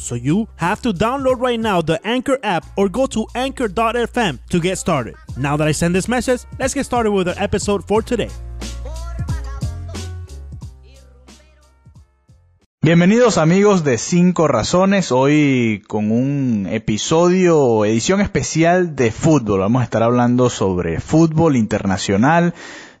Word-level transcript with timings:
So 0.00 0.14
you 0.14 0.48
have 0.56 0.80
to 0.82 0.92
download 0.92 1.40
right 1.40 1.60
now 1.60 1.82
the 1.82 2.00
Anchor 2.06 2.38
app 2.42 2.64
or 2.76 2.88
go 2.88 3.06
to 3.08 3.26
anchor.fm 3.34 4.38
to 4.48 4.60
get 4.60 4.78
started. 4.78 5.14
Now 5.36 5.58
that 5.58 5.68
I 5.68 5.72
send 5.72 5.94
this 5.94 6.08
message, 6.08 6.40
let's 6.58 6.74
get 6.74 6.86
started 6.86 7.10
with 7.10 7.28
our 7.28 7.34
episode 7.36 7.84
for 7.86 8.02
today. 8.02 8.30
Bienvenidos 12.82 13.36
amigos 13.36 13.84
de 13.84 13.98
Cinco 13.98 14.48
Razones, 14.48 15.12
hoy 15.12 15.82
con 15.86 16.10
un 16.10 16.66
episodio, 16.66 17.84
edición 17.84 18.22
especial 18.22 18.96
de 18.96 19.10
fútbol. 19.12 19.60
Vamos 19.60 19.82
a 19.82 19.84
estar 19.84 20.02
hablando 20.02 20.48
sobre 20.48 20.98
fútbol 20.98 21.56
internacional, 21.56 22.54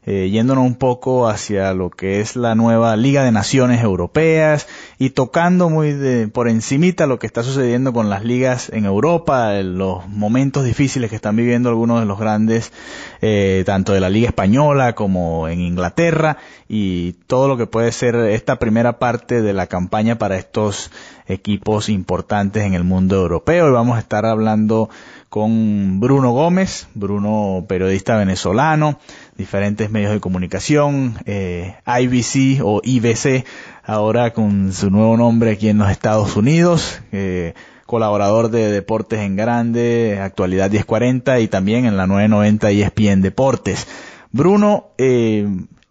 eh, 0.06 0.30
yéndonos 0.30 0.64
un 0.64 0.76
poco 0.76 1.28
hacia 1.28 1.74
lo 1.74 1.90
que 1.90 2.20
es 2.20 2.34
la 2.34 2.54
nueva 2.54 2.96
Liga 2.96 3.22
de 3.22 3.32
Naciones 3.32 3.82
Europeas 3.82 4.66
y 4.98 5.10
tocando 5.10 5.68
muy 5.68 5.92
de, 5.92 6.26
por 6.26 6.48
encimita 6.48 7.06
lo 7.06 7.18
que 7.18 7.26
está 7.26 7.42
sucediendo 7.42 7.92
con 7.92 8.08
las 8.08 8.24
ligas 8.24 8.70
en 8.70 8.86
Europa, 8.86 9.52
los 9.62 10.08
momentos 10.08 10.64
difíciles 10.64 11.10
que 11.10 11.16
están 11.16 11.36
viviendo 11.36 11.68
algunos 11.68 12.00
de 12.00 12.06
los 12.06 12.18
grandes, 12.18 12.72
eh, 13.20 13.62
tanto 13.66 13.92
de 13.92 14.00
la 14.00 14.08
Liga 14.08 14.28
Española 14.28 14.94
como 14.94 15.48
en 15.48 15.60
Inglaterra 15.60 16.38
y 16.66 17.12
todo 17.26 17.46
lo 17.46 17.58
que 17.58 17.66
puede 17.66 17.92
ser 17.92 18.14
esta 18.16 18.58
primera 18.58 18.98
parte 18.98 19.42
de 19.42 19.52
la 19.52 19.66
campaña 19.66 20.16
para 20.16 20.36
estos 20.36 20.90
equipos 21.26 21.88
importantes 21.88 22.64
en 22.64 22.72
el 22.72 22.84
mundo 22.84 23.16
europeo. 23.16 23.68
Y 23.68 23.72
vamos 23.72 23.96
a 23.96 24.00
estar 24.00 24.24
hablando 24.24 24.88
con 25.30 26.00
Bruno 26.00 26.32
Gómez, 26.32 26.88
Bruno 26.94 27.64
periodista 27.68 28.16
venezolano, 28.16 28.98
diferentes 29.38 29.88
medios 29.88 30.12
de 30.12 30.18
comunicación, 30.18 31.18
eh, 31.24 31.76
IBC 31.86 32.60
o 32.64 32.80
IBC, 32.82 33.44
ahora 33.84 34.32
con 34.32 34.72
su 34.72 34.90
nuevo 34.90 35.16
nombre 35.16 35.52
aquí 35.52 35.68
en 35.68 35.78
los 35.78 35.88
Estados 35.88 36.36
Unidos, 36.36 37.00
eh, 37.12 37.54
colaborador 37.86 38.50
de 38.50 38.72
Deportes 38.72 39.20
en 39.20 39.36
Grande, 39.36 40.18
Actualidad 40.20 40.68
1040 40.68 41.38
y 41.38 41.46
también 41.46 41.84
en 41.84 41.96
la 41.96 42.08
990 42.08 42.70
ESPN 42.72 43.22
Deportes. 43.22 43.86
Bruno, 44.32 44.88
eh, 44.98 45.46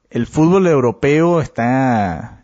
el 0.09 0.27
fútbol 0.27 0.67
europeo 0.67 1.39
está 1.39 2.39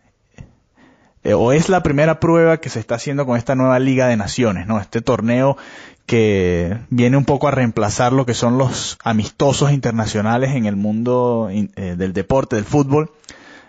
eh, 1.25 1.33
o 1.33 1.51
es 1.51 1.69
la 1.69 1.81
primera 1.81 2.19
prueba 2.19 2.57
que 2.57 2.69
se 2.69 2.79
está 2.79 2.95
haciendo 2.95 3.25
con 3.25 3.35
esta 3.35 3.55
nueva 3.55 3.79
Liga 3.79 4.07
de 4.07 4.15
Naciones, 4.15 4.67
¿no? 4.67 4.79
Este 4.79 5.01
torneo 5.01 5.57
que 6.05 6.77
viene 6.89 7.17
un 7.17 7.25
poco 7.25 7.47
a 7.47 7.51
reemplazar 7.51 8.13
lo 8.13 8.25
que 8.25 8.33
son 8.33 8.57
los 8.57 8.97
amistosos 9.03 9.71
internacionales 9.71 10.55
en 10.55 10.65
el 10.65 10.75
mundo 10.75 11.49
eh, 11.51 11.95
del 11.97 12.13
deporte, 12.13 12.55
del 12.55 12.65
fútbol. 12.65 13.11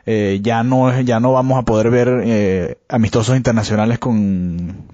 Eh, 0.09 0.39
ya 0.41 0.62
no 0.62 1.01
ya 1.01 1.19
no 1.19 1.33
vamos 1.33 1.59
a 1.59 1.62
poder 1.62 1.91
ver 1.91 2.23
eh, 2.25 2.79
amistosos 2.89 3.37
internacionales 3.37 3.98
con 3.98 4.87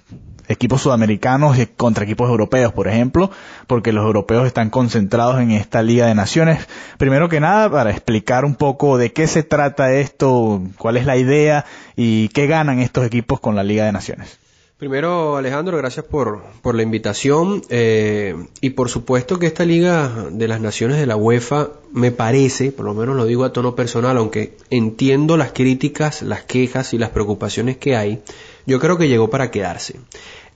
equipos 0.49 0.83
sudamericanos 0.83 1.59
y 1.59 1.67
contra 1.67 2.05
equipos 2.05 2.31
europeos, 2.31 2.73
por 2.73 2.89
ejemplo, 2.89 3.31
porque 3.67 3.93
los 3.93 4.05
europeos 4.05 4.47
están 4.47 4.71
concentrados 4.71 5.41
en 5.41 5.51
esta 5.51 5.83
Liga 5.83 6.07
de 6.07 6.15
Naciones. 6.15 6.67
Primero 6.99 7.29
que 7.29 7.41
nada, 7.41 7.71
para 7.71 7.91
explicar 7.91 8.45
un 8.45 8.55
poco 8.55 8.99
de 8.99 9.13
qué 9.13 9.27
se 9.27 9.43
trata 9.43 9.93
esto, 9.93 10.63
cuál 10.79 10.97
es 10.97 11.07
la 11.07 11.17
idea 11.17 11.65
y 11.97 12.29
qué 12.29 12.47
ganan 12.47 12.79
estos 12.79 13.05
equipos 13.05 13.41
con 13.41 13.55
la 13.55 13.65
Liga 13.65 13.85
de 13.85 13.93
Naciones. 13.93 14.42
Primero, 14.83 15.37
Alejandro, 15.37 15.77
gracias 15.77 16.05
por, 16.07 16.43
por 16.61 16.75
la 16.75 16.83
invitación 16.83 17.63
eh, 17.69 18.35
y 18.61 18.71
por 18.71 18.89
supuesto 18.89 19.39
que 19.39 19.47
esta 19.47 19.65
Liga 19.65 20.27
de 20.33 20.49
las 20.49 20.61
Naciones 20.61 20.99
de 20.99 21.07
la 21.07 21.15
UEFA 21.15 21.69
me 21.93 22.11
parece, 22.11 22.73
por 22.73 22.87
lo 22.87 22.93
menos 22.93 23.15
lo 23.15 23.25
digo 23.25 23.45
a 23.45 23.53
tono 23.53 23.77
personal, 23.77 24.17
aunque 24.17 24.57
entiendo 24.71 25.37
las 25.37 25.53
críticas, 25.53 26.23
las 26.23 26.43
quejas 26.43 26.95
y 26.95 26.99
las 26.99 27.11
preocupaciones 27.11 27.77
que 27.77 27.95
hay, 27.95 28.25
yo 28.67 28.81
creo 28.81 28.99
que 28.99 29.07
llegó 29.07 29.31
para 29.31 29.53
quedarse. 29.53 30.01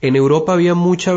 En 0.01 0.17
Europa 0.17 0.51
había 0.51 0.73
mucha, 0.73 1.13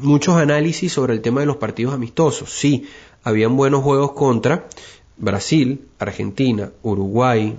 muchos 0.00 0.36
análisis 0.36 0.92
sobre 0.92 1.12
el 1.12 1.22
tema 1.22 1.40
de 1.40 1.46
los 1.46 1.56
partidos 1.56 1.92
amistosos. 1.92 2.52
Sí, 2.52 2.86
habían 3.24 3.56
buenos 3.56 3.82
juegos 3.82 4.12
contra 4.12 4.68
Brasil, 5.16 5.88
Argentina, 5.98 6.70
Uruguay, 6.84 7.58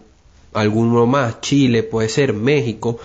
alguno 0.53 1.05
más, 1.05 1.41
Chile, 1.41 1.83
puede 1.83 2.07
ser, 2.07 2.31
México, 2.31 2.97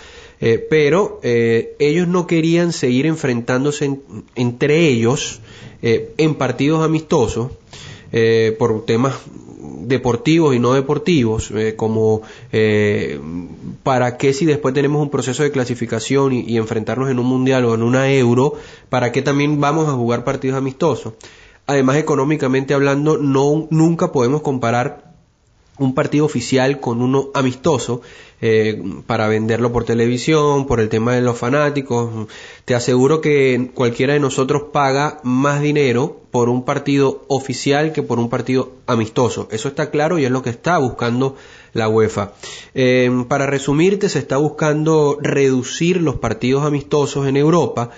eh, 0.44 0.58
pero 0.58 1.20
eh, 1.22 1.76
ellos 1.78 2.08
no 2.08 2.26
querían 2.26 2.72
seguir 2.72 3.06
enfrentándose 3.06 4.00
entre 4.34 4.88
ellos 4.88 5.40
eh, 5.82 6.12
en 6.18 6.34
partidos 6.34 6.84
amistosos 6.84 7.52
por 8.58 8.84
temas 8.84 9.14
deportivos 9.84 10.54
y 10.54 10.58
no 10.58 10.74
deportivos, 10.74 11.50
como 11.76 12.20
para 13.82 14.18
qué 14.18 14.34
si 14.34 14.44
después 14.44 14.74
tenemos 14.74 15.00
un 15.00 15.08
proceso 15.08 15.42
de 15.42 15.50
clasificación 15.50 16.34
y, 16.34 16.40
y, 16.40 16.58
enfrentarnos 16.58 17.08
en 17.08 17.18
un 17.18 17.24
mundial 17.24 17.64
o 17.64 17.74
en 17.74 17.82
una 17.82 18.12
euro, 18.12 18.52
para 18.90 19.12
qué 19.12 19.22
también 19.22 19.62
vamos 19.62 19.88
a 19.88 19.92
jugar 19.92 20.24
partidos 20.24 20.58
amistosos. 20.58 21.14
Además, 21.66 21.96
económicamente 21.96 22.74
hablando, 22.74 23.16
no, 23.16 23.66
nunca 23.70 24.12
podemos 24.12 24.42
comparar 24.42 25.11
un 25.78 25.94
partido 25.94 26.24
oficial 26.24 26.80
con 26.80 27.00
uno 27.00 27.30
amistoso 27.34 28.02
eh, 28.40 28.82
para 29.06 29.28
venderlo 29.28 29.72
por 29.72 29.84
televisión, 29.84 30.66
por 30.66 30.80
el 30.80 30.88
tema 30.88 31.14
de 31.14 31.22
los 31.22 31.38
fanáticos. 31.38 32.28
Te 32.64 32.74
aseguro 32.74 33.20
que 33.20 33.70
cualquiera 33.74 34.12
de 34.12 34.20
nosotros 34.20 34.64
paga 34.72 35.20
más 35.22 35.62
dinero 35.62 36.20
por 36.30 36.48
un 36.48 36.64
partido 36.64 37.24
oficial 37.28 37.92
que 37.92 38.02
por 38.02 38.18
un 38.18 38.28
partido 38.28 38.72
amistoso. 38.86 39.48
Eso 39.50 39.68
está 39.68 39.90
claro 39.90 40.18
y 40.18 40.24
es 40.24 40.30
lo 40.30 40.42
que 40.42 40.50
está 40.50 40.78
buscando 40.78 41.36
la 41.72 41.88
UEFA. 41.88 42.32
Eh, 42.74 43.24
para 43.28 43.46
resumirte, 43.46 44.08
se 44.08 44.18
está 44.18 44.36
buscando 44.36 45.18
reducir 45.22 46.02
los 46.02 46.16
partidos 46.16 46.64
amistosos 46.64 47.26
en 47.26 47.36
Europa 47.36 47.90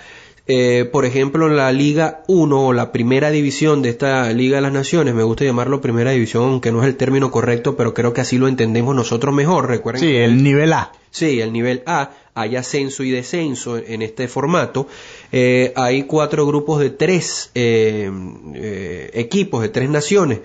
eh, 0.47 0.87
por 0.91 1.05
ejemplo, 1.05 1.47
en 1.47 1.57
la 1.57 1.71
Liga 1.71 2.23
1 2.27 2.67
o 2.67 2.73
la 2.73 2.91
primera 2.91 3.31
división 3.31 3.81
de 3.81 3.89
esta 3.89 4.31
Liga 4.31 4.57
de 4.57 4.61
las 4.61 4.71
Naciones, 4.71 5.15
me 5.15 5.23
gusta 5.23 5.43
llamarlo 5.43 5.81
primera 5.81 6.11
división, 6.11 6.43
aunque 6.43 6.71
no 6.71 6.81
es 6.81 6.87
el 6.87 6.97
término 6.97 7.31
correcto, 7.31 7.75
pero 7.75 7.93
creo 7.95 8.13
que 8.13 8.21
así 8.21 8.37
lo 8.37 8.47
entendemos 8.47 8.95
nosotros 8.95 9.33
mejor, 9.33 9.67
recuerden. 9.67 10.01
Sí, 10.01 10.15
el 10.15 10.43
nivel 10.43 10.73
A. 10.73 10.91
Sí, 11.09 11.39
el 11.39 11.51
nivel 11.51 11.81
A, 11.87 12.11
hay 12.35 12.57
ascenso 12.57 13.01
y 13.03 13.09
descenso 13.09 13.77
en 13.77 14.01
este 14.01 14.27
formato. 14.27 14.87
Eh, 15.31 15.73
hay 15.75 16.03
cuatro 16.03 16.45
grupos 16.45 16.79
de 16.79 16.89
tres 16.91 17.49
eh, 17.55 18.11
equipos, 19.13 19.61
de 19.61 19.69
tres 19.69 19.89
naciones. 19.89 20.41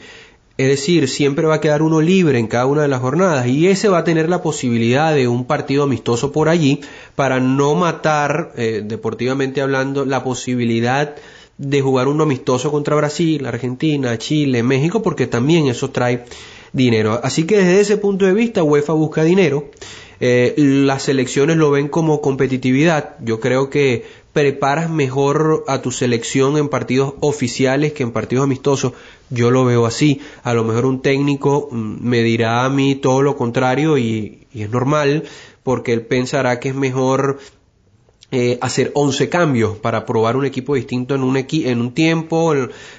Es 0.61 0.69
decir, 0.69 1.09
siempre 1.09 1.47
va 1.47 1.55
a 1.55 1.61
quedar 1.63 1.81
uno 1.81 2.03
libre 2.03 2.39
en 2.39 2.47
cada 2.47 2.67
una 2.67 2.83
de 2.83 2.89
las 2.89 3.01
jornadas 3.01 3.47
y 3.47 3.69
ese 3.69 3.89
va 3.89 4.01
a 4.01 4.05
tener 4.05 4.29
la 4.29 4.43
posibilidad 4.43 5.15
de 5.15 5.27
un 5.27 5.47
partido 5.47 5.85
amistoso 5.85 6.33
por 6.33 6.51
allí 6.51 6.83
para 7.17 7.41
no 7.41 7.75
matar, 7.75 8.53
eh, 8.59 8.83
deportivamente 8.85 9.63
hablando, 9.63 10.05
la 10.05 10.23
posibilidad 10.23 11.17
de 11.57 11.81
jugar 11.81 12.09
uno 12.09 12.25
amistoso 12.25 12.71
contra 12.71 12.95
Brasil, 12.95 13.47
Argentina, 13.47 14.19
Chile, 14.19 14.63
México, 14.63 15.01
porque 15.01 15.27
también 15.27 15.67
eso 15.67 15.89
trae 15.89 16.27
dinero. 16.75 17.19
Así 17.23 17.45
que 17.45 17.57
desde 17.57 17.81
ese 17.81 17.97
punto 17.97 18.27
de 18.27 18.35
vista, 18.35 18.63
UEFA 18.63 18.93
busca 18.93 19.25
dinero. 19.25 19.71
Eh, 20.23 20.53
las 20.59 21.05
selecciones 21.05 21.57
lo 21.57 21.71
ven 21.71 21.89
como 21.89 22.21
competitividad. 22.21 23.17
Yo 23.21 23.41
creo 23.41 23.71
que 23.71 24.05
preparas 24.33 24.89
mejor 24.91 25.65
a 25.67 25.83
tu 25.83 25.91
selección 25.91 26.57
en 26.57 26.69
partidos 26.69 27.15
oficiales 27.21 27.93
que 27.93 28.03
en 28.03 28.13
partidos 28.13 28.45
amistosos. 28.45 28.93
Yo 29.29 29.51
lo 29.51 29.65
veo 29.65 29.87
así. 29.87 30.21
A 30.43 30.55
lo 30.55 30.65
mejor 30.65 30.87
un 30.87 31.03
técnico 31.03 31.69
mm, 31.71 31.97
me 32.01 32.23
dirá 32.23 32.65
a 32.65 32.71
mí 32.71 32.95
todo 32.95 33.23
lo 33.23 33.37
contrario 33.37 33.99
y, 33.99 34.47
es 34.53 34.69
normal 34.69 35.25
porque 35.63 35.93
él 35.93 36.03
pensará 36.03 36.59
que 36.59 36.71
es 36.71 36.75
mejor 36.75 37.39
eh, 38.33 38.59
hacer 38.61 38.91
11 38.95 39.29
cambios 39.29 39.77
para 39.79 40.07
probar 40.07 40.37
un 40.37 40.45
equipo 40.45 40.75
distinto 40.75 41.15
en 41.15 41.23
un, 41.23 41.37
en 41.37 41.81
un 41.81 41.93
tiempo, 41.93 42.55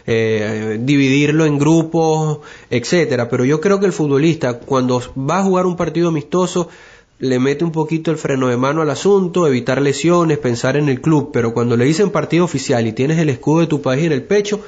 eh, 0.08 0.78
dividirlo 0.80 1.46
en 1.46 1.58
grupos, 1.58 2.40
etcétera. 2.70 3.28
Pero 3.28 3.44
yo 3.44 3.60
creo 3.60 3.82
que 3.82 3.86
el 3.86 3.94
futbolista, 3.94 4.60
cuando 4.60 5.02
va 5.18 5.40
a 5.40 5.44
jugar 5.44 5.66
un 5.66 5.76
partido 5.76 6.08
amistoso, 6.08 6.70
le 7.22 7.38
mete 7.38 7.64
un 7.64 7.72
poquito 7.72 8.10
el 8.10 8.18
freno 8.18 8.48
de 8.48 8.58
mano 8.58 8.82
al 8.82 8.90
asunto, 8.90 9.46
evitar 9.46 9.80
lesiones, 9.80 10.40
pensar 10.40 10.76
en 10.76 10.90
el 10.90 11.02
club, 11.02 11.30
pero 11.32 11.54
cuando 11.54 11.78
le 11.78 11.86
dicen 11.86 12.10
partido 12.10 12.44
oficial 12.44 12.88
y 12.88 12.94
tienes 12.94 13.20
el 13.20 13.30
escudo 13.30 13.62
de 13.62 13.68
tu 13.68 13.80
país 13.82 14.04
en 14.06 14.12
el 14.12 14.24
pecho, 14.24 14.62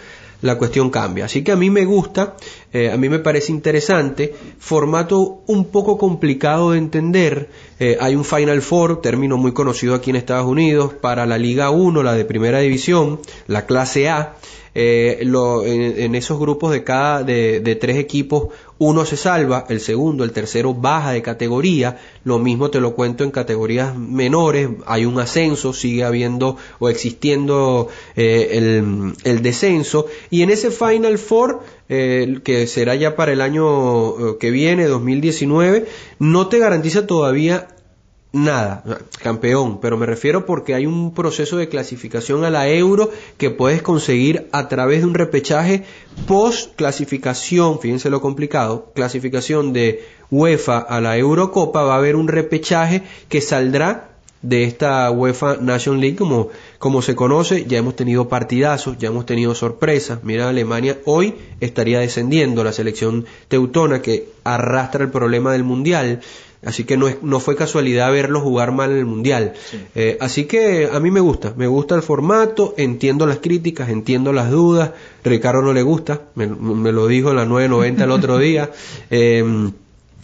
la 0.43 0.57
cuestión 0.57 0.91
cambia. 0.91 1.25
Así 1.25 1.43
que 1.43 1.51
a 1.51 1.55
mí 1.55 1.71
me 1.71 1.85
gusta, 1.85 2.35
eh, 2.71 2.91
a 2.91 2.97
mí 2.97 3.09
me 3.09 3.17
parece 3.17 3.51
interesante, 3.51 4.35
formato 4.59 5.41
un 5.47 5.65
poco 5.65 5.97
complicado 5.97 6.71
de 6.71 6.77
entender, 6.77 7.49
Eh, 7.79 7.97
hay 7.99 8.15
un 8.15 8.23
Final 8.23 8.61
Four, 8.61 9.01
término 9.01 9.35
muy 9.35 9.51
conocido 9.51 9.93
aquí 9.95 10.11
en 10.11 10.15
Estados 10.15 10.45
Unidos, 10.45 10.93
para 10.93 11.25
la 11.25 11.37
Liga 11.37 11.69
1, 11.69 12.01
la 12.01 12.13
de 12.13 12.23
Primera 12.23 12.59
División, 12.59 13.19
la 13.47 13.65
clase 13.65 14.07
A. 14.07 14.35
Eh, 14.75 15.19
en, 15.21 16.15
esos 16.15 16.39
grupos 16.39 16.71
de 16.71 16.83
cada 16.83 17.23
de, 17.23 17.77
tres 17.79 17.97
equipos 17.97 18.47
uno 18.77 19.05
se 19.05 19.17
salva, 19.17 19.65
el 19.69 19.79
segundo, 19.79 20.23
el 20.23 20.31
tercero 20.31 20.73
baja 20.73 21.11
de 21.11 21.21
categoría, 21.21 21.99
lo 22.23 22.39
mismo 22.39 22.69
te 22.69 22.79
lo 22.79 22.95
cuento 22.95 23.23
en 23.23 23.31
categorías 23.31 23.95
menores, 23.95 24.69
hay 24.85 25.05
un 25.05 25.19
ascenso, 25.19 25.73
sigue 25.73 26.03
habiendo 26.03 26.57
o 26.79 26.89
existiendo 26.89 27.87
eh, 28.15 28.49
el, 28.53 29.13
el, 29.23 29.41
descenso. 29.41 30.07
Y 30.29 30.41
en 30.41 30.49
ese 30.49 30.71
Final 30.71 31.17
Four 31.17 31.61
eh, 31.89 32.39
que 32.43 32.65
será 32.67 32.95
ya 32.95 33.15
para 33.15 33.33
el 33.33 33.41
año 33.41 34.37
que 34.37 34.51
viene, 34.51 34.85
2019, 34.85 35.85
no 36.19 36.47
te 36.47 36.59
garantiza 36.59 37.05
todavía 37.05 37.67
nada, 38.33 38.83
campeón, 39.21 39.79
pero 39.79 39.95
me 39.95 40.07
refiero 40.07 40.45
porque 40.45 40.73
hay 40.73 40.87
un 40.87 41.13
proceso 41.13 41.55
de 41.55 41.69
clasificación 41.69 42.43
a 42.43 42.49
la 42.49 42.67
euro 42.67 43.11
que 43.37 43.51
puedes 43.51 43.83
conseguir 43.83 44.49
a 44.51 44.67
través 44.67 45.01
de 45.01 45.05
un 45.05 45.13
repechaje 45.13 45.83
post 46.27 46.75
clasificación, 46.75 47.79
fíjense 47.79 48.09
lo 48.09 48.21
complicado, 48.21 48.91
clasificación 48.95 49.71
de 49.71 50.03
UEFA 50.31 50.79
a 50.79 50.99
la 50.99 51.15
Eurocopa, 51.15 51.83
va 51.83 51.93
a 51.93 51.97
haber 51.97 52.15
un 52.15 52.27
repechaje 52.27 53.03
que 53.29 53.39
saldrá 53.39 54.09
de 54.41 54.63
esta 54.63 55.09
UEFA 55.11 55.57
Nation 55.61 56.01
League 56.01 56.17
como, 56.17 56.49
como 56.79 57.03
se 57.03 57.15
conoce, 57.15 57.65
ya 57.65 57.77
hemos 57.77 57.95
tenido 57.95 58.27
partidazos, 58.27 58.97
ya 58.97 59.09
hemos 59.09 59.27
tenido 59.27 59.53
sorpresas, 59.53 60.23
mira 60.23 60.49
Alemania 60.49 60.97
hoy 61.05 61.35
estaría 61.61 61.99
descendiendo 61.99 62.63
la 62.63 62.73
selección 62.73 63.25
teutona 63.47 64.01
que 64.01 64.27
arrastra 64.43 65.03
el 65.03 65.11
problema 65.11 65.53
del 65.53 65.63
mundial, 65.63 66.21
Así 66.65 66.85
que 66.85 66.97
no, 66.97 67.07
es, 67.07 67.21
no 67.21 67.39
fue 67.39 67.55
casualidad 67.55 68.11
verlo 68.11 68.39
jugar 68.39 68.71
mal 68.71 68.91
en 68.91 68.97
el 68.97 69.05
Mundial. 69.05 69.53
Eh, 69.95 70.17
así 70.21 70.45
que 70.45 70.89
a 70.91 70.99
mí 70.99 71.11
me 71.11 71.19
gusta, 71.19 71.53
me 71.57 71.67
gusta 71.67 71.95
el 71.95 72.01
formato, 72.01 72.73
entiendo 72.77 73.25
las 73.25 73.39
críticas, 73.39 73.89
entiendo 73.89 74.31
las 74.31 74.49
dudas. 74.49 74.91
Ricardo 75.23 75.61
no 75.61 75.73
le 75.73 75.81
gusta, 75.81 76.21
me, 76.35 76.47
lo 76.47 77.07
dijo 77.07 77.31
en 77.31 77.37
la 77.37 77.45
990 77.45 78.03
el 78.03 78.11
otro 78.11 78.37
día. 78.37 78.71
Em, 79.09 79.71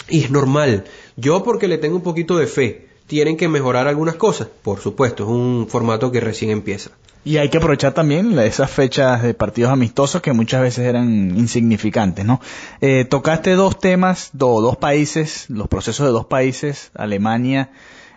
y 0.10 0.24
es 0.24 0.32
normal. 0.32 0.86
Yo 1.16 1.44
porque 1.44 1.68
le 1.68 1.78
tengo 1.78 1.96
un 1.96 2.04
poquito 2.04 2.38
de 2.38 2.48
fe. 2.48 2.88
Tienen 3.08 3.38
que 3.38 3.48
mejorar 3.48 3.88
algunas 3.88 4.16
cosas, 4.16 4.48
por 4.62 4.80
supuesto, 4.80 5.24
es 5.24 5.30
un 5.30 5.68
formato 5.68 6.12
que 6.12 6.20
recién 6.20 6.52
empieza. 6.52 6.92
Y 7.26 7.38
hay 7.38 7.50
que 7.50 7.58
aprovechar 7.58 7.94
también 7.94 8.38
esas 8.40 8.72
fechas 8.72 9.22
de 9.22 9.34
partidos 9.34 9.72
amistosos 9.72 10.22
que 10.22 10.32
muchas 10.32 10.62
veces 10.62 10.86
eran 10.86 11.38
insignificantes, 11.38 12.26
¿no? 12.26 12.40
Eh, 12.80 13.06
tocaste 13.06 13.52
dos 13.56 13.78
temas, 13.78 14.30
dos 14.34 14.78
países, 14.78 15.46
los 15.50 15.68
procesos 15.68 16.06
de 16.06 16.14
dos 16.14 16.26
países, 16.26 16.92
Alemania, 16.96 17.72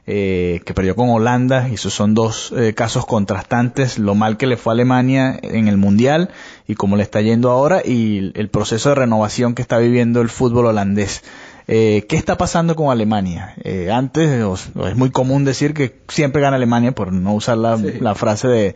eh, 0.06 0.60
que 0.64 0.74
perdió 0.74 0.96
con 0.96 1.10
Holanda, 1.10 1.68
y 1.68 1.74
esos 1.74 1.94
son 1.94 2.14
dos 2.14 2.52
eh, 2.56 2.74
casos 2.74 3.04
contrastantes, 3.06 3.98
lo 3.98 4.14
mal 4.14 4.36
que 4.36 4.46
le 4.46 4.56
fue 4.56 4.72
a 4.72 4.74
Alemania 4.74 5.38
en 5.42 5.68
el 5.68 5.76
Mundial 5.76 6.30
y 6.66 6.74
cómo 6.74 6.96
le 6.96 7.02
está 7.02 7.20
yendo 7.20 7.50
ahora, 7.50 7.82
y 7.84 8.32
el 8.34 8.48
proceso 8.50 8.88
de 8.90 8.94
renovación 8.96 9.54
que 9.54 9.62
está 9.62 9.78
viviendo 9.78 10.20
el 10.20 10.28
fútbol 10.28 10.66
holandés. 10.66 11.22
Eh, 11.68 12.06
¿Qué 12.08 12.16
está 12.16 12.36
pasando 12.36 12.74
con 12.74 12.90
Alemania? 12.90 13.54
Eh, 13.62 13.90
antes 13.90 14.30
es 14.30 14.96
muy 14.96 15.10
común 15.10 15.44
decir 15.44 15.74
que 15.74 16.00
siempre 16.08 16.42
gana 16.42 16.56
Alemania, 16.56 16.92
por 16.92 17.12
no 17.12 17.34
usar 17.34 17.58
la, 17.58 18.14
frase 18.14 18.48
de, 18.48 18.74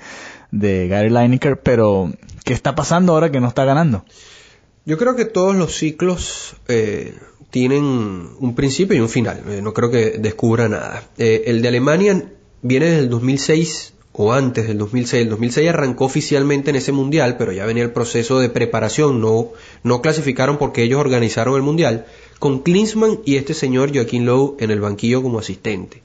de 0.50 0.88
Gary 0.88 1.11
Lineker, 1.11 1.61
pero 1.61 2.12
¿qué 2.44 2.53
está 2.53 2.75
pasando 2.75 3.12
ahora 3.12 3.31
que 3.31 3.41
no 3.41 3.49
está 3.49 3.65
ganando? 3.65 4.05
Yo 4.85 4.99
creo 4.99 5.17
que 5.17 5.25
todos 5.25 5.56
los 5.56 5.75
ciclos 5.75 6.56
eh, 6.69 7.15
tienen 7.50 7.83
un 8.38 8.55
principio 8.55 8.97
y 8.97 9.00
un 9.00 9.09
final. 9.09 9.43
no 9.62 9.75
creo 9.75 9.91
que 9.91 10.19
descubra 10.19 10.69
nada. 10.69 11.03
el 11.17 11.62
de 11.62 11.69
Alemania 11.69 12.23
viene 12.62 12.87
desde 12.87 13.00
el 13.00 13.11
2006 13.11 13.94
o 14.17 14.33
antes 14.33 14.67
del 14.67 14.79
2006. 14.79 15.23
El 15.23 15.31
2006 15.31 15.69
arrancó 15.69 16.07
oficialmente 16.07 16.71
en 16.71 16.77
ese 16.77 16.93
mundial, 16.93 17.37
pero 17.37 17.53
ya 17.53 17.67
venía 17.67 17.85
el 17.85 17.93
proceso 17.93 18.39
de 18.39 18.49
preparación. 18.49 19.21
No, 19.21 19.51
no 19.83 20.03
clasificaron 20.03 20.59
porque 20.59 20.83
ellos 20.83 21.01
organizaron 21.01 21.57
el 21.57 21.63
mundial 21.63 22.07
con 22.39 22.61
Klinsmann 22.61 23.21
y 23.25 23.37
este 23.37 23.55
señor 23.55 23.95
Joaquín 23.95 24.27
Lowe 24.27 24.57
en 24.61 24.71
el 24.71 24.81
banquillo 24.81 25.23
como 25.23 25.39
asistente. 25.39 26.03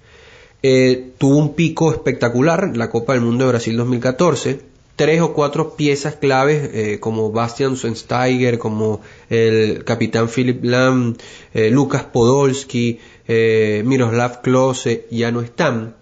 Eh, 0.63 1.11
tuvo 1.17 1.37
un 1.37 1.55
pico 1.55 1.91
espectacular, 1.91 2.75
la 2.75 2.89
Copa 2.89 3.13
del 3.13 3.23
Mundo 3.23 3.45
de 3.45 3.51
Brasil 3.51 3.75
2014, 3.77 4.59
tres 4.95 5.21
o 5.21 5.33
cuatro 5.33 5.75
piezas 5.75 6.15
claves 6.15 6.69
eh, 6.73 6.99
como 6.99 7.31
Bastian 7.31 7.75
Schweinsteiger, 7.75 8.59
como 8.59 9.01
el 9.29 9.83
capitán 9.83 10.29
Philip 10.29 10.63
Lam, 10.63 11.15
eh, 11.53 11.71
Lucas 11.71 12.03
Podolski, 12.03 12.99
Miroslav 13.27 14.41
Klose 14.41 15.07
ya 15.09 15.31
no 15.31 15.39
están. 15.39 15.95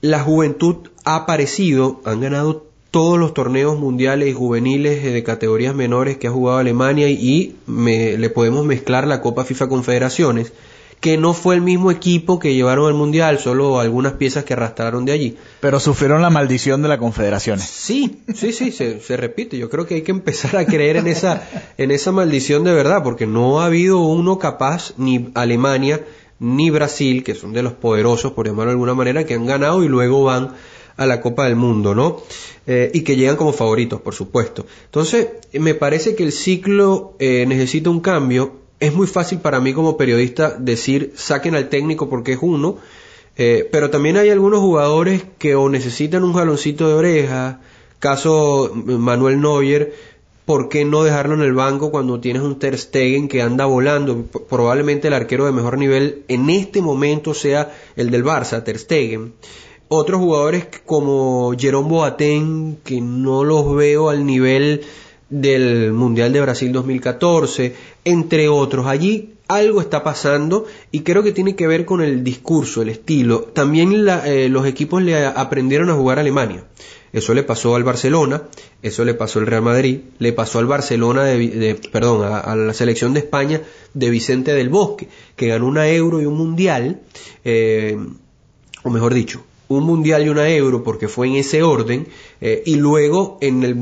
La 0.00 0.20
juventud 0.20 0.88
ha 1.04 1.16
aparecido, 1.16 2.00
han 2.04 2.20
ganado 2.20 2.66
todos 2.90 3.18
los 3.18 3.34
torneos 3.34 3.78
mundiales 3.78 4.28
y 4.28 4.32
juveniles 4.32 5.04
de 5.04 5.22
categorías 5.22 5.74
menores 5.74 6.16
que 6.16 6.26
ha 6.26 6.30
jugado 6.30 6.58
Alemania 6.58 7.08
y 7.08 7.56
le 7.66 8.30
podemos 8.30 8.64
mezclar 8.64 9.06
la 9.06 9.20
Copa 9.20 9.44
FIFA 9.44 9.68
Confederaciones, 9.68 10.52
que 11.00 11.16
no 11.16 11.32
fue 11.32 11.54
el 11.54 11.62
mismo 11.62 11.90
equipo 11.90 12.38
que 12.38 12.54
llevaron 12.54 12.86
al 12.86 12.94
Mundial, 12.94 13.38
solo 13.38 13.80
algunas 13.80 14.14
piezas 14.14 14.44
que 14.44 14.52
arrastraron 14.52 15.06
de 15.06 15.12
allí. 15.12 15.36
Pero 15.60 15.80
sufrieron 15.80 16.20
la 16.20 16.28
maldición 16.30 16.82
de 16.82 16.88
la 16.88 16.98
Confederaciones. 16.98 17.64
Sí, 17.64 18.22
sí, 18.34 18.52
sí, 18.52 18.70
se, 18.70 19.00
se 19.00 19.16
repite. 19.16 19.56
Yo 19.56 19.70
creo 19.70 19.86
que 19.86 19.94
hay 19.94 20.02
que 20.02 20.10
empezar 20.10 20.56
a 20.56 20.66
creer 20.66 20.96
en 20.96 21.06
esa, 21.06 21.42
en 21.78 21.90
esa 21.90 22.12
maldición 22.12 22.64
de 22.64 22.74
verdad, 22.74 23.02
porque 23.02 23.26
no 23.26 23.60
ha 23.60 23.66
habido 23.66 24.00
uno 24.00 24.38
capaz, 24.38 24.92
ni 24.98 25.30
Alemania, 25.34 26.04
ni 26.40 26.70
Brasil, 26.70 27.22
que 27.22 27.34
son 27.34 27.52
de 27.52 27.62
los 27.62 27.74
poderosos, 27.74 28.32
por 28.32 28.46
llamarlo 28.46 28.70
de 28.70 28.74
alguna 28.74 28.94
manera, 28.94 29.24
que 29.24 29.34
han 29.34 29.46
ganado 29.46 29.84
y 29.84 29.88
luego 29.88 30.24
van 30.24 30.54
a 30.96 31.06
la 31.06 31.20
Copa 31.20 31.44
del 31.44 31.56
Mundo, 31.56 31.94
¿no? 31.94 32.20
Eh, 32.66 32.90
y 32.92 33.02
que 33.02 33.16
llegan 33.16 33.36
como 33.36 33.52
favoritos, 33.52 34.00
por 34.00 34.14
supuesto. 34.14 34.66
Entonces, 34.86 35.28
me 35.52 35.74
parece 35.74 36.14
que 36.14 36.24
el 36.24 36.32
ciclo 36.32 37.14
eh, 37.18 37.44
necesita 37.46 37.90
un 37.90 38.00
cambio. 38.00 38.56
Es 38.80 38.94
muy 38.94 39.06
fácil 39.06 39.38
para 39.38 39.60
mí 39.60 39.72
como 39.72 39.96
periodista 39.96 40.50
decir 40.58 41.12
saquen 41.14 41.54
al 41.54 41.68
técnico 41.68 42.08
porque 42.08 42.32
es 42.32 42.38
uno, 42.40 42.78
eh, 43.36 43.68
pero 43.70 43.90
también 43.90 44.16
hay 44.16 44.30
algunos 44.30 44.60
jugadores 44.60 45.24
que 45.38 45.54
o 45.54 45.68
necesitan 45.68 46.24
un 46.24 46.32
jaloncito 46.32 46.88
de 46.88 46.94
oreja, 46.94 47.60
caso 47.98 48.70
Manuel 48.74 49.40
Neuer, 49.40 49.94
¿por 50.44 50.68
qué 50.68 50.84
no 50.84 51.02
dejarlo 51.02 51.34
en 51.34 51.42
el 51.42 51.52
banco 51.52 51.90
cuando 51.90 52.20
tienes 52.20 52.42
un 52.42 52.58
Ter 52.58 52.78
Stegen 52.78 53.28
que 53.28 53.42
anda 53.42 53.66
volando? 53.66 54.24
Probablemente 54.48 55.08
el 55.08 55.14
arquero 55.14 55.46
de 55.46 55.52
mejor 55.52 55.78
nivel 55.78 56.24
en 56.28 56.50
este 56.50 56.82
momento 56.82 57.34
sea 57.34 57.72
el 57.96 58.10
del 58.10 58.24
Barça, 58.24 58.62
Ter 58.62 58.78
Stegen 58.78 59.34
otros 59.92 60.20
jugadores 60.20 60.68
como 60.86 61.52
Jerome 61.58 61.88
Boateng, 61.88 62.76
que 62.84 63.00
no 63.00 63.42
los 63.42 63.74
veo 63.74 64.08
al 64.08 64.24
nivel 64.24 64.82
del 65.30 65.92
Mundial 65.92 66.32
de 66.32 66.40
Brasil 66.40 66.70
2014, 66.70 67.74
entre 68.04 68.48
otros. 68.48 68.86
Allí 68.86 69.34
algo 69.48 69.80
está 69.80 70.04
pasando 70.04 70.64
y 70.92 71.00
creo 71.00 71.24
que 71.24 71.32
tiene 71.32 71.56
que 71.56 71.66
ver 71.66 71.86
con 71.86 72.02
el 72.02 72.22
discurso, 72.22 72.82
el 72.82 72.88
estilo. 72.88 73.40
También 73.40 74.06
eh, 74.26 74.48
los 74.48 74.64
equipos 74.64 75.02
le 75.02 75.26
aprendieron 75.26 75.90
a 75.90 75.94
jugar 75.94 76.18
a 76.18 76.20
Alemania. 76.20 76.62
Eso 77.12 77.34
le 77.34 77.42
pasó 77.42 77.74
al 77.74 77.84
Barcelona, 77.84 78.44
eso 78.82 79.04
le 79.04 79.14
pasó 79.14 79.40
al 79.40 79.46
Real 79.46 79.62
Madrid, 79.62 80.00
le 80.18 80.32
pasó 80.32 80.60
al 80.60 80.66
Barcelona 80.66 81.24
de, 81.24 81.80
perdón, 81.90 82.32
a, 82.32 82.54
la 82.54 82.74
selección 82.74 83.14
de 83.14 83.20
España 83.20 83.62
de 83.94 84.10
Vicente 84.10 84.54
del 84.54 84.68
Bosque, 84.68 85.08
que 85.34 85.48
ganó 85.48 85.66
una 85.66 85.88
Euro 85.88 86.20
y 86.20 86.26
un 86.26 86.36
Mundial, 86.36 87.00
eh, 87.44 87.98
o 88.84 88.90
mejor 88.90 89.12
dicho, 89.12 89.42
un 89.70 89.84
mundial 89.84 90.26
y 90.26 90.28
una 90.28 90.48
euro 90.48 90.82
porque 90.82 91.06
fue 91.06 91.28
en 91.28 91.36
ese 91.36 91.62
orden 91.62 92.08
eh, 92.40 92.60
y 92.66 92.74
luego 92.74 93.38
en 93.40 93.62
el 93.62 93.76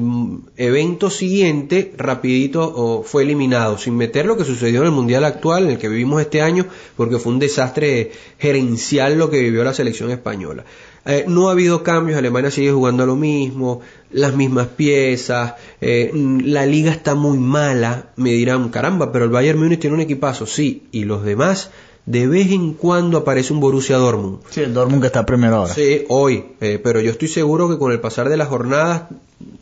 evento 0.58 1.08
siguiente 1.08 1.94
rapidito 1.96 3.02
fue 3.04 3.22
eliminado 3.22 3.78
sin 3.78 3.96
meter 3.96 4.26
lo 4.26 4.36
que 4.36 4.44
sucedió 4.44 4.80
en 4.80 4.88
el 4.88 4.92
mundial 4.92 5.24
actual 5.24 5.64
en 5.64 5.70
el 5.70 5.78
que 5.78 5.88
vivimos 5.88 6.20
este 6.20 6.42
año 6.42 6.66
porque 6.94 7.18
fue 7.18 7.32
un 7.32 7.38
desastre 7.38 8.12
gerencial 8.38 9.16
lo 9.16 9.30
que 9.30 9.40
vivió 9.40 9.64
la 9.64 9.72
selección 9.72 10.10
española 10.10 10.66
eh, 11.04 11.24
no 11.28 11.48
ha 11.48 11.52
habido 11.52 11.82
cambios 11.82 12.18
Alemania 12.18 12.50
sigue 12.50 12.72
jugando 12.72 13.02
a 13.02 13.06
lo 13.06 13.16
mismo 13.16 13.80
las 14.10 14.34
mismas 14.34 14.68
piezas 14.68 15.54
eh, 15.80 16.10
la 16.14 16.66
liga 16.66 16.90
está 16.90 17.14
muy 17.14 17.38
mala 17.38 18.10
me 18.16 18.30
dirán 18.30 18.68
caramba 18.68 19.12
pero 19.12 19.24
el 19.24 19.30
Bayern 19.30 19.58
Múnich 19.58 19.80
tiene 19.80 19.94
un 19.94 20.02
equipazo 20.02 20.46
sí 20.46 20.88
y 20.92 21.04
los 21.04 21.24
demás 21.24 21.70
de 22.08 22.26
vez 22.26 22.50
en 22.50 22.72
cuando 22.72 23.18
aparece 23.18 23.52
un 23.52 23.60
Borussia 23.60 23.98
Dortmund. 23.98 24.38
Sí, 24.48 24.62
el 24.62 24.72
Dortmund 24.72 25.02
que 25.02 25.08
está 25.08 25.26
primero 25.26 25.56
ahora. 25.56 25.74
Sí, 25.74 26.06
hoy. 26.08 26.42
Eh, 26.58 26.80
pero 26.82 27.00
yo 27.00 27.10
estoy 27.10 27.28
seguro 27.28 27.68
que 27.68 27.76
con 27.76 27.92
el 27.92 28.00
pasar 28.00 28.30
de 28.30 28.38
las 28.38 28.48
jornadas 28.48 29.02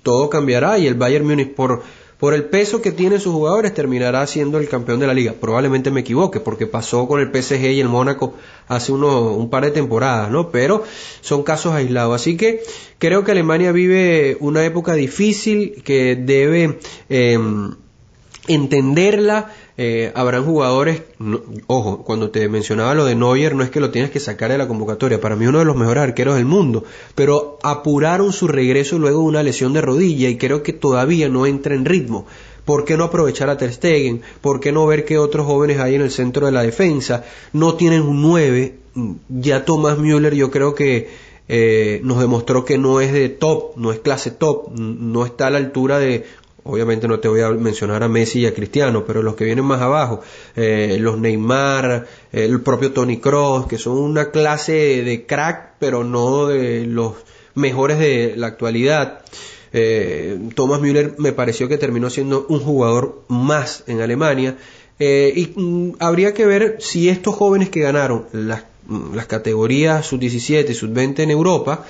todo 0.04 0.30
cambiará 0.30 0.78
y 0.78 0.86
el 0.86 0.94
Bayern 0.94 1.26
Múnich 1.26 1.54
por, 1.56 1.82
por 2.18 2.32
el 2.32 2.44
peso 2.44 2.80
que 2.80 2.92
tienen 2.92 3.20
sus 3.20 3.32
jugadores 3.32 3.74
terminará 3.74 4.26
siendo 4.26 4.58
el 4.58 4.68
campeón 4.68 5.00
de 5.00 5.06
la 5.06 5.14
liga. 5.14 5.34
Probablemente 5.38 5.90
me 5.90 6.00
equivoque 6.00 6.40
porque 6.40 6.66
pasó 6.66 7.06
con 7.06 7.20
el 7.20 7.30
PSG 7.30 7.72
y 7.72 7.80
el 7.80 7.88
Mónaco 7.88 8.34
hace 8.68 8.92
uno, 8.92 9.32
un 9.32 9.50
par 9.50 9.64
de 9.64 9.70
temporadas, 9.70 10.30
¿no? 10.30 10.50
Pero 10.50 10.84
son 11.20 11.42
casos 11.42 11.74
aislados. 11.74 12.14
Así 12.14 12.36
que 12.36 12.62
creo 12.98 13.22
que 13.24 13.32
Alemania 13.32 13.70
vive 13.72 14.38
una 14.40 14.64
época 14.64 14.94
difícil 14.94 15.82
que 15.84 16.16
debe 16.16 16.78
em, 17.10 17.74
entenderla 18.48 19.52
Eh, 19.78 20.10
habrán 20.14 20.44
jugadores, 20.46 21.02
ojo, 21.66 22.02
cuando 22.02 22.30
te 22.30 22.48
mencionaba 22.48 22.94
lo 22.94 23.04
de 23.04 23.14
Neuer, 23.14 23.54
no 23.54 23.62
es 23.62 23.68
que 23.68 23.80
lo 23.80 23.90
tienes 23.90 24.10
que 24.10 24.20
sacar 24.20 24.50
de 24.50 24.56
la 24.56 24.68
convocatoria, 24.68 25.20
para 25.20 25.36
mí 25.36 25.46
uno 25.46 25.58
de 25.58 25.66
los 25.66 25.76
mejores 25.76 26.02
arqueros 26.02 26.36
del 26.36 26.46
mundo, 26.46 26.84
pero 27.14 27.58
apuraron 27.62 28.32
su 28.32 28.48
regreso 28.48 28.98
luego 28.98 29.20
de 29.20 29.26
una 29.26 29.42
lesión 29.42 29.74
de 29.74 29.82
rodilla 29.82 30.30
y 30.30 30.38
creo 30.38 30.62
que 30.62 30.72
todavía 30.72 31.28
no 31.28 31.44
entra 31.46 31.74
en 31.74 31.84
ritmo. 31.84 32.26
¿Por 32.64 32.84
qué 32.84 32.96
no 32.96 33.04
aprovechar 33.04 33.50
a 33.50 33.58
Ter 33.58 33.72
Stegen? 33.72 34.22
¿Por 34.40 34.60
qué 34.60 34.72
no 34.72 34.86
ver 34.86 35.04
que 35.04 35.18
otros 35.18 35.46
jóvenes 35.46 35.78
hay 35.78 35.94
en 35.94 36.00
el 36.00 36.10
centro 36.10 36.46
de 36.46 36.52
la 36.52 36.62
defensa? 36.62 37.24
No 37.52 37.74
tienen 37.74 38.02
un 38.02 38.22
9. 38.22 38.74
Ya 39.28 39.64
Thomas 39.64 39.98
Müller 39.98 40.34
yo 40.34 40.50
creo 40.50 40.74
que 40.74 41.08
eh, 41.48 42.00
nos 42.02 42.18
demostró 42.18 42.64
que 42.64 42.76
no 42.76 43.00
es 43.00 43.12
de 43.12 43.28
top, 43.28 43.76
no 43.76 43.92
es 43.92 44.00
clase 44.00 44.32
top, 44.32 44.72
no 44.72 45.24
está 45.24 45.46
a 45.46 45.50
la 45.50 45.58
altura 45.58 46.00
de 46.00 46.24
obviamente 46.66 47.08
no 47.08 47.20
te 47.20 47.28
voy 47.28 47.40
a 47.40 47.50
mencionar 47.50 48.02
a 48.02 48.08
Messi 48.08 48.40
y 48.40 48.46
a 48.46 48.54
Cristiano, 48.54 49.04
pero 49.06 49.22
los 49.22 49.36
que 49.36 49.44
vienen 49.44 49.64
más 49.64 49.80
abajo, 49.80 50.20
eh, 50.54 50.96
los 51.00 51.18
Neymar, 51.18 52.06
el 52.32 52.60
propio 52.60 52.92
Tony 52.92 53.18
Cross, 53.18 53.66
que 53.66 53.78
son 53.78 53.98
una 53.98 54.30
clase 54.30 55.02
de 55.02 55.26
crack, 55.26 55.74
pero 55.78 56.04
no 56.04 56.46
de 56.46 56.86
los 56.86 57.14
mejores 57.54 57.98
de 57.98 58.34
la 58.36 58.46
actualidad. 58.46 59.22
Eh, 59.72 60.38
Thomas 60.54 60.80
Müller 60.80 61.14
me 61.18 61.32
pareció 61.32 61.68
que 61.68 61.78
terminó 61.78 62.08
siendo 62.10 62.46
un 62.48 62.60
jugador 62.60 63.24
más 63.28 63.84
en 63.86 64.00
Alemania. 64.00 64.56
Eh, 64.98 65.32
y 65.36 65.60
mm, 65.60 65.96
habría 65.98 66.32
que 66.32 66.46
ver 66.46 66.76
si 66.80 67.08
estos 67.08 67.34
jóvenes 67.34 67.68
que 67.68 67.80
ganaron 67.80 68.26
las, 68.32 68.64
mm, 68.86 69.14
las 69.14 69.26
categorías 69.26 70.06
sub-17 70.06 70.70
y 70.70 70.74
sub-20 70.74 71.20
en 71.20 71.30
Europa 71.30 71.84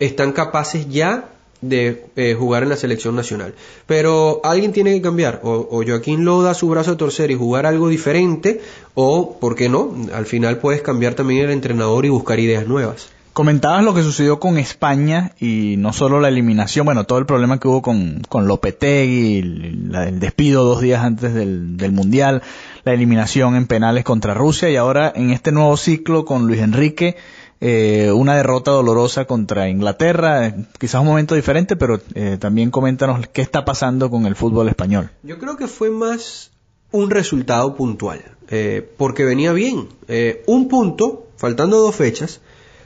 están 0.00 0.32
capaces 0.32 0.88
ya 0.88 1.28
de 1.60 2.04
eh, 2.16 2.36
jugar 2.38 2.62
en 2.62 2.68
la 2.68 2.76
selección 2.76 3.16
nacional. 3.16 3.54
Pero 3.86 4.40
alguien 4.44 4.72
tiene 4.72 4.94
que 4.94 5.02
cambiar. 5.02 5.40
O, 5.42 5.68
o, 5.70 5.84
Joaquín 5.86 6.24
lo 6.24 6.42
da 6.42 6.54
su 6.54 6.68
brazo 6.68 6.92
a 6.92 6.96
torcer 6.96 7.30
y 7.30 7.34
jugar 7.34 7.66
algo 7.66 7.88
diferente, 7.88 8.60
o, 8.94 9.38
¿por 9.38 9.54
qué 9.54 9.68
no? 9.68 9.94
Al 10.12 10.26
final 10.26 10.58
puedes 10.58 10.82
cambiar 10.82 11.14
también 11.14 11.44
el 11.46 11.50
entrenador 11.50 12.04
y 12.04 12.08
buscar 12.08 12.38
ideas 12.38 12.66
nuevas. 12.66 13.08
Comentabas 13.38 13.84
lo 13.84 13.94
que 13.94 14.02
sucedió 14.02 14.40
con 14.40 14.58
España 14.58 15.30
y 15.38 15.76
no 15.78 15.92
solo 15.92 16.18
la 16.18 16.26
eliminación, 16.26 16.84
bueno, 16.84 17.04
todo 17.04 17.20
el 17.20 17.26
problema 17.26 17.60
que 17.60 17.68
hubo 17.68 17.82
con, 17.82 18.20
con 18.28 18.48
Lopetegui, 18.48 19.38
el, 19.38 19.94
el 19.94 20.18
despido 20.18 20.64
dos 20.64 20.80
días 20.80 21.04
antes 21.04 21.32
del, 21.34 21.76
del 21.76 21.92
Mundial, 21.92 22.42
la 22.82 22.94
eliminación 22.94 23.54
en 23.54 23.68
penales 23.68 24.02
contra 24.02 24.34
Rusia 24.34 24.70
y 24.70 24.76
ahora 24.76 25.12
en 25.14 25.30
este 25.30 25.52
nuevo 25.52 25.76
ciclo 25.76 26.24
con 26.24 26.48
Luis 26.48 26.60
Enrique, 26.60 27.16
eh, 27.60 28.12
una 28.12 28.36
derrota 28.36 28.70
dolorosa 28.70 29.24
contra 29.24 29.68
Inglaterra, 29.68 30.54
quizás 30.78 31.00
un 31.00 31.06
momento 31.08 31.34
diferente, 31.34 31.76
pero 31.76 32.00
eh, 32.14 32.36
también 32.38 32.70
coméntanos 32.70 33.26
qué 33.28 33.42
está 33.42 33.64
pasando 33.64 34.10
con 34.10 34.26
el 34.26 34.36
fútbol 34.36 34.68
español. 34.68 35.10
Yo 35.22 35.38
creo 35.38 35.56
que 35.56 35.66
fue 35.66 35.90
más 35.90 36.50
un 36.92 37.10
resultado 37.10 37.74
puntual, 37.74 38.22
eh, 38.48 38.88
porque 38.96 39.24
venía 39.24 39.52
bien. 39.52 39.88
Eh, 40.08 40.42
un 40.46 40.68
punto, 40.68 41.26
faltando 41.36 41.78
dos 41.78 41.94
fechas, 41.94 42.40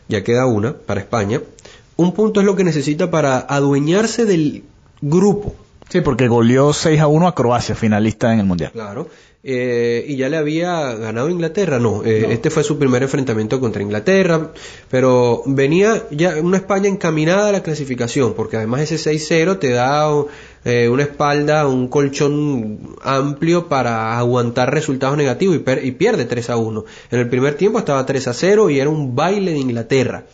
ya 0.08 0.24
queda 0.24 0.46
una 0.46 0.76
para 0.76 1.00
España. 1.00 1.40
Un 1.96 2.12
punto 2.12 2.40
es 2.40 2.46
lo 2.46 2.56
que 2.56 2.64
necesita 2.64 3.10
para 3.10 3.38
adueñarse 3.38 4.24
del 4.24 4.64
grupo. 5.00 5.54
Sí, 5.88 6.00
porque 6.00 6.26
goleó 6.26 6.72
6 6.72 7.00
a 7.00 7.06
1 7.06 7.28
a 7.28 7.34
Croacia, 7.34 7.74
finalista 7.74 8.32
en 8.32 8.40
el 8.40 8.46
Mundial. 8.46 8.72
Claro. 8.72 9.08
Eh, 9.44 10.04
y 10.06 10.16
ya 10.16 10.28
le 10.28 10.36
había 10.36 10.94
ganado 10.94 11.28
Inglaterra, 11.28 11.80
no, 11.80 12.04
eh, 12.04 12.20
no, 12.22 12.28
este 12.30 12.48
fue 12.48 12.62
su 12.62 12.78
primer 12.78 13.02
enfrentamiento 13.02 13.58
contra 13.58 13.82
Inglaterra, 13.82 14.52
pero 14.88 15.42
venía 15.46 16.04
ya 16.12 16.36
una 16.40 16.58
España 16.58 16.88
encaminada 16.88 17.48
a 17.48 17.52
la 17.52 17.60
clasificación, 17.64 18.34
porque 18.34 18.56
además 18.56 18.82
ese 18.82 18.98
6-0 19.10 19.58
te 19.58 19.70
da 19.70 20.08
eh, 20.64 20.88
una 20.88 21.02
espalda, 21.02 21.66
un 21.66 21.88
colchón 21.88 22.94
amplio 23.02 23.68
para 23.68 24.16
aguantar 24.16 24.72
resultados 24.72 25.16
negativos 25.16 25.56
y, 25.56 25.88
y 25.88 25.90
pierde 25.90 26.24
3 26.24 26.50
a 26.50 26.56
1. 26.56 26.84
En 27.10 27.18
el 27.18 27.28
primer 27.28 27.56
tiempo 27.56 27.80
estaba 27.80 28.06
3 28.06 28.28
a 28.28 28.34
0 28.34 28.70
y 28.70 28.78
era 28.78 28.90
un 28.90 29.16
baile 29.16 29.50
de 29.50 29.58
Inglaterra. 29.58 30.24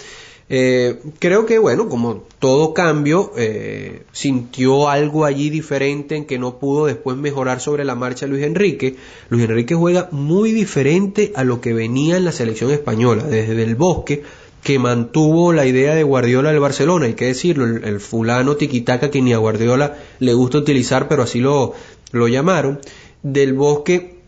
Eh, 0.51 1.01
creo 1.19 1.45
que, 1.45 1.59
bueno, 1.59 1.89
como 1.89 2.25
todo 2.39 2.73
cambio, 2.73 3.33
eh, 3.37 4.03
sintió 4.13 4.89
algo 4.89 5.25
allí 5.25 5.51
diferente 5.51 6.17
en 6.17 6.25
que 6.25 6.39
no 6.39 6.59
pudo 6.59 6.87
después 6.87 7.17
mejorar 7.19 7.61
sobre 7.61 7.85
la 7.85 7.95
marcha 7.95 8.27
Luis 8.27 8.45
Enrique. 8.45 8.97
Luis 9.29 9.45
Enrique 9.45 9.75
juega 9.75 10.09
muy 10.11 10.53
diferente 10.53 11.33
a 11.35 11.45
lo 11.45 11.61
que 11.61 11.75
venía 11.75 12.17
en 12.17 12.25
la 12.25 12.33
selección 12.33 12.71
española, 12.71 13.25
desde 13.25 13.63
el 13.63 13.75
bosque, 13.75 14.23
que 14.63 14.79
mantuvo 14.79 15.53
la 15.53 15.67
idea 15.67 15.95
de 15.95 16.03
Guardiola 16.03 16.51
del 16.51 16.61
Barcelona, 16.61 17.07
hay 17.07 17.15
que 17.15 17.27
decirlo, 17.27 17.65
el, 17.65 17.85
el 17.85 18.01
fulano 18.01 18.57
tiquitaca 18.57 19.11
que 19.11 19.23
ni 19.23 19.33
a 19.33 19.39
Guardiola 19.39 19.99
le 20.19 20.35
gusta 20.35 20.59
utilizar, 20.59 21.09
pero 21.09 21.23
así 21.23 21.41
lo, 21.41 21.75
lo 22.13 22.27
llamaron. 22.27 22.81
Del 23.23 23.53
bosque 23.53 24.19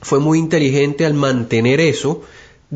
fue 0.00 0.20
muy 0.20 0.38
inteligente 0.38 1.06
al 1.06 1.14
mantener 1.14 1.80
eso 1.80 2.22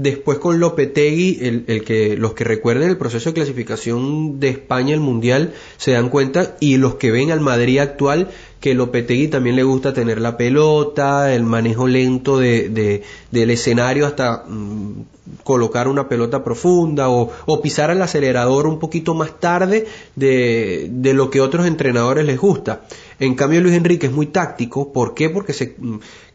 Después 0.01 0.39
con 0.39 0.61
Lopetegui, 0.61 1.39
el, 1.43 1.65
el, 1.67 1.85
que 1.85 2.17
los 2.17 2.33
que 2.33 2.45
recuerden 2.45 2.89
el 2.89 2.97
proceso 2.97 3.31
de 3.31 3.35
clasificación 3.35 4.39
de 4.39 4.51
España 4.51 4.95
al 4.95 5.01
Mundial 5.01 5.55
se 5.77 5.91
dan 5.91 6.09
cuenta 6.09 6.57
y 6.61 6.77
los 6.77 6.95
que 6.95 7.11
ven 7.11 7.33
al 7.33 7.41
Madrid 7.41 7.81
actual 7.81 8.29
que 8.61 8.75
Lopetegui 8.75 9.29
también 9.29 9.57
le 9.57 9.63
gusta 9.63 9.93
tener 9.93 10.21
la 10.21 10.37
pelota, 10.37 11.33
el 11.33 11.45
manejo 11.45 11.87
lento 11.87 12.39
de, 12.39 12.69
de 12.69 13.03
del 13.31 13.51
escenario 13.51 14.07
hasta 14.07 14.45
mmm, 14.49 15.03
colocar 15.45 15.89
una 15.89 16.09
pelota 16.09 16.43
profunda 16.43 17.09
o, 17.09 17.31
o, 17.47 17.63
pisar 17.63 17.91
el 17.91 18.03
acelerador 18.03 18.67
un 18.67 18.79
poquito 18.79 19.15
más 19.15 19.39
tarde 19.39 19.87
de, 20.17 20.89
de 20.91 21.15
lo 21.15 21.31
que 21.31 21.41
otros 21.41 21.67
entrenadores 21.67 22.25
les 22.25 22.39
gusta. 22.39 22.83
En 23.21 23.35
cambio 23.35 23.61
Luis 23.61 23.75
Enrique 23.75 24.07
es 24.07 24.13
muy 24.13 24.27
táctico, 24.27 24.93
¿por 24.93 25.15
qué? 25.15 25.29
Porque 25.29 25.53
se 25.53 25.75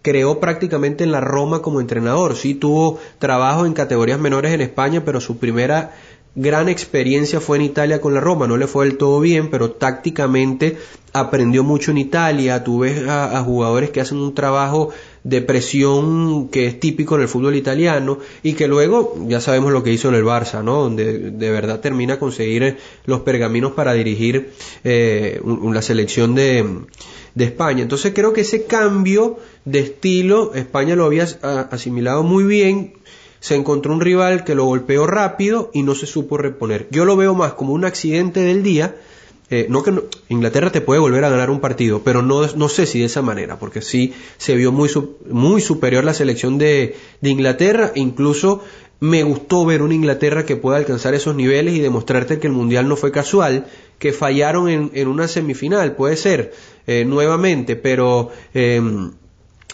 creó 0.01 0.39
prácticamente 0.39 1.03
en 1.03 1.12
la 1.12 1.22
Roma 1.22 1.62
como 1.62 1.82
entrenador. 1.82 2.36
Sí 2.36 2.56
tuvo 2.56 3.00
trabajo 3.20 3.65
en 3.65 3.74
categorías 3.74 4.20
menores 4.20 4.51
en 4.51 4.62
España, 4.62 5.03
pero 5.06 5.22
su 5.22 5.38
primera 5.38 5.96
gran 6.36 6.68
experiencia 6.68 7.40
fue 7.40 7.58
en 7.58 7.63
Italia 7.63 8.02
con 8.02 8.13
la 8.13 8.20
Roma. 8.20 8.48
No 8.48 8.58
le 8.58 8.68
fue 8.68 8.86
del 8.86 8.98
todo 8.98 9.20
bien, 9.20 9.50
pero 9.50 9.72
tácticamente 9.72 10.78
aprendió 11.13 11.63
mucho 11.63 11.92
en 11.92 12.00
Italia. 12.00 12.63
Tú 12.63 12.80
ves 12.80 13.08
a, 13.08 13.42
jugadores 13.44 13.92
que 13.92 14.02
hacen 14.02 14.18
un 14.18 14.34
trabajo 14.34 14.90
de 15.24 15.42
presión 15.42 16.50
que 16.50 16.66
es 16.66 16.80
típico 16.80 17.16
en 17.16 17.22
el 17.22 17.28
fútbol 17.28 17.56
italiano 17.56 18.18
y 18.42 18.54
que 18.54 18.68
luego 18.68 19.16
ya 19.28 19.40
sabemos 19.40 19.72
lo 19.72 19.84
que 19.84 19.94
hizo 19.94 20.10
en 20.10 20.16
el 20.16 20.24
Barça, 20.24 20.63
¿no? 20.63 20.82
Donde 20.82 21.32
de 21.32 21.52
verdad 21.52 21.80
termina 21.80 22.20
conseguir 22.20 22.78
los 23.06 23.22
pergaminos 23.22 23.74
para 23.74 23.94
dirigir 23.94 24.52
eh, 24.84 25.40
la 25.72 25.82
selección 25.82 26.36
de, 26.36 26.66
de 27.36 27.46
España. 27.46 27.84
Entonces 27.84 28.12
creo 28.13 28.34
que 28.34 28.42
ese 28.42 28.66
cambio 28.66 29.38
de 29.66 29.80
estilo 29.80 30.54
España 30.56 30.96
lo 30.96 31.06
había 31.06 31.24
asimilado 31.72 32.24
muy 32.24 32.44
bien. 32.44 32.94
Se 33.44 33.56
encontró 33.56 33.92
un 33.92 34.00
rival 34.00 34.46
que 34.46 34.56
lo 34.56 34.64
golpeó 34.64 35.06
rápido 35.06 35.70
y 35.74 35.84
no 35.84 35.96
se 35.96 36.06
supo 36.06 36.38
reponer. 36.38 36.88
Yo 36.92 37.04
lo 37.04 37.18
veo 37.18 37.36
más 37.36 37.56
como 37.56 37.74
un 37.74 37.84
accidente 37.84 38.40
del 38.40 38.64
día. 38.64 38.96
Eh, 39.50 39.66
no 39.70 39.84
que 39.84 39.92
no, 39.92 40.04
Inglaterra 40.30 40.72
te 40.72 40.80
puede 40.80 41.02
volver 41.02 41.26
a 41.26 41.30
ganar 41.30 41.50
un 41.50 41.60
partido, 41.60 42.04
pero 42.06 42.22
no, 42.22 42.48
no 42.56 42.70
sé 42.70 42.86
si 42.86 43.00
de 43.00 43.06
esa 43.08 43.22
manera, 43.22 43.60
porque 43.60 43.82
sí 43.82 44.14
se 44.38 44.56
vio 44.56 44.72
muy, 44.72 44.90
muy 45.30 45.60
superior 45.60 46.06
la 46.06 46.14
selección 46.14 46.58
de, 46.58 46.96
de 47.20 47.30
Inglaterra, 47.30 47.92
incluso 47.96 48.62
me 49.02 49.24
gustó 49.24 49.66
ver 49.66 49.82
una 49.82 49.94
Inglaterra 49.94 50.46
que 50.46 50.56
pueda 50.56 50.78
alcanzar 50.78 51.14
esos 51.14 51.36
niveles 51.36 51.74
y 51.74 51.82
demostrarte 51.82 52.40
que 52.40 52.48
el 52.48 52.54
Mundial 52.54 52.88
no 52.88 52.96
fue 52.96 53.12
casual, 53.12 53.68
que 54.00 54.14
fallaron 54.14 54.70
en, 54.70 54.90
en 54.94 55.10
una 55.10 55.28
semifinal, 55.28 55.98
puede 55.98 56.16
ser, 56.16 56.54
eh, 56.88 57.04
nuevamente, 57.04 57.76
pero 57.76 58.32
eh, 58.54 58.82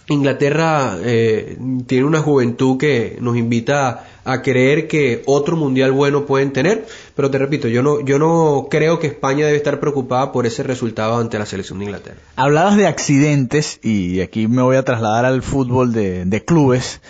Inglaterra 0.08 0.98
eh, 1.04 1.58
tiene 1.86 2.06
una 2.06 2.20
juventud 2.20 2.78
que 2.78 3.18
nos 3.22 3.38
invita 3.38 4.06
a, 4.24 4.42
creer 4.42 4.88
que 4.88 5.24
otro 5.26 5.56
mundial 5.56 5.92
bueno 5.92 6.26
pueden 6.26 6.54
tener, 6.54 6.86
pero 7.16 7.32
te 7.32 7.38
repito, 7.38 7.68
yo 7.68 7.82
no, 7.82 8.02
yo 8.02 8.20
no 8.20 8.68
creo 8.70 9.00
que 9.00 9.08
España 9.08 9.46
debe 9.46 9.58
estar 9.58 9.80
preocupada 9.80 10.32
por 10.32 10.46
ese 10.46 10.64
resultado 10.64 11.18
ante 11.18 11.40
la 11.40 11.46
selección 11.46 11.80
de 11.80 11.86
Inglaterra. 11.86 12.18
Hablabas 12.36 12.78
de 12.78 12.88
accidentes 12.88 13.80
y 13.84 14.22
aquí 14.22 14.48
me 14.48 14.62
voy 14.62 14.78
a 14.78 14.84
trasladar 14.84 15.26
al 15.26 15.42
fútbol 15.42 15.94
de 15.94 16.44
clubes. 16.46 17.02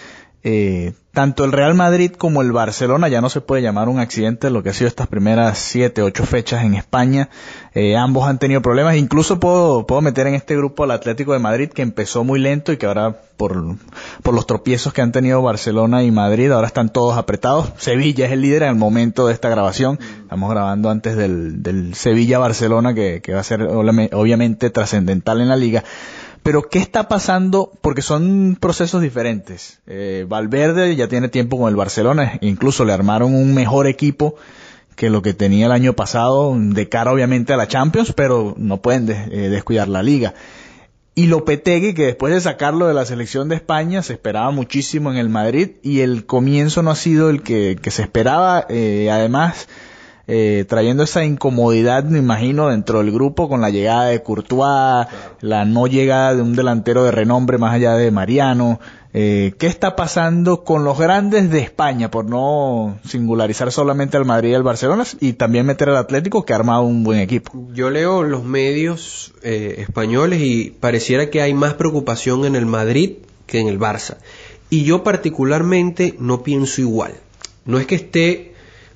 Eh, 0.43 0.93
tanto 1.11 1.43
el 1.43 1.51
Real 1.51 1.73
Madrid 1.73 2.11
como 2.11 2.41
el 2.41 2.53
Barcelona 2.53 3.09
ya 3.09 3.19
no 3.19 3.29
se 3.29 3.41
puede 3.41 3.61
llamar 3.61 3.89
un 3.89 3.99
accidente 3.99 4.49
lo 4.49 4.63
que 4.63 4.69
ha 4.69 4.73
sido 4.73 4.87
estas 4.87 5.07
primeras 5.07 5.57
siete, 5.57 6.01
ocho 6.01 6.25
fechas 6.25 6.63
en 6.63 6.75
España. 6.75 7.29
Eh, 7.73 7.97
ambos 7.97 8.27
han 8.27 8.39
tenido 8.39 8.61
problemas. 8.61 8.95
Incluso 8.95 9.39
puedo, 9.39 9.85
puedo 9.85 10.01
meter 10.01 10.27
en 10.27 10.35
este 10.35 10.55
grupo 10.55 10.83
al 10.83 10.91
Atlético 10.91 11.33
de 11.33 11.39
Madrid 11.39 11.69
que 11.69 11.81
empezó 11.81 12.23
muy 12.23 12.39
lento 12.39 12.71
y 12.71 12.77
que 12.77 12.85
ahora 12.85 13.17
por, 13.35 13.75
por 14.23 14.33
los 14.33 14.47
tropiezos 14.47 14.93
que 14.93 15.01
han 15.01 15.11
tenido 15.11 15.41
Barcelona 15.41 16.03
y 16.03 16.11
Madrid 16.11 16.51
ahora 16.51 16.67
están 16.67 16.89
todos 16.89 17.17
apretados. 17.17 17.73
Sevilla 17.77 18.27
es 18.27 18.31
el 18.31 18.41
líder 18.41 18.63
en 18.63 18.69
el 18.69 18.75
momento 18.75 19.27
de 19.27 19.33
esta 19.33 19.49
grabación. 19.49 19.99
Estamos 20.21 20.49
grabando 20.51 20.89
antes 20.89 21.17
del, 21.17 21.61
del 21.63 21.95
Sevilla-Barcelona 21.95 22.93
que, 22.93 23.21
que 23.21 23.33
va 23.33 23.41
a 23.41 23.43
ser 23.43 23.63
obviamente 23.63 24.69
trascendental 24.69 25.41
en 25.41 25.49
la 25.49 25.57
liga. 25.57 25.83
Pero 26.49 26.67
¿qué 26.67 26.79
está 26.79 27.07
pasando? 27.07 27.71
Porque 27.79 28.01
son 28.01 28.57
procesos 28.59 29.03
diferentes. 29.03 29.81
Eh, 29.85 30.25
Valverde 30.27 30.95
ya 30.95 31.07
tiene 31.07 31.29
tiempo 31.29 31.59
con 31.59 31.69
el 31.69 31.75
Barcelona, 31.75 32.39
incluso 32.41 32.85
le 32.85 32.93
armaron 32.93 33.35
un 33.35 33.53
mejor 33.53 33.85
equipo 33.85 34.33
que 34.95 35.11
lo 35.11 35.21
que 35.21 35.35
tenía 35.35 35.67
el 35.67 35.71
año 35.71 35.93
pasado, 35.93 36.55
de 36.57 36.89
cara 36.89 37.13
obviamente 37.13 37.53
a 37.53 37.57
la 37.57 37.67
Champions, 37.67 38.13
pero 38.13 38.55
no 38.57 38.81
pueden 38.81 39.05
de, 39.05 39.13
eh, 39.13 39.49
descuidar 39.49 39.89
la 39.89 40.01
liga. 40.01 40.33
y 41.13 41.27
Lopetegui, 41.27 41.93
que 41.93 42.07
después 42.07 42.33
de 42.33 42.41
sacarlo 42.41 42.87
de 42.87 42.95
la 42.95 43.05
selección 43.05 43.47
de 43.47 43.53
España, 43.53 44.01
se 44.01 44.13
esperaba 44.13 44.49
muchísimo 44.49 45.11
en 45.11 45.17
el 45.17 45.29
Madrid 45.29 45.73
y 45.83 45.99
el 45.99 46.25
comienzo 46.25 46.81
no 46.81 46.89
ha 46.89 46.95
sido 46.95 47.29
el 47.29 47.43
que, 47.43 47.77
se 47.91 48.01
esperaba. 48.01 48.65
Eh, 48.69 49.11
además, 49.11 49.67
eh, 50.31 50.63
trayendo 50.69 51.01
esa 51.01 51.25
incomodidad, 51.25 52.03
me 52.03 52.19
imagino, 52.19 52.69
dentro 52.69 52.99
del 52.99 53.11
grupo 53.11 53.49
con 53.49 53.61
la 53.61 53.71
llegada 53.71 54.05
de 54.05 54.21
Courtois, 54.21 55.07
la 55.41 55.65
no 55.65 55.87
llegada 55.87 56.35
de 56.35 56.43
un 56.43 56.55
delantero 56.55 57.03
de 57.03 57.09
renombre 57.09 57.57
más 57.57 57.73
allá 57.73 57.95
de 57.95 58.11
Mariano. 58.11 58.79
Eh, 59.11 59.55
¿Qué 59.57 59.65
está 59.65 59.95
pasando 59.95 60.63
con 60.63 60.83
los 60.83 60.99
grandes 60.99 61.49
de 61.49 61.57
España, 61.57 62.11
por 62.11 62.25
no 62.25 62.99
singularizar 63.03 63.71
solamente 63.71 64.17
al 64.17 64.25
Madrid 64.25 64.51
y 64.51 64.53
al 64.53 64.61
Barcelona, 64.61 65.03
y 65.19 65.33
también 65.33 65.65
meter 65.65 65.89
al 65.89 65.97
Atlético, 65.97 66.45
que 66.45 66.53
ha 66.53 66.57
armado 66.57 66.83
un 66.83 67.03
buen 67.03 67.21
equipo? 67.21 67.51
Yo 67.73 67.89
leo 67.89 68.21
los 68.21 68.43
medios 68.43 69.33
eh, 69.41 69.77
españoles 69.79 70.41
y 70.43 70.69
pareciera 70.69 71.31
que 71.31 71.41
hay 71.41 71.55
más 71.55 71.73
preocupación 71.73 72.45
en 72.45 72.55
el 72.55 72.67
Madrid 72.67 73.13
que 73.47 73.59
en 73.59 73.67
el 73.67 73.79
Barça. 73.79 74.17
Y 74.69 74.83
yo 74.83 75.03
particularmente 75.03 76.13
no 76.19 76.43
pienso 76.43 76.81
igual. 76.81 77.15
No 77.65 77.79
es 77.79 77.87
que 77.87 77.95
esté 77.95 78.48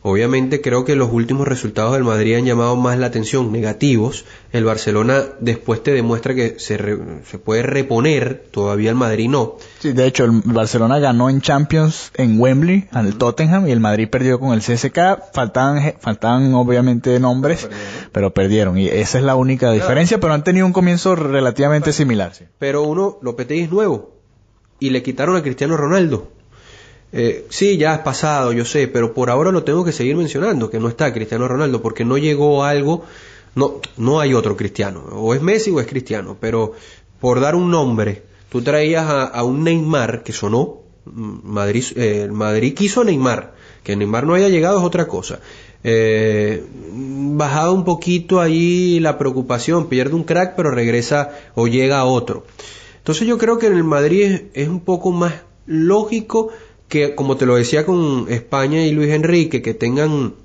Obviamente 0.05 0.60
creo 0.60 0.83
que 0.83 0.98
los 0.98 1.13
últimos 1.13 1.48
resultados 1.48 1.93
del 1.93 2.03
Madrid 2.03 2.36
han 2.36 2.43
llamado 2.43 2.75
más 2.75 3.00
la 3.00 3.07
atención, 3.07 3.53
negativos. 3.53 4.25
El 4.51 4.65
Barcelona 4.65 5.24
después 5.39 5.81
te 5.81 5.93
demuestra 5.93 6.36
que 6.36 6.60
se, 6.60 6.77
se 7.24 7.39
puede 7.39 7.63
reponer, 7.63 8.43
todavía 8.51 8.89
el 8.89 8.98
Madrid 8.98 9.29
no. 9.29 9.55
Sí, 9.79 9.93
de 9.93 10.05
hecho 10.05 10.25
el 10.25 10.41
Barcelona 10.43 11.00
ganó 11.00 11.29
en 11.29 11.39
Champions 11.39 12.12
en 12.15 12.38
Wembley 12.38 12.89
al 12.91 13.15
Tottenham 13.15 13.65
y 13.69 13.72
el 13.72 13.79
Madrid 13.79 14.10
perdió 14.10 14.41
con 14.41 14.51
el 14.51 14.60
CSK. 14.60 15.31
Faltaban, 15.33 15.93
faltaban 16.01 16.53
obviamente 16.53 17.17
nombres, 17.22 17.69
pero 18.12 18.33
perdieron. 18.33 18.77
Y 18.77 18.89
esa 18.89 19.19
es 19.19 19.24
la 19.24 19.36
única 19.36 19.72
diferencia, 19.72 20.19
pero 20.19 20.33
han 20.33 20.43
tenido 20.43 20.65
un 20.65 20.74
comienzo 20.74 21.15
relativamente 21.15 21.93
similar. 21.93 22.33
Pero 22.60 22.83
uno, 22.83 23.19
Lopetegui 23.22 23.62
es 23.62 23.72
nuevo 23.72 24.17
y 24.79 24.89
le 24.89 25.01
quitaron 25.01 25.38
a 25.38 25.41
Cristiano 25.41 25.77
Ronaldo. 25.77 26.29
Eh, 27.15 27.46
sí, 27.50 27.77
ya 27.77 27.93
es 27.93 28.00
pasado, 28.00 28.53
yo 28.53 28.65
sé, 28.65 28.88
pero 28.88 29.13
por 29.13 29.29
ahora 29.29 29.51
lo 29.51 29.63
tengo 29.63 29.86
que 29.86 29.91
seguir 29.91 30.15
mencionando, 30.15 30.72
que 30.72 30.79
no 30.79 30.89
está 30.89 31.13
Cristiano 31.13 31.48
Ronaldo, 31.48 31.79
porque 31.79 32.03
no 32.03 32.17
llegó 32.17 32.63
algo, 32.63 33.05
no, 33.53 33.82
no 33.98 34.20
hay 34.20 34.34
otro 34.34 34.58
Cristiano, 34.58 35.03
o 35.12 35.36
es 35.36 35.41
Messi 35.43 35.70
o 35.70 35.79
es 35.79 35.86
Cristiano, 35.86 36.36
pero 36.39 36.74
por 37.20 37.39
dar 37.39 37.53
un 37.53 37.70
nombre, 37.70 38.24
tú 38.50 38.63
traías 38.63 39.05
a, 39.08 39.43
un 39.43 39.63
Neymar 39.63 40.24
que 40.24 40.34
sonó, 40.34 40.79
mm, 41.05 41.39
Madrid, 41.43 41.86
eh, 41.96 42.29
Madrid 42.32 42.74
quiso 42.74 43.01
a 43.01 43.03
Neymar, 43.03 43.53
que 43.84 43.96
Neymar 43.96 44.25
no 44.25 44.34
haya 44.34 44.50
llegado 44.50 44.79
es 44.79 44.84
otra 44.84 45.08
cosa. 45.08 45.39
Eh, 45.84 46.65
bajado 46.93 47.74
un 47.74 47.84
poquito 47.84 48.41
ahí 48.41 49.00
la 49.00 49.20
preocupación, 49.20 49.88
pierde 49.88 50.15
un 50.15 50.24
crack, 50.24 50.55
pero 50.55 50.72
regresa 50.72 51.29
o 51.53 51.67
llega 51.67 52.00
a 52.00 52.05
otro. 52.05 52.46
Entonces 52.98 53.27
yo 53.27 53.38
creo 53.38 53.60
que 53.60 53.67
en 53.67 53.74
el 53.74 53.84
Madrid 53.84 54.43
es 54.53 54.67
un 54.67 54.79
poco 54.79 55.12
más 55.12 55.34
lógico 55.65 56.50
que, 56.93 57.15
como 57.15 57.38
te 57.38 57.47
lo 57.47 57.55
decía 57.55 57.88
con 57.88 58.27
España 58.29 58.85
y 58.85 58.91
Luis 58.91 59.09
Enrique, 59.09 59.63
que 59.63 59.73
tengan 59.73 60.35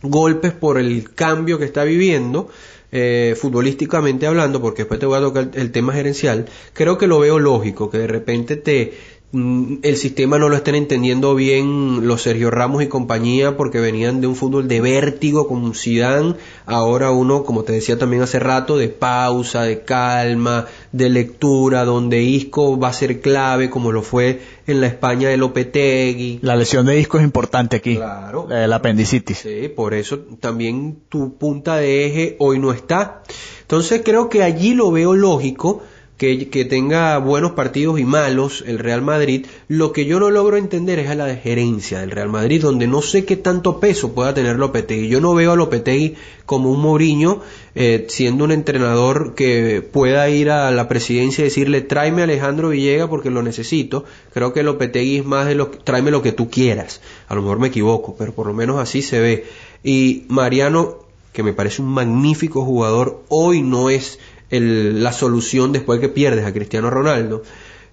golpes 0.00 0.52
por 0.52 0.78
el 0.78 1.12
cambio 1.12 1.58
que 1.58 1.64
está 1.64 1.82
viviendo, 1.82 2.48
eh, 2.92 3.34
futbolísticamente 3.36 4.28
hablando, 4.28 4.62
porque 4.62 4.82
después 4.82 5.00
te 5.00 5.06
voy 5.06 5.18
a 5.18 5.22
tocar 5.22 5.50
el 5.54 5.72
tema 5.72 5.92
gerencial, 5.92 6.46
creo 6.72 6.98
que 6.98 7.08
lo 7.08 7.18
veo 7.18 7.40
lógico, 7.40 7.90
que 7.90 7.98
de 7.98 8.06
repente 8.06 8.54
te, 8.54 8.92
el 9.32 9.96
sistema 9.96 10.38
no 10.38 10.50
lo 10.50 10.56
estén 10.56 10.74
entendiendo 10.74 11.34
bien 11.34 12.06
los 12.06 12.20
Sergio 12.20 12.50
Ramos 12.50 12.82
y 12.82 12.88
compañía 12.88 13.56
porque 13.56 13.80
venían 13.80 14.20
de 14.20 14.26
un 14.26 14.36
fútbol 14.36 14.68
de 14.68 14.82
vértigo 14.82 15.48
con 15.48 15.74
Zidane, 15.74 16.34
ahora 16.66 17.12
uno, 17.12 17.42
como 17.42 17.62
te 17.62 17.72
decía 17.72 17.98
también 17.98 18.22
hace 18.22 18.38
rato, 18.38 18.76
de 18.76 18.88
pausa, 18.88 19.62
de 19.62 19.84
calma, 19.84 20.66
de 20.92 21.08
lectura, 21.08 21.86
donde 21.86 22.22
Isco 22.22 22.78
va 22.78 22.88
a 22.88 22.92
ser 22.92 23.22
clave 23.22 23.70
como 23.70 23.90
lo 23.90 24.02
fue 24.02 24.42
en 24.66 24.82
la 24.82 24.86
España 24.86 25.30
de 25.30 25.38
Lopetegui. 25.38 26.40
La 26.42 26.54
lesión 26.54 26.84
de 26.84 27.00
Isco 27.00 27.16
es 27.16 27.24
importante 27.24 27.76
aquí. 27.76 27.96
Claro. 27.96 28.48
El 28.50 28.70
apendicitis. 28.70 29.38
Sí, 29.38 29.70
por 29.74 29.94
eso 29.94 30.18
también 30.40 30.98
tu 31.08 31.38
punta 31.38 31.76
de 31.76 32.06
eje 32.06 32.36
hoy 32.38 32.58
no 32.58 32.70
está. 32.70 33.22
Entonces 33.62 34.02
creo 34.04 34.28
que 34.28 34.42
allí 34.42 34.74
lo 34.74 34.92
veo 34.92 35.14
lógico 35.14 35.82
que, 36.22 36.64
tenga 36.64 37.18
buenos 37.18 37.52
partidos 37.52 37.98
y 37.98 38.04
malos 38.04 38.62
el 38.68 38.78
Real 38.78 39.02
Madrid, 39.02 39.46
lo 39.66 39.90
que 39.90 40.04
yo 40.04 40.20
no 40.20 40.30
logro 40.30 40.56
entender 40.56 41.00
es 41.00 41.10
a 41.10 41.16
la 41.16 41.34
gerencia 41.34 41.98
del 41.98 42.12
Real 42.12 42.28
Madrid, 42.28 42.62
donde 42.62 42.86
no 42.86 43.02
sé 43.02 43.24
qué 43.24 43.36
tanto 43.36 43.80
peso 43.80 44.14
pueda 44.14 44.32
tener 44.32 44.56
Lopetegui. 44.56 45.08
Yo 45.08 45.20
no 45.20 45.34
veo 45.34 45.50
a 45.50 45.56
Lopetegui 45.56 46.14
como 46.46 46.70
un 46.70 46.80
Mourinho, 46.80 47.40
eh, 47.74 48.06
siendo 48.08 48.44
un 48.44 48.52
entrenador 48.52 49.34
que 49.34 49.82
pueda 49.82 50.30
ir 50.30 50.50
a 50.50 50.70
la 50.70 50.86
presidencia 50.86 51.42
y 51.42 51.46
decirle 51.46 51.80
tráeme 51.80 52.20
a 52.20 52.24
Alejandro 52.24 52.68
Villega 52.68 53.08
porque 53.08 53.30
lo 53.30 53.42
necesito. 53.42 54.04
Creo 54.32 54.52
que 54.52 54.62
Lopetegui 54.62 55.16
es 55.16 55.24
más 55.24 55.48
de 55.48 55.56
lo 55.56 55.70
tráeme 55.70 56.12
lo 56.12 56.22
que 56.22 56.30
tú 56.30 56.48
quieras. 56.48 57.00
A 57.26 57.34
lo 57.34 57.42
mejor 57.42 57.58
me 57.58 57.68
equivoco, 57.68 58.14
pero 58.16 58.32
por 58.32 58.46
lo 58.46 58.54
menos 58.54 58.78
así 58.78 59.02
se 59.02 59.18
ve. 59.18 59.44
Y 59.82 60.22
Mariano, 60.28 60.98
que 61.32 61.42
me 61.42 61.52
parece 61.52 61.82
un 61.82 61.88
magnífico 61.88 62.64
jugador, 62.64 63.24
hoy 63.28 63.62
no 63.62 63.90
es 63.90 64.20
la 64.60 65.12
solución 65.12 65.72
después 65.72 66.00
que 66.00 66.08
pierdes 66.08 66.44
a 66.44 66.52
Cristiano 66.52 66.90
Ronaldo. 66.90 67.42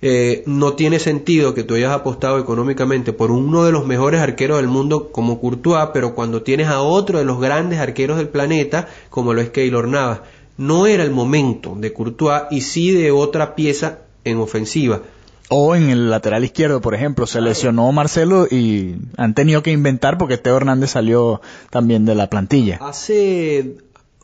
Eh, 0.02 0.44
no 0.46 0.74
tiene 0.74 0.98
sentido 0.98 1.54
que 1.54 1.64
tú 1.64 1.76
hayas 1.76 1.92
apostado 1.92 2.40
económicamente 2.40 3.12
por 3.12 3.32
uno 3.32 3.66
de 3.66 3.74
los 3.74 3.86
mejores 3.86 4.22
arqueros 4.22 4.58
del 4.58 4.68
mundo 4.68 5.12
como 5.12 5.42
Courtois, 5.42 5.90
pero 5.94 6.16
cuando 6.16 6.42
tienes 6.42 6.68
a 6.68 6.82
otro 6.82 7.20
de 7.20 7.26
los 7.26 7.42
grandes 7.42 7.80
arqueros 7.80 8.18
del 8.18 8.30
planeta, 8.30 8.88
como 9.10 9.34
lo 9.34 9.42
es 9.42 9.50
Keylor 9.50 9.88
Navas, 9.88 10.22
no 10.58 10.88
era 10.88 11.04
el 11.04 11.12
momento 11.12 11.76
de 11.78 11.92
Courtois 11.92 12.44
y 12.52 12.62
sí 12.62 12.92
de 12.92 13.12
otra 13.12 13.56
pieza 13.56 14.00
en 14.24 14.38
ofensiva. 14.38 15.02
O 15.50 15.76
en 15.76 15.90
el 15.90 16.10
lateral 16.10 16.46
izquierdo, 16.46 16.80
por 16.80 16.94
ejemplo, 16.94 17.26
se 17.26 17.42
lesionó 17.42 17.92
Marcelo 17.92 18.48
y 18.50 18.96
han 19.18 19.34
tenido 19.34 19.64
que 19.64 19.72
inventar 19.72 20.18
porque 20.18 20.38
Teo 20.38 20.56
Hernández 20.56 20.92
salió 20.92 21.42
también 21.72 22.06
de 22.06 22.16
la 22.16 22.30
plantilla. 22.30 22.78
Hace 22.82 23.78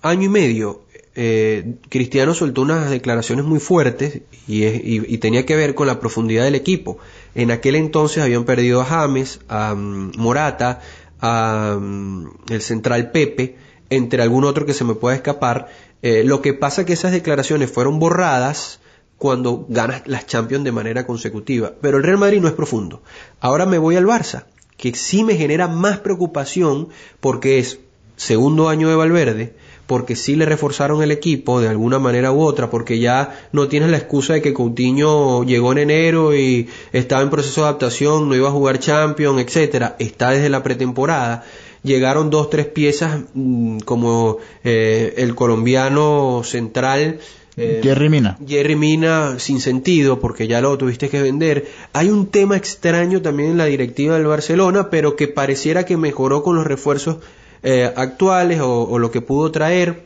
año 0.04 0.24
y 0.24 0.30
medio 0.30 0.85
eh, 1.16 1.76
Cristiano 1.90 2.34
soltó 2.34 2.62
unas 2.62 2.90
declaraciones 2.90 3.46
muy 3.46 3.60
fuertes 3.60 4.22
y, 4.48 5.18
tenía 5.18 5.46
que 5.46 5.56
ver 5.56 5.74
con 5.74 5.88
la 5.88 6.00
profundidad 6.00 6.44
del 6.44 6.56
equipo. 6.56 6.98
En 7.36 7.52
aquel 7.52 7.76
entonces 7.76 8.22
habían 8.22 8.44
perdido 8.44 8.82
a 8.82 8.86
James, 8.86 9.40
a 9.48 9.74
mm, 9.74 10.12
Morata, 10.18 10.82
a 11.22 11.78
mm, 11.80 12.28
el 12.50 12.62
central 12.62 13.12
Pepe, 13.12 13.56
entre 13.90 14.22
algún 14.22 14.44
otro 14.44 14.66
que 14.66 14.74
se 14.74 14.84
me 14.84 14.96
pueda 14.96 15.16
escapar. 15.16 15.70
Eh, 16.02 16.24
lo 16.26 16.42
que 16.42 16.54
pasa 16.54 16.82
es 16.82 16.88
que 16.88 16.94
esas 16.94 17.14
declaraciones 17.14 17.72
fueron 17.72 17.98
borradas 17.98 18.82
cuando 19.18 19.66
ganas 19.70 20.04
las 20.06 20.28
Champions 20.28 20.66
de 20.66 20.74
manera 20.74 21.08
consecutiva. 21.08 21.74
Pero 21.82 21.98
el 21.98 22.04
Real 22.04 22.18
Madrid 22.18 22.42
no 22.42 22.50
es 22.50 22.54
profundo. 22.54 23.02
Ahora 23.40 23.66
me 23.66 23.78
voy 23.78 23.96
al 23.96 24.06
Barça, 24.06 24.48
que 24.76 24.94
sí 24.94 25.24
me 25.24 25.36
genera 25.36 25.70
más 25.70 26.00
preocupación 26.00 26.90
porque 27.22 27.60
es 27.60 27.80
segundo 28.18 28.68
año 28.68 28.90
de 28.90 28.96
Valverde, 28.96 29.56
porque 29.88 30.16
sí 30.16 30.36
le 30.36 30.46
reforzaron 30.46 31.04
el 31.04 31.12
equipo 31.12 31.62
de 31.62 31.68
alguna 31.68 32.00
manera 32.00 32.32
u 32.32 32.42
otra, 32.42 32.70
porque 32.70 33.00
ya 33.00 33.48
no 33.52 33.68
tienes 33.68 33.90
la 33.90 33.98
excusa 33.98 34.34
de 34.34 34.42
que 34.42 34.54
Coutinho 34.54 35.44
llegó 35.44 35.72
en 35.72 35.78
enero 35.78 36.36
y 36.36 36.70
estaba 36.92 37.22
en 37.22 37.30
proceso 37.30 37.62
de 37.62 37.68
adaptación, 37.68 38.28
no 38.28 38.36
iba 38.36 38.50
a 38.50 38.52
jugar 38.52 38.80
Champions, 38.80 39.42
etcétera, 39.42 39.96
está 40.00 40.32
desde 40.32 40.50
la 40.50 40.64
pretemporada. 40.64 41.44
Llegaron 41.84 42.32
dos, 42.32 42.50
tres 42.50 42.66
piezas 42.66 43.22
mm, 43.36 43.80
como 43.80 44.38
eh, 44.64 45.14
el 45.18 45.36
colombiano 45.36 46.42
central, 46.44 47.20
eh, 47.58 47.80
Jerry 47.82 48.10
Mina. 48.10 48.38
Jerry 48.46 48.76
Mina 48.76 49.40
sin 49.40 49.62
sentido 49.62 50.20
porque 50.20 50.48
ya 50.48 50.62
lo 50.62 50.78
tuviste 50.78 51.10
que 51.10 51.22
vender. 51.22 51.68
Hay 51.94 52.10
un 52.10 52.28
tema 52.28 52.58
extraño 52.58 53.22
también 53.22 53.52
en 53.52 53.58
la 53.58 53.66
directiva 53.66 54.18
del 54.18 54.28
Barcelona, 54.28 54.90
pero 54.90 55.16
que 55.16 55.28
pareciera 55.28 55.86
que 55.86 55.96
mejoró 55.96 56.44
con 56.44 56.56
los 56.58 56.68
refuerzos 56.68 57.18
eh, 57.64 57.92
actuales 57.96 58.62
o, 58.62 59.00
lo 59.00 59.12
que 59.12 59.22
pudo 59.22 59.52
traer, 59.52 60.04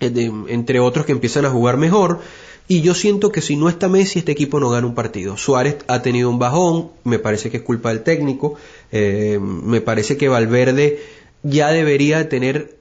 eh, 0.00 0.30
entre 0.48 0.80
otros 0.80 1.06
que 1.06 1.12
empiezan 1.12 1.44
a 1.44 1.50
jugar 1.50 1.76
mejor. 1.76 2.20
Y 2.66 2.82
yo 2.82 2.94
siento 2.94 3.32
que 3.32 3.40
si 3.40 3.56
no 3.56 3.68
está 3.68 3.88
Messi, 3.88 4.18
este 4.18 4.32
equipo 4.32 4.60
no 4.60 4.70
gana 4.70 4.86
un 4.86 4.94
partido. 4.94 5.36
Suárez 5.36 5.78
ha 5.86 6.02
tenido 6.02 6.28
un 6.28 6.38
bajón, 6.38 6.90
me 7.04 7.18
parece 7.18 7.50
que 7.50 7.58
es 7.58 7.62
culpa 7.62 7.88
del 7.88 8.02
técnico, 8.02 8.56
eh, 8.92 9.38
me 9.40 9.80
parece 9.80 10.16
que 10.18 10.28
Valverde 10.28 11.00
ya 11.42 11.70
debería 11.70 12.28
tener 12.28 12.76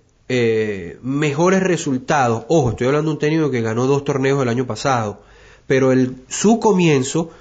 mejores 1.02 1.64
resultados. 1.64 2.44
Ojo, 2.50 2.72
estoy 2.72 2.88
hablando 2.88 3.12
de 3.12 3.14
un 3.14 3.20
técnico 3.20 3.50
que 3.50 3.62
ganó 3.62 3.88
dos 3.88 4.04
torneos 4.04 4.42
el 4.42 4.50
año 4.50 4.68
pasado, 4.68 5.22
pero 5.68 5.94
el, 5.94 6.16
su 6.28 6.60
comienzo 6.60 7.32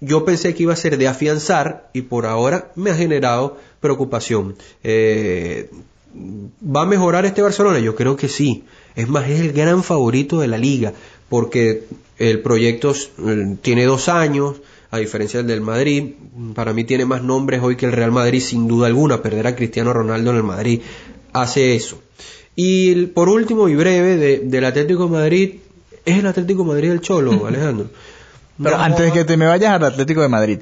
yo 0.00 0.24
pensé 0.24 0.54
que 0.54 0.64
iba 0.64 0.72
a 0.72 0.76
ser 0.76 0.98
de 0.98 1.08
afianzar 1.08 1.88
y 1.92 2.02
por 2.02 2.26
ahora 2.26 2.70
me 2.74 2.90
ha 2.90 2.94
generado 2.94 3.58
preocupación. 3.80 4.56
Eh, 4.82 5.70
¿Va 6.14 6.82
a 6.82 6.86
mejorar 6.86 7.26
este 7.26 7.42
Barcelona? 7.42 7.78
Yo 7.78 7.94
creo 7.94 8.16
que 8.16 8.28
sí. 8.28 8.64
Es 8.94 9.08
más, 9.08 9.28
es 9.28 9.40
el 9.40 9.52
gran 9.52 9.82
favorito 9.82 10.40
de 10.40 10.48
la 10.48 10.58
liga 10.58 10.92
porque 11.28 11.84
el 12.18 12.40
proyecto 12.40 12.92
eh, 12.92 13.56
tiene 13.60 13.84
dos 13.84 14.08
años, 14.08 14.56
a 14.90 14.98
diferencia 14.98 15.42
del 15.42 15.60
Madrid. 15.60 16.12
Para 16.54 16.72
mí 16.72 16.84
tiene 16.84 17.04
más 17.04 17.22
nombres 17.22 17.60
hoy 17.62 17.76
que 17.76 17.86
el 17.86 17.92
Real 17.92 18.12
Madrid, 18.12 18.40
sin 18.40 18.68
duda 18.68 18.86
alguna. 18.86 19.22
Perder 19.22 19.46
a 19.48 19.56
Cristiano 19.56 19.92
Ronaldo 19.92 20.30
en 20.30 20.36
el 20.36 20.42
Madrid 20.42 20.80
hace 21.32 21.74
eso. 21.74 22.00
Y 22.54 23.06
por 23.06 23.28
último 23.28 23.68
y 23.68 23.74
breve, 23.74 24.38
del 24.38 24.64
Atlético 24.64 25.04
de 25.04 25.10
Madrid, 25.10 25.54
Es 26.04 26.18
el 26.18 26.26
Atlético 26.26 26.62
de 26.62 26.68
Madrid 26.68 26.88
del 26.90 27.00
Cholo, 27.00 27.46
Alejandro. 27.46 27.88
Pero 28.62 28.76
No, 28.78 28.82
antes 28.82 29.06
de 29.06 29.12
que 29.12 29.24
te 29.24 29.36
me 29.36 29.46
vayas 29.46 29.74
al 29.74 29.84
Atlético 29.84 30.22
de 30.22 30.28
Madrid, 30.28 30.58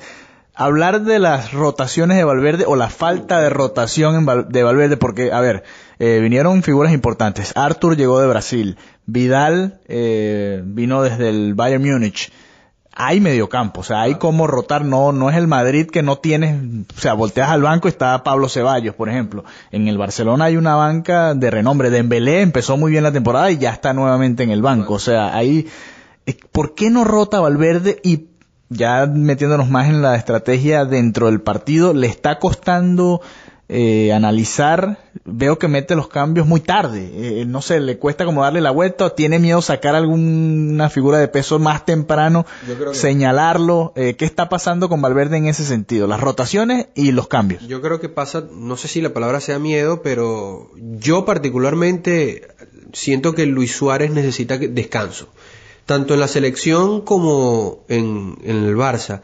hablar 0.54 1.02
de 1.02 1.18
las 1.18 1.52
rotaciones 1.52 2.16
de 2.16 2.24
Valverde 2.24 2.64
o 2.66 2.76
la 2.76 2.88
falta 2.88 3.40
de 3.40 3.50
rotación 3.50 4.14
en 4.14 4.26
Val- 4.26 4.46
de 4.48 4.62
Valverde, 4.62 4.96
porque, 4.96 5.32
a 5.32 5.40
ver, 5.40 5.64
eh, 5.98 6.20
vinieron 6.22 6.62
figuras 6.62 6.92
importantes. 6.92 7.52
Arthur 7.56 7.96
llegó 7.96 8.20
de 8.20 8.26
Brasil, 8.28 8.76
Vidal 9.06 9.80
eh, 9.88 10.62
vino 10.64 11.02
desde 11.02 11.28
el 11.28 11.54
Bayern 11.54 11.82
Múnich. 11.82 12.30
Hay 12.96 13.20
mediocampo, 13.20 13.80
o 13.80 13.82
sea, 13.82 14.02
hay 14.02 14.14
cómo 14.14 14.46
rotar, 14.46 14.84
no, 14.84 15.10
no 15.10 15.28
es 15.28 15.36
el 15.36 15.48
Madrid 15.48 15.88
que 15.90 16.04
no 16.04 16.18
tienes, 16.18 16.54
o 16.96 17.00
sea, 17.00 17.14
volteas 17.14 17.48
al 17.50 17.60
banco 17.62 17.88
y 17.88 17.90
está 17.90 18.22
Pablo 18.22 18.48
Ceballos, 18.48 18.94
por 18.94 19.08
ejemplo. 19.08 19.44
En 19.72 19.88
el 19.88 19.98
Barcelona 19.98 20.44
hay 20.44 20.56
una 20.56 20.76
banca 20.76 21.34
de 21.34 21.50
renombre, 21.50 21.90
Dembélé 21.90 22.40
empezó 22.42 22.76
muy 22.76 22.92
bien 22.92 23.02
la 23.02 23.10
temporada 23.10 23.50
y 23.50 23.58
ya 23.58 23.70
está 23.72 23.92
nuevamente 23.94 24.44
en 24.44 24.50
el 24.52 24.62
banco, 24.62 24.94
o 24.94 24.98
sea, 25.00 25.34
ahí, 25.36 25.66
eh, 26.26 26.36
¿por 26.52 26.76
qué 26.76 26.88
no 26.88 27.02
rota 27.02 27.40
Valverde 27.40 27.98
y 28.04 28.28
ya 28.68 29.06
metiéndonos 29.06 29.68
más 29.70 29.88
en 29.88 30.02
la 30.02 30.16
estrategia 30.16 30.84
dentro 30.84 31.26
del 31.26 31.40
partido, 31.40 31.92
le 31.94 32.06
está 32.06 32.38
costando 32.38 33.20
eh, 33.68 34.12
analizar, 34.12 34.98
veo 35.24 35.58
que 35.58 35.68
mete 35.68 35.96
los 35.96 36.08
cambios 36.08 36.46
muy 36.46 36.60
tarde, 36.60 37.10
eh, 37.14 37.44
no 37.46 37.62
sé, 37.62 37.80
le 37.80 37.96
cuesta 37.98 38.26
como 38.26 38.42
darle 38.42 38.60
la 38.60 38.70
vuelta 38.70 39.06
o 39.06 39.12
tiene 39.12 39.38
miedo 39.38 39.62
sacar 39.62 39.94
alguna 39.94 40.90
figura 40.90 41.16
de 41.16 41.28
peso 41.28 41.58
más 41.58 41.86
temprano, 41.86 42.44
que- 42.92 42.94
señalarlo, 42.98 43.94
eh, 43.96 44.16
¿qué 44.16 44.26
está 44.26 44.50
pasando 44.50 44.90
con 44.90 45.00
Valverde 45.00 45.38
en 45.38 45.46
ese 45.46 45.64
sentido? 45.64 46.06
Las 46.06 46.20
rotaciones 46.20 46.88
y 46.94 47.12
los 47.12 47.26
cambios. 47.26 47.66
Yo 47.66 47.80
creo 47.80 48.00
que 48.00 48.10
pasa, 48.10 48.44
no 48.52 48.76
sé 48.76 48.86
si 48.88 49.00
la 49.00 49.14
palabra 49.14 49.40
sea 49.40 49.58
miedo, 49.58 50.02
pero 50.02 50.70
yo 50.76 51.24
particularmente 51.24 52.48
siento 52.92 53.34
que 53.34 53.46
Luis 53.46 53.74
Suárez 53.74 54.10
necesita 54.10 54.58
descanso, 54.58 55.28
tanto 55.86 56.14
en 56.14 56.20
la 56.20 56.28
selección 56.28 57.00
como 57.02 57.80
en, 57.88 58.36
en 58.44 58.64
el 58.64 58.76
Barça. 58.76 59.20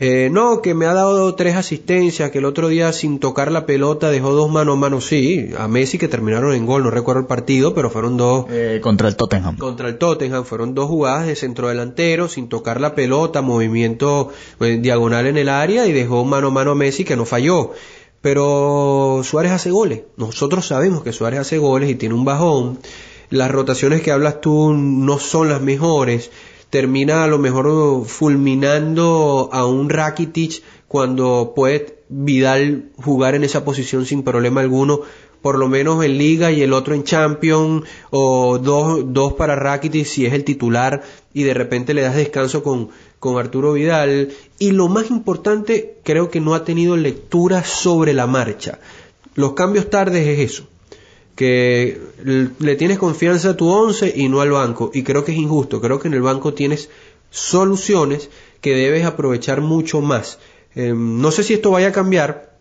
Eh, 0.00 0.28
no, 0.30 0.62
que 0.62 0.74
me 0.74 0.86
ha 0.86 0.94
dado 0.94 1.34
tres 1.34 1.56
asistencias, 1.56 2.30
que 2.30 2.38
el 2.38 2.44
otro 2.44 2.68
día 2.68 2.92
sin 2.92 3.18
tocar 3.18 3.50
la 3.50 3.66
pelota 3.66 4.10
dejó 4.10 4.30
dos 4.30 4.48
mano 4.48 4.74
a 4.74 4.76
mano, 4.76 5.00
sí, 5.00 5.50
a 5.58 5.66
Messi 5.66 5.98
que 5.98 6.06
terminaron 6.06 6.54
en 6.54 6.66
gol, 6.66 6.84
no 6.84 6.90
recuerdo 6.92 7.22
el 7.22 7.26
partido, 7.26 7.74
pero 7.74 7.90
fueron 7.90 8.16
dos, 8.16 8.46
Eh, 8.48 8.78
contra 8.80 9.08
el 9.08 9.16
Tottenham. 9.16 9.56
contra 9.56 9.88
el 9.88 9.98
Tottenham 9.98 10.44
fueron 10.44 10.72
dos 10.72 10.86
jugadas 10.86 11.26
de 11.26 11.34
centrodelantero 11.34 12.28
sin 12.28 12.48
tocar 12.48 12.80
la 12.80 12.94
pelota, 12.94 13.42
movimiento 13.42 14.30
eh, 14.60 14.78
diagonal 14.80 15.26
en 15.26 15.36
el 15.36 15.48
área 15.48 15.84
y 15.88 15.92
dejó 15.92 16.24
mano 16.24 16.46
a 16.46 16.50
mano 16.52 16.70
a 16.70 16.74
Messi 16.76 17.02
que 17.04 17.16
no 17.16 17.24
falló. 17.24 17.72
Pero 18.20 19.22
Suárez 19.24 19.50
hace 19.52 19.70
goles. 19.70 20.02
Nosotros 20.16 20.66
sabemos 20.66 21.02
que 21.02 21.12
Suárez 21.12 21.40
hace 21.40 21.58
goles 21.58 21.90
y 21.90 21.94
tiene 21.96 22.14
un 22.14 22.24
bajón. 22.24 22.78
Las 23.30 23.50
rotaciones 23.50 24.02
que 24.02 24.12
hablas 24.12 24.40
tú 24.40 24.72
no 24.72 25.18
son 25.18 25.48
las 25.48 25.60
mejores. 25.60 26.30
Termina 26.70 27.24
a 27.24 27.28
lo 27.28 27.38
mejor 27.38 28.06
fulminando 28.06 29.48
a 29.52 29.66
un 29.66 29.88
Rakitic 29.90 30.62
cuando 30.86 31.52
puede 31.54 31.98
Vidal 32.10 32.90
jugar 32.96 33.34
en 33.34 33.44
esa 33.44 33.66
posición 33.66 34.06
sin 34.06 34.22
problema 34.22 34.62
alguno 34.62 35.02
por 35.42 35.58
lo 35.58 35.68
menos 35.68 36.04
en 36.04 36.18
Liga 36.18 36.50
y 36.50 36.62
el 36.62 36.72
otro 36.72 36.94
en 36.94 37.04
Champions, 37.04 37.84
o 38.10 38.58
dos, 38.58 39.04
dos 39.12 39.34
para 39.34 39.56
Rakitic 39.56 40.04
si 40.04 40.26
es 40.26 40.32
el 40.32 40.44
titular, 40.44 41.02
y 41.32 41.44
de 41.44 41.54
repente 41.54 41.94
le 41.94 42.02
das 42.02 42.16
descanso 42.16 42.62
con, 42.62 42.88
con 43.18 43.38
Arturo 43.38 43.74
Vidal. 43.74 44.30
Y 44.58 44.72
lo 44.72 44.88
más 44.88 45.10
importante, 45.10 45.98
creo 46.02 46.30
que 46.30 46.40
no 46.40 46.54
ha 46.54 46.64
tenido 46.64 46.96
lectura 46.96 47.64
sobre 47.64 48.12
la 48.14 48.26
marcha. 48.26 48.78
Los 49.34 49.52
cambios 49.52 49.88
tardes 49.90 50.26
es 50.26 50.38
eso, 50.40 50.68
que 51.38 52.00
le 52.24 52.74
tienes 52.74 52.98
confianza 52.98 53.50
a 53.50 53.56
tu 53.56 53.68
once 53.68 54.12
y 54.12 54.28
no 54.28 54.40
al 54.40 54.50
banco, 54.50 54.90
y 54.92 55.04
creo 55.04 55.24
que 55.24 55.30
es 55.30 55.38
injusto, 55.38 55.80
creo 55.80 56.00
que 56.00 56.08
en 56.08 56.14
el 56.14 56.20
banco 56.20 56.52
tienes 56.52 56.90
soluciones 57.30 58.28
que 58.60 58.74
debes 58.74 59.04
aprovechar 59.04 59.60
mucho 59.60 60.00
más. 60.00 60.40
Eh, 60.74 60.92
no 60.96 61.30
sé 61.30 61.44
si 61.44 61.54
esto 61.54 61.70
vaya 61.70 61.88
a 61.88 61.92
cambiar, 61.92 62.56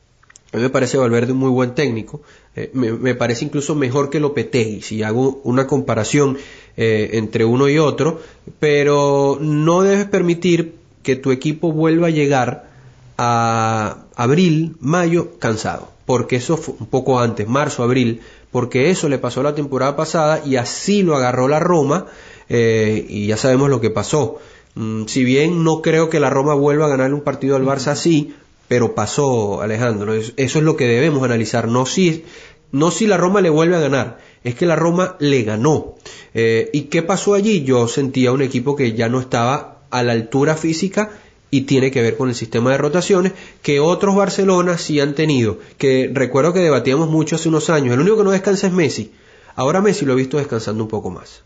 a 0.53 0.57
mí 0.57 0.61
me 0.61 0.69
parece 0.69 0.99
Valverde 0.99 1.31
un 1.31 1.39
muy 1.39 1.49
buen 1.49 1.73
técnico. 1.73 2.21
Eh, 2.55 2.69
me, 2.71 3.15
parece 3.15 3.45
incluso 3.45 3.73
mejor 3.73 4.11
que 4.11 4.19
Lopetegui, 4.19 4.83
si 4.83 5.01
hago 5.01 5.41
una 5.43 5.65
comparación 5.65 6.37
eh, 6.77 7.09
entre 7.13 7.45
uno 7.45 7.67
y 7.69 7.79
otro. 7.79 8.21
Pero 8.59 9.39
no 9.41 9.81
debes 9.81 10.05
permitir 10.05 10.75
que 11.01 11.15
tu 11.15 11.31
equipo 11.31 11.71
vuelva 11.71 12.07
a 12.07 12.11
llegar 12.11 12.69
a 13.17 14.05
abril, 14.15 14.77
mayo, 14.81 15.39
cansado. 15.39 15.96
Porque 16.07 16.37
eso 16.37 16.57
fue 16.57 16.73
un 16.79 16.87
poco 16.87 17.19
antes, 17.19 17.47
marzo, 17.47 17.83
abril. 17.83 18.21
Porque 18.51 18.89
eso 18.89 19.09
le 19.09 19.19
pasó 19.19 19.43
la 19.43 19.53
temporada 19.53 19.95
pasada 19.95 20.41
y 20.43 20.55
así 20.55 21.03
lo 21.03 21.15
agarró 21.15 21.47
la 21.47 21.59
Roma. 21.59 22.07
eh, 22.49 23.05
y 23.09 23.27
ya 23.27 23.35
sabemos 23.37 23.69
lo 23.69 23.81
que 23.81 23.89
pasó. 23.91 24.37
Mm, 24.75 25.05
si 25.07 25.23
bien 25.25 25.63
no 25.65 25.81
creo 25.81 26.09
que 26.09 26.19
la 26.21 26.29
Roma 26.31 26.53
vuelva 26.55 26.85
a 26.85 26.89
ganar 26.89 27.13
un 27.13 27.19
partido 27.21 27.57
al 27.57 27.65
Barça 27.65 27.87
así, 27.89 28.33
pero 28.69 28.95
pasó, 28.95 29.61
Alejandro. 29.61 30.13
Es- 30.13 30.33
Eso 30.37 30.59
es 30.59 30.63
lo 30.65 30.77
que 30.77 30.87
debemos 30.87 31.23
analizar. 31.23 31.67
No 31.67 31.85
si, 31.85 32.23
no 32.71 32.89
si 32.91 33.05
la 33.05 33.17
Roma 33.17 33.41
le 33.41 33.49
vuelve 33.49 33.75
a 33.75 33.81
ganar, 33.81 34.19
es 34.45 34.55
que 34.55 34.65
la 34.65 34.77
Roma 34.77 35.17
le 35.19 35.43
ganó. 35.43 35.95
Eh, 36.33 36.69
¿Y 36.73 36.83
qué 36.83 37.01
pasó 37.03 37.33
allí? 37.33 37.63
Yo 37.65 37.87
sentía 37.89 38.31
un 38.31 38.41
equipo 38.41 38.75
que 38.77 38.93
ya 38.93 39.09
no 39.09 39.19
estaba 39.19 39.79
a 39.89 40.03
la 40.03 40.13
altura 40.13 40.55
física 40.55 41.11
y 41.49 41.61
tiene 41.61 41.91
que 41.91 42.01
ver 42.01 42.17
con 42.17 42.29
el 42.29 42.35
sistema 42.35 42.71
de 42.71 42.77
rotaciones 42.77 43.33
que 43.61 43.79
otros 43.79 44.15
Barcelona 44.15 44.77
sí 44.77 44.99
han 44.99 45.13
tenido. 45.13 45.59
Que 45.77 46.11
recuerdo 46.13 46.53
que 46.53 46.59
debatíamos 46.59 47.09
mucho 47.09 47.35
hace 47.35 47.49
unos 47.49 47.69
años. 47.69 47.93
El 47.93 48.01
único 48.01 48.17
que 48.17 48.23
no 48.23 48.31
descansa 48.31 48.67
es 48.67 48.73
Messi. 48.73 49.11
Ahora 49.55 49.81
Messi 49.81 50.05
lo 50.05 50.13
he 50.13 50.17
visto 50.17 50.37
descansando 50.37 50.83
un 50.83 50.89
poco 50.89 51.09
más. 51.09 51.43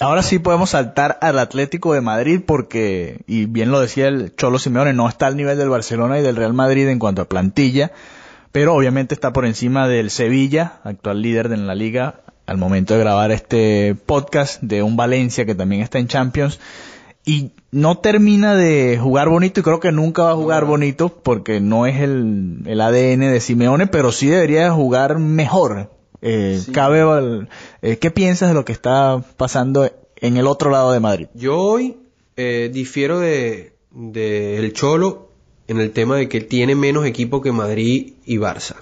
Ahora 0.00 0.22
sí 0.22 0.38
podemos 0.38 0.70
saltar 0.70 1.18
al 1.20 1.40
Atlético 1.40 1.92
de 1.92 2.00
Madrid 2.00 2.40
porque, 2.46 3.22
y 3.26 3.46
bien 3.46 3.72
lo 3.72 3.80
decía 3.80 4.06
el 4.06 4.34
Cholo 4.36 4.60
Simeone, 4.60 4.92
no 4.92 5.08
está 5.08 5.26
al 5.26 5.36
nivel 5.36 5.58
del 5.58 5.68
Barcelona 5.68 6.20
y 6.20 6.22
del 6.22 6.36
Real 6.36 6.54
Madrid 6.54 6.86
en 6.88 7.00
cuanto 7.00 7.22
a 7.22 7.28
plantilla, 7.28 7.90
pero 8.52 8.74
obviamente 8.74 9.14
está 9.14 9.32
por 9.32 9.44
encima 9.44 9.88
del 9.88 10.10
Sevilla, 10.10 10.74
actual 10.84 11.20
líder 11.20 11.48
de 11.48 11.56
la 11.56 11.74
liga, 11.74 12.20
al 12.46 12.58
momento 12.58 12.94
de 12.94 13.00
grabar 13.00 13.32
este 13.32 13.96
podcast, 14.06 14.62
de 14.62 14.84
un 14.84 14.96
Valencia 14.96 15.44
que 15.44 15.56
también 15.56 15.82
está 15.82 15.98
en 15.98 16.06
Champions, 16.06 16.60
y 17.28 17.52
no 17.72 17.98
termina 17.98 18.54
de 18.54 18.98
jugar 18.98 19.28
bonito 19.28 19.60
y 19.60 19.62
creo 19.62 19.80
que 19.80 19.92
nunca 19.92 20.22
va 20.22 20.30
a 20.30 20.34
jugar 20.34 20.64
bonito 20.64 21.10
porque 21.10 21.60
no 21.60 21.84
es 21.84 22.00
el, 22.00 22.62
el 22.64 22.80
ADN 22.80 23.20
de 23.20 23.40
Simeone, 23.42 23.86
pero 23.86 24.12
sí 24.12 24.28
debería 24.28 24.72
jugar 24.72 25.18
mejor. 25.18 25.90
Eh, 26.22 26.58
cabe, 26.72 27.04
eh, 27.82 27.98
¿Qué 27.98 28.10
piensas 28.10 28.48
de 28.48 28.54
lo 28.54 28.64
que 28.64 28.72
está 28.72 29.22
pasando 29.36 29.92
en 30.16 30.38
el 30.38 30.46
otro 30.46 30.70
lado 30.70 30.90
de 30.90 31.00
Madrid? 31.00 31.26
Yo 31.34 31.58
hoy 31.58 31.98
eh, 32.38 32.70
difiero 32.72 33.20
de, 33.20 33.74
de 33.90 34.56
el 34.56 34.72
Cholo 34.72 35.28
en 35.66 35.80
el 35.80 35.90
tema 35.90 36.16
de 36.16 36.30
que 36.30 36.40
tiene 36.40 36.74
menos 36.76 37.04
equipo 37.04 37.42
que 37.42 37.52
Madrid 37.52 38.14
y 38.24 38.38
Barça. 38.38 38.76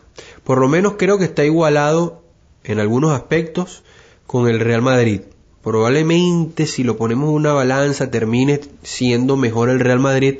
Por 0.44 0.60
lo 0.60 0.68
menos 0.68 0.92
creo 0.96 1.18
que 1.18 1.24
está 1.24 1.44
igualado 1.44 2.22
en 2.62 2.78
algunos 2.78 3.10
aspectos 3.10 3.82
con 4.24 4.46
el 4.46 4.60
Real 4.60 4.82
Madrid. 4.82 5.22
Probablemente 5.66 6.64
si 6.64 6.84
lo 6.84 6.96
ponemos 6.96 7.28
una 7.30 7.52
balanza 7.52 8.08
termine 8.08 8.60
siendo 8.84 9.36
mejor 9.36 9.68
el 9.68 9.80
Real 9.80 9.98
Madrid, 9.98 10.36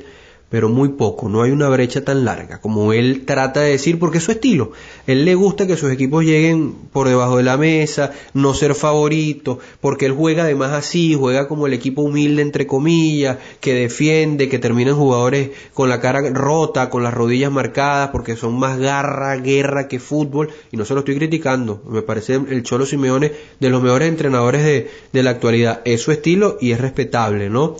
pero 0.49 0.69
muy 0.69 0.89
poco, 0.89 1.27
no 1.27 1.41
hay 1.41 1.51
una 1.51 1.67
brecha 1.67 2.05
tan 2.05 2.23
larga 2.23 2.61
como 2.61 2.93
él 2.93 3.25
trata 3.25 3.61
de 3.61 3.71
decir, 3.71 3.99
porque 3.99 4.19
es 4.19 4.23
su 4.23 4.31
estilo. 4.31 4.71
Él 5.05 5.25
le 5.25 5.35
gusta 5.35 5.67
que 5.67 5.75
sus 5.75 5.91
equipos 5.91 6.23
lleguen 6.23 6.73
por 6.93 7.07
debajo 7.09 7.37
de 7.37 7.43
la 7.43 7.57
mesa, 7.57 8.11
no 8.33 8.53
ser 8.53 8.73
favorito, 8.73 9.59
porque 9.81 10.05
él 10.05 10.13
juega 10.13 10.43
además 10.43 10.71
así, 10.71 11.15
juega 11.15 11.47
como 11.47 11.67
el 11.67 11.73
equipo 11.73 12.01
humilde 12.01 12.41
entre 12.41 12.65
comillas, 12.65 13.37
que 13.59 13.73
defiende, 13.73 14.47
que 14.47 14.59
terminan 14.59 14.95
jugadores 14.95 15.51
con 15.73 15.89
la 15.89 15.99
cara 15.99 16.21
rota, 16.29 16.89
con 16.89 17.03
las 17.03 17.13
rodillas 17.13 17.51
marcadas, 17.51 18.09
porque 18.11 18.37
son 18.37 18.57
más 18.57 18.79
garra, 18.79 19.35
guerra 19.37 19.87
que 19.87 19.99
fútbol, 19.99 20.49
y 20.71 20.77
no 20.77 20.85
se 20.85 20.93
lo 20.93 21.01
estoy 21.01 21.15
criticando, 21.15 21.83
me 21.89 22.01
parece 22.01 22.35
el 22.35 22.63
Cholo 22.63 22.85
Simeone 22.85 23.31
de 23.59 23.69
los 23.69 23.81
mejores 23.81 24.07
entrenadores 24.07 24.63
de, 24.63 24.89
de 25.11 25.23
la 25.23 25.31
actualidad, 25.31 25.81
es 25.83 26.01
su 26.01 26.11
estilo 26.11 26.57
y 26.61 26.71
es 26.71 26.79
respetable, 26.79 27.49
¿no? 27.49 27.75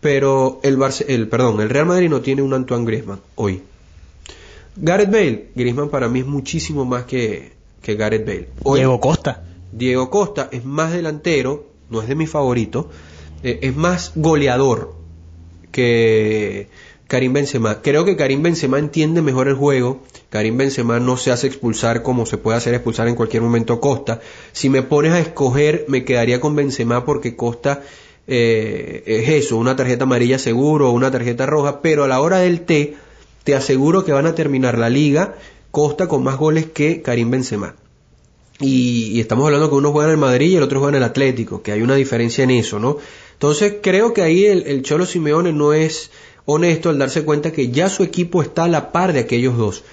Pero 0.00 0.60
el, 0.62 0.76
Barce- 0.78 1.04
el, 1.08 1.28
perdón, 1.28 1.60
el 1.60 1.68
Real 1.70 1.86
Madrid 1.86 2.08
no 2.08 2.20
tiene 2.20 2.42
un 2.42 2.54
Antoine 2.54 2.84
Griezmann 2.84 3.20
hoy. 3.34 3.62
Gareth 4.76 5.10
Bale, 5.10 5.48
Griezmann 5.54 5.88
para 5.90 6.08
mí 6.08 6.20
es 6.20 6.26
muchísimo 6.26 6.84
más 6.84 7.04
que, 7.04 7.52
que 7.82 7.96
Gareth 7.96 8.24
Bale. 8.26 8.48
Hoy, 8.62 8.78
Diego 8.80 9.00
Costa. 9.00 9.44
Diego 9.72 10.08
Costa 10.10 10.48
es 10.52 10.64
más 10.64 10.92
delantero, 10.92 11.66
no 11.90 12.00
es 12.00 12.08
de 12.08 12.14
mi 12.14 12.26
favorito, 12.26 12.88
eh, 13.42 13.58
es 13.62 13.74
más 13.76 14.12
goleador 14.14 14.94
que 15.72 16.68
Karim 17.06 17.32
Benzema. 17.32 17.82
Creo 17.82 18.04
que 18.04 18.16
Karim 18.16 18.42
Benzema 18.42 18.78
entiende 18.78 19.22
mejor 19.22 19.48
el 19.48 19.54
juego. 19.54 20.00
Karim 20.30 20.56
Benzema 20.58 21.00
no 21.00 21.16
se 21.16 21.30
hace 21.32 21.46
expulsar 21.46 22.02
como 22.02 22.26
se 22.26 22.36
puede 22.36 22.58
hacer 22.58 22.74
expulsar 22.74 23.08
en 23.08 23.14
cualquier 23.14 23.42
momento 23.42 23.80
Costa. 23.80 24.20
Si 24.52 24.68
me 24.68 24.82
pones 24.82 25.12
a 25.12 25.20
escoger, 25.20 25.86
me 25.88 26.04
quedaría 26.04 26.40
con 26.40 26.54
Benzema 26.54 27.04
porque 27.04 27.34
Costa 27.34 27.82
eh, 28.28 29.02
es 29.06 29.28
eso, 29.30 29.56
una 29.56 29.74
tarjeta 29.74 30.04
amarilla 30.04 30.38
seguro 30.38 30.90
una 30.90 31.10
tarjeta 31.10 31.46
roja, 31.46 31.80
pero 31.80 32.04
a 32.04 32.08
la 32.08 32.20
hora 32.20 32.38
del 32.38 32.60
té, 32.60 32.94
te 33.42 33.54
aseguro 33.54 34.04
que 34.04 34.12
van 34.12 34.26
a 34.26 34.34
terminar 34.34 34.76
la 34.76 34.90
liga 34.90 35.34
Costa 35.70 36.08
con 36.08 36.22
más 36.22 36.36
goles 36.36 36.66
que 36.66 37.02
Karim 37.02 37.30
Benzema. 37.30 37.74
y, 38.60 39.18
estamos 39.20 39.46
hablando 39.46 39.70
que 39.70 39.76
uno 39.76 39.92
juega 39.92 40.08
en 40.08 40.12
el 40.12 40.18
Madrid 40.18 40.50
y 40.50 40.56
el 40.56 40.62
otro 40.62 40.78
juega 40.80 40.96
en 40.96 41.02
el 41.02 41.08
Atlético, 41.08 41.62
que 41.62 41.72
hay 41.72 41.80
una 41.80 41.94
diferencia 41.94 42.44
en 42.44 42.50
eso, 42.50 42.78
¿no? 42.78 42.98
Entonces 43.32 43.76
creo 43.82 44.12
que 44.12 44.22
ahí 44.22 44.44
el, 44.44 44.66
el 44.66 44.82
Cholo 44.82 45.06
Simeone 45.06 45.52
no 45.52 45.72
es 45.72 46.10
honesto 46.44 46.90
al 46.90 46.98
darse 46.98 47.24
cuenta 47.24 47.52
que 47.52 47.70
ya 47.70 47.88
su 47.88 48.02
equipo 48.02 48.42
está 48.42 48.64
a 48.64 48.68
la 48.68 48.92
par 48.92 49.12
de 49.12 49.20
aquellos 49.20 49.56
dos. 49.56 49.84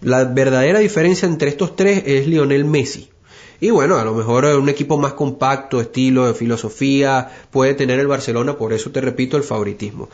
La 0.00 0.24
verdadera 0.24 0.78
diferencia 0.80 1.26
entre 1.28 1.50
estos 1.50 1.76
tres 1.76 2.02
es 2.06 2.26
Lionel 2.26 2.64
Messi. 2.64 3.10
Y 3.60 3.70
bueno, 3.70 3.96
a 3.96 4.04
lo 4.04 4.14
mejor 4.14 4.44
un 4.44 4.68
equipo 4.68 4.98
más 4.98 5.14
compacto, 5.14 5.80
estilo 5.80 6.26
de 6.26 6.34
filosofía, 6.34 7.30
puede 7.50 7.74
tener 7.74 7.98
el 7.98 8.06
Barcelona, 8.06 8.58
por 8.58 8.72
eso 8.72 8.90
te 8.90 9.00
repito 9.00 9.36
el 9.36 9.42
favoritismo. 9.42 10.08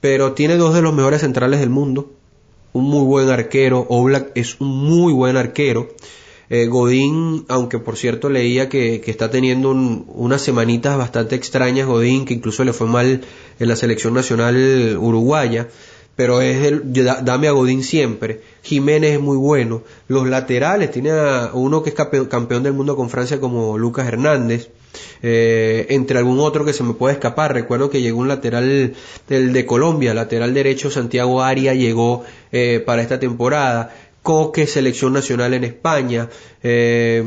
Pero 0.00 0.32
tiene 0.32 0.56
dos 0.56 0.74
de 0.74 0.82
los 0.82 0.94
mejores 0.94 1.20
centrales 1.20 1.60
del 1.60 1.70
mundo, 1.70 2.10
un 2.72 2.84
muy 2.84 3.04
buen 3.04 3.30
arquero, 3.30 3.86
Oblak 3.88 4.32
es 4.34 4.60
un 4.60 4.68
muy 4.68 5.12
buen 5.12 5.36
arquero. 5.36 5.88
Eh, 6.50 6.66
Godín, 6.66 7.44
aunque 7.48 7.78
por 7.78 7.98
cierto 7.98 8.30
leía 8.30 8.70
que, 8.70 9.02
está 9.06 9.30
teniendo 9.30 9.70
unas 9.70 10.40
semanitas 10.40 10.96
bastante 10.96 11.36
extrañas, 11.36 11.86
Godín, 11.86 12.24
que 12.24 12.34
incluso 12.34 12.64
le 12.64 12.72
fue 12.72 12.86
mal 12.86 13.20
en 13.58 13.68
la 13.68 13.76
selección 13.76 14.14
nacional 14.14 14.96
uruguaya, 14.98 15.68
pero 16.18 16.40
es 16.40 16.66
el, 16.66 16.92
dame 17.22 17.46
a 17.46 17.52
Godín 17.52 17.84
siempre. 17.84 18.40
Jiménez 18.64 19.12
es 19.12 19.20
muy 19.20 19.36
bueno. 19.36 19.84
Los 20.08 20.26
laterales, 20.26 20.90
tiene 20.90 21.12
a 21.12 21.52
uno 21.54 21.84
que 21.84 21.90
es 21.90 21.94
campeón 21.94 22.64
del 22.64 22.72
mundo 22.72 22.96
con 22.96 23.08
Francia 23.08 23.38
como 23.38 23.78
Lucas 23.78 24.08
Hernández. 24.08 24.68
Eh, 25.22 25.86
entre 25.90 26.18
algún 26.18 26.40
otro 26.40 26.64
que 26.64 26.72
se 26.72 26.82
me 26.82 26.94
puede 26.94 27.14
escapar. 27.14 27.54
Recuerdo 27.54 27.88
que 27.88 28.02
llegó 28.02 28.18
un 28.18 28.26
lateral 28.26 28.94
del 29.28 29.52
de 29.52 29.64
Colombia, 29.64 30.12
lateral 30.12 30.54
derecho 30.54 30.90
Santiago 30.90 31.40
Aria 31.40 31.74
llegó 31.74 32.24
eh, 32.50 32.82
para 32.84 33.00
esta 33.00 33.20
temporada. 33.20 33.94
Coque, 34.24 34.66
selección 34.66 35.12
nacional 35.12 35.54
en 35.54 35.62
España. 35.62 36.28
Eh, 36.64 37.22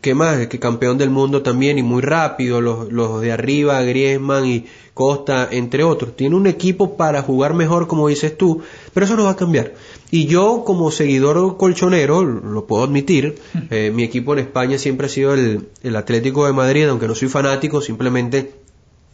¿Qué 0.00 0.14
más? 0.14 0.46
Que 0.46 0.58
campeón 0.58 0.96
del 0.96 1.10
mundo 1.10 1.42
también 1.42 1.78
y 1.78 1.82
muy 1.82 2.00
rápido, 2.00 2.62
los, 2.62 2.90
los 2.90 3.20
de 3.20 3.32
arriba, 3.32 3.82
Griezmann 3.82 4.46
y 4.46 4.64
Costa, 4.94 5.46
entre 5.50 5.84
otros. 5.84 6.16
Tiene 6.16 6.36
un 6.36 6.46
equipo 6.46 6.96
para 6.96 7.20
jugar 7.20 7.52
mejor, 7.52 7.86
como 7.86 8.08
dices 8.08 8.36
tú, 8.38 8.62
pero 8.94 9.04
eso 9.04 9.16
no 9.16 9.24
va 9.24 9.30
a 9.30 9.36
cambiar. 9.36 9.74
Y 10.10 10.24
yo, 10.24 10.62
como 10.64 10.90
seguidor 10.90 11.58
colchonero, 11.58 12.24
lo 12.24 12.66
puedo 12.66 12.84
admitir, 12.84 13.38
eh, 13.70 13.92
mi 13.94 14.02
equipo 14.02 14.32
en 14.32 14.38
España 14.38 14.78
siempre 14.78 15.06
ha 15.06 15.10
sido 15.10 15.34
el, 15.34 15.68
el 15.82 15.96
Atlético 15.96 16.46
de 16.46 16.54
Madrid, 16.54 16.88
aunque 16.88 17.06
no 17.06 17.14
soy 17.14 17.28
fanático, 17.28 17.82
simplemente 17.82 18.54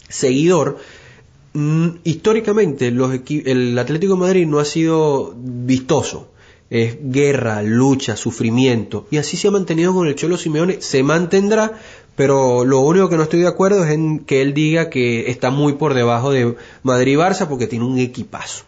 seguidor. 0.09 0.79
Mm, 1.53 1.89
históricamente, 2.05 2.93
los 2.93 3.13
el 3.29 3.77
Atlético 3.77 4.15
de 4.15 4.21
Madrid 4.21 4.47
no 4.47 4.61
ha 4.61 4.65
sido 4.65 5.35
vistoso 5.37 6.29
es 6.71 6.99
guerra, 7.01 7.63
lucha, 7.63 8.17
sufrimiento. 8.17 9.07
Y 9.11 9.19
así 9.19 9.37
se 9.37 9.49
ha 9.49 9.51
mantenido 9.51 9.95
con 9.95 10.07
el 10.07 10.15
Cholo 10.15 10.37
Simeone, 10.37 10.81
se 10.81 11.03
mantendrá, 11.03 11.73
pero 12.17 12.65
lo 12.65 12.81
único 12.81 13.09
que 13.09 13.17
no 13.17 13.23
estoy 13.23 13.41
de 13.41 13.49
acuerdo 13.49 13.85
es 13.85 13.93
en 13.93 14.21
que 14.21 14.43
él 14.43 14.55
diga 14.55 14.91
que 14.91 15.31
está 15.31 15.51
muy 15.51 15.75
por 15.75 15.95
debajo 15.95 16.33
de 16.33 16.57
Madrid 16.83 17.13
y 17.13 17.17
Barça 17.17 17.47
porque 17.47 17.67
tiene 17.67 17.85
un 17.85 17.99
equipazo. 17.99 18.65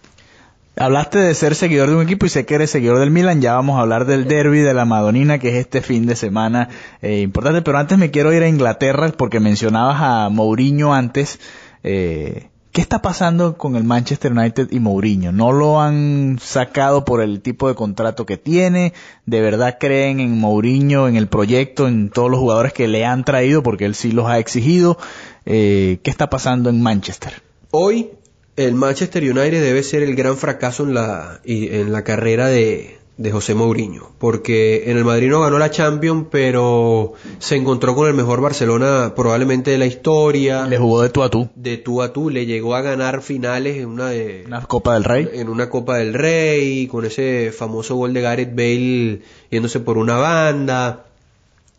Hablaste 0.76 1.18
de 1.18 1.34
ser 1.34 1.56
seguidor 1.56 1.88
de 1.88 1.96
un 1.96 2.02
equipo 2.02 2.24
y 2.24 2.28
sé 2.28 2.46
que 2.46 2.54
eres 2.54 2.70
seguidor 2.70 3.00
del 3.00 3.10
Milan. 3.10 3.40
Ya 3.40 3.54
vamos 3.54 3.78
a 3.78 3.82
hablar 3.82 4.04
del 4.04 4.28
derby 4.28 4.60
de 4.60 4.74
la 4.74 4.84
Madonina, 4.84 5.38
que 5.40 5.48
es 5.48 5.56
este 5.56 5.80
fin 5.80 6.06
de 6.06 6.14
semana 6.14 6.68
eh, 7.02 7.20
importante. 7.20 7.62
Pero 7.62 7.78
antes 7.78 7.98
me 7.98 8.12
quiero 8.12 8.32
ir 8.32 8.44
a 8.44 8.48
Inglaterra 8.48 9.10
porque 9.16 9.40
mencionabas 9.40 9.96
a 10.00 10.28
Mourinho 10.28 10.94
antes. 10.94 11.40
Eh, 11.82 12.48
¿Qué 12.72 12.82
está 12.82 13.00
pasando 13.00 13.56
con 13.56 13.76
el 13.76 13.84
Manchester 13.84 14.32
United 14.32 14.68
y 14.70 14.78
Mourinho? 14.78 15.32
¿No 15.32 15.52
lo 15.52 15.80
han 15.80 16.38
sacado 16.40 17.04
por 17.04 17.22
el 17.22 17.40
tipo 17.40 17.68
de 17.68 17.74
contrato 17.74 18.26
que 18.26 18.36
tiene? 18.36 18.92
¿De 19.26 19.40
verdad 19.40 19.78
creen 19.80 20.20
en 20.20 20.38
Mourinho, 20.38 21.08
en 21.08 21.16
el 21.16 21.28
proyecto, 21.28 21.88
en 21.88 22.10
todos 22.10 22.30
los 22.30 22.38
jugadores 22.38 22.72
que 22.72 22.86
le 22.86 23.04
han 23.04 23.24
traído 23.24 23.62
porque 23.62 23.86
él 23.86 23.94
sí 23.94 24.12
los 24.12 24.26
ha 24.26 24.38
exigido? 24.38 24.98
Eh, 25.46 25.98
¿Qué 26.02 26.10
está 26.10 26.28
pasando 26.28 26.68
en 26.68 26.82
Manchester? 26.82 27.42
Hoy 27.70 28.10
el 28.56 28.74
Manchester 28.74 29.22
United 29.22 29.62
debe 29.62 29.82
ser 29.82 30.02
el 30.02 30.14
gran 30.14 30.36
fracaso 30.36 30.84
en 30.84 30.94
la, 30.94 31.40
en 31.44 31.92
la 31.92 32.04
carrera 32.04 32.48
de, 32.48 32.98
de 33.18 33.32
José 33.32 33.56
Mourinho, 33.56 34.12
porque 34.18 34.84
en 34.86 34.96
el 34.96 35.04
Madrid 35.04 35.28
no 35.28 35.40
ganó 35.40 35.58
la 35.58 35.72
Champions, 35.72 36.28
pero 36.30 37.14
se 37.40 37.56
encontró 37.56 37.96
con 37.96 38.06
el 38.06 38.14
mejor 38.14 38.40
Barcelona 38.40 39.12
probablemente 39.16 39.72
de 39.72 39.78
la 39.78 39.86
historia. 39.86 40.66
Le 40.66 40.78
jugó 40.78 41.02
de 41.02 41.10
tú 41.10 41.24
a 41.24 41.28
tú. 41.28 41.48
De 41.56 41.76
tú 41.78 42.00
a 42.00 42.12
tú, 42.12 42.30
le 42.30 42.46
llegó 42.46 42.76
a 42.76 42.80
ganar 42.80 43.20
finales 43.20 43.76
en 43.76 43.86
una 43.86 44.10
de 44.10 44.44
una 44.46 44.62
Copa 44.62 44.94
del 44.94 45.02
Rey. 45.02 45.28
En 45.32 45.48
una 45.48 45.68
Copa 45.68 45.96
del 45.96 46.14
Rey, 46.14 46.86
con 46.86 47.04
ese 47.04 47.50
famoso 47.50 47.96
gol 47.96 48.14
de 48.14 48.20
Gareth 48.20 48.54
Bale 48.54 49.22
yéndose 49.50 49.80
por 49.80 49.98
una 49.98 50.16
banda 50.16 51.06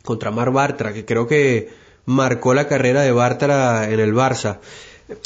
contra 0.04 0.32
Mar 0.32 0.52
Bartra, 0.52 0.92
que 0.92 1.06
creo 1.06 1.26
que 1.26 1.70
marcó 2.06 2.54
la 2.54 2.68
carrera 2.68 3.02
de 3.02 3.14
Bartra 3.14 3.90
en 3.90 4.02
el 4.02 4.14
Barça 4.14 4.60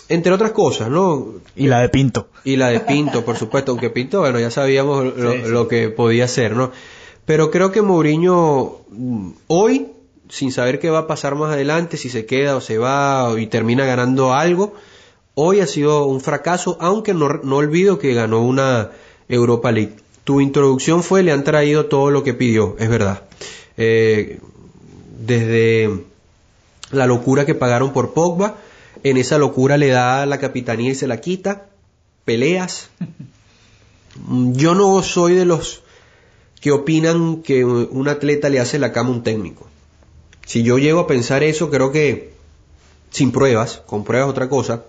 entre 0.09 0.31
otras 0.31 0.51
cosas, 0.51 0.89
¿no? 0.89 1.33
Y 1.55 1.67
la 1.67 1.81
de 1.81 1.89
Pinto. 1.89 2.27
Y 2.43 2.55
la 2.55 2.69
de 2.69 2.79
Pinto, 2.79 3.25
por 3.25 3.37
supuesto, 3.37 3.71
aunque 3.71 3.89
Pinto, 3.89 4.19
bueno, 4.19 4.39
ya 4.39 4.51
sabíamos 4.51 5.15
lo, 5.15 5.67
que 5.67 5.89
podía 5.89 6.27
ser, 6.27 6.55
¿no? 6.55 6.71
Pero 7.25 7.51
creo 7.51 7.71
que 7.71 7.81
Mourinho 7.81 8.79
mm, 8.89 9.29
hoy, 9.47 9.87
sin 10.29 10.51
saber 10.51 10.79
qué 10.79 10.89
va 10.89 10.99
a 10.99 11.07
pasar 11.07 11.35
más 11.35 11.53
adelante, 11.53 11.97
si 11.97 12.09
se 12.09 12.25
queda 12.25 12.55
o 12.55 12.61
se 12.61 12.77
va 12.77 13.33
y 13.37 13.47
termina 13.47 13.85
ganando 13.85 14.33
algo, 14.33 14.73
hoy 15.35 15.59
ha 15.59 15.67
sido 15.67 16.05
un 16.05 16.21
fracaso, 16.21 16.77
aunque 16.79 17.13
no, 17.13 17.29
no 17.43 17.57
olvido 17.57 17.99
que 17.99 18.13
ganó 18.13 18.41
una 18.41 18.91
Europa 19.29 19.71
League. 19.71 19.95
Tu 20.23 20.39
introducción 20.41 21.03
fue, 21.03 21.23
le 21.23 21.31
han 21.31 21.43
traído 21.43 21.87
todo 21.87 22.09
lo 22.09 22.23
que 22.23 22.33
pidió, 22.33 22.75
es 22.79 22.89
verdad. 22.89 23.23
Eh, 23.77 24.39
desde 25.25 25.89
la 26.91 27.07
locura 27.07 27.45
que 27.45 27.55
pagaron 27.55 27.91
por 27.91 28.13
Pogba, 28.13 28.55
en 29.03 29.17
esa 29.17 29.37
locura 29.37 29.77
le 29.77 29.89
da 29.89 30.25
la 30.25 30.39
capitanía 30.39 30.91
y 30.91 30.95
se 30.95 31.07
la 31.07 31.21
quita, 31.21 31.67
peleas. 32.25 32.89
Yo 34.53 34.75
no 34.75 35.01
soy 35.03 35.33
de 35.33 35.45
los 35.45 35.81
que 36.61 36.71
opinan 36.71 37.41
que 37.41 37.65
un 37.65 38.07
atleta 38.07 38.49
le 38.49 38.59
hace 38.59 38.79
la 38.79 38.93
cama 38.93 39.09
a 39.09 39.13
un 39.13 39.23
técnico. 39.23 39.67
Si 40.45 40.63
yo 40.63 40.77
llego 40.77 41.01
a 41.01 41.07
pensar 41.07 41.43
eso, 41.43 41.69
creo 41.69 41.91
que 41.91 42.33
sin 43.09 43.31
pruebas, 43.31 43.81
con 43.85 44.03
pruebas 44.03 44.29
otra 44.29 44.47
cosa, 44.47 44.83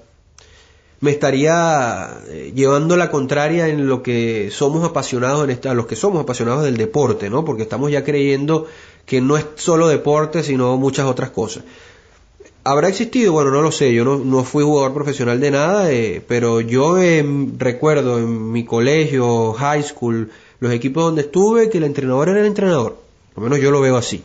me 1.00 1.10
estaría 1.10 2.20
eh, 2.28 2.52
llevando 2.54 2.96
la 2.96 3.10
contraria 3.10 3.68
en 3.68 3.86
lo 3.88 4.02
que 4.02 4.50
somos 4.52 4.88
apasionados 4.88 5.44
en 5.44 5.50
esta, 5.50 5.72
a 5.72 5.74
los 5.74 5.86
que 5.86 5.96
somos 5.96 6.22
apasionados 6.22 6.64
del 6.64 6.76
deporte, 6.76 7.28
¿no? 7.28 7.44
Porque 7.44 7.64
estamos 7.64 7.90
ya 7.90 8.04
creyendo 8.04 8.66
que 9.04 9.20
no 9.20 9.36
es 9.36 9.44
solo 9.56 9.88
deporte, 9.88 10.42
sino 10.42 10.76
muchas 10.76 11.06
otras 11.06 11.30
cosas. 11.30 11.64
¿Habrá 12.66 12.88
existido? 12.88 13.32
Bueno, 13.32 13.50
no 13.50 13.60
lo 13.60 13.70
sé, 13.70 13.92
yo 13.92 14.06
no, 14.06 14.16
no 14.16 14.42
fui 14.42 14.64
jugador 14.64 14.94
profesional 14.94 15.38
de 15.38 15.50
nada, 15.50 15.92
eh, 15.92 16.22
pero 16.26 16.62
yo 16.62 16.96
recuerdo 17.58 18.18
en 18.18 18.52
mi 18.52 18.64
colegio, 18.64 19.52
high 19.52 19.82
school, 19.82 20.30
los 20.60 20.72
equipos 20.72 21.04
donde 21.04 21.22
estuve, 21.22 21.68
que 21.68 21.76
el 21.76 21.84
entrenador 21.84 22.30
era 22.30 22.40
el 22.40 22.46
entrenador. 22.46 22.96
Por 23.34 23.44
lo 23.44 23.50
menos 23.50 23.62
yo 23.62 23.70
lo 23.70 23.82
veo 23.82 23.98
así. 23.98 24.22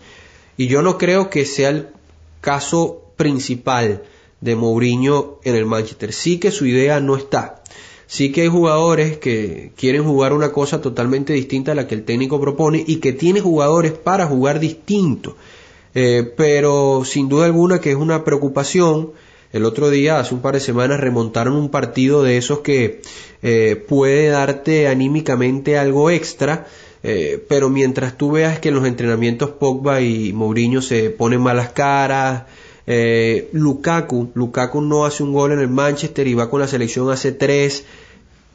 Y 0.55 0.67
yo 0.67 0.81
no 0.81 0.97
creo 0.97 1.29
que 1.29 1.45
sea 1.45 1.69
el 1.69 1.87
caso 2.39 3.01
principal 3.17 4.03
de 4.39 4.55
Mourinho 4.55 5.39
en 5.43 5.55
el 5.55 5.65
Manchester. 5.65 6.13
Sí 6.13 6.39
que 6.39 6.51
su 6.51 6.65
idea 6.65 7.01
no 7.01 7.17
está. 7.17 7.61
Sí 8.07 8.31
que 8.31 8.43
hay 8.43 8.47
jugadores 8.47 9.17
que 9.17 9.73
quieren 9.75 10.05
jugar 10.05 10.31
una 10.31 10.53
cosa 10.53 10.79
totalmente 10.81 11.33
distinta 11.33 11.73
a 11.73 11.75
la 11.75 11.87
que 11.87 11.95
el 11.95 12.05
técnico 12.05 12.39
propone 12.39 12.83
y 12.87 13.01
que 13.01 13.11
tiene 13.11 13.41
jugadores 13.41 13.91
para 13.91 14.27
jugar 14.27 14.61
distinto. 14.61 15.35
Eh, 15.95 16.31
pero 16.37 17.03
sin 17.03 17.29
duda 17.29 17.45
alguna 17.45 17.79
que 17.79 17.91
es 17.91 17.95
una 17.95 18.23
preocupación. 18.23 19.11
El 19.51 19.65
otro 19.65 19.89
día, 19.89 20.19
hace 20.19 20.35
un 20.35 20.41
par 20.41 20.53
de 20.53 20.59
semanas, 20.59 20.99
remontaron 20.99 21.55
un 21.55 21.69
partido 21.69 22.21
de 22.21 22.37
esos 22.37 22.59
que 22.59 23.01
eh, 23.41 23.83
puede 23.87 24.27
darte 24.27 24.87
anímicamente 24.87 25.77
algo 25.77 26.11
extra, 26.11 26.67
eh, 27.01 27.43
pero 27.49 27.69
mientras 27.69 28.15
tú 28.15 28.31
veas 28.31 28.59
que 28.59 28.69
en 28.69 28.75
los 28.75 28.85
entrenamientos 28.85 29.49
Pogba 29.49 30.01
y 30.01 30.33
Mourinho 30.33 30.83
se 30.83 31.09
ponen 31.09 31.41
malas 31.41 31.69
caras, 31.69 32.43
Lukaku, 33.51 34.31
Lukaku 34.33 34.81
no 34.81 35.05
hace 35.05 35.21
un 35.21 35.31
gol 35.31 35.51
en 35.51 35.59
el 35.59 35.67
Manchester 35.67 36.27
y 36.27 36.33
va 36.33 36.49
con 36.49 36.59
la 36.59 36.67
selección 36.67 37.11
hace 37.11 37.31
tres, 37.31 37.85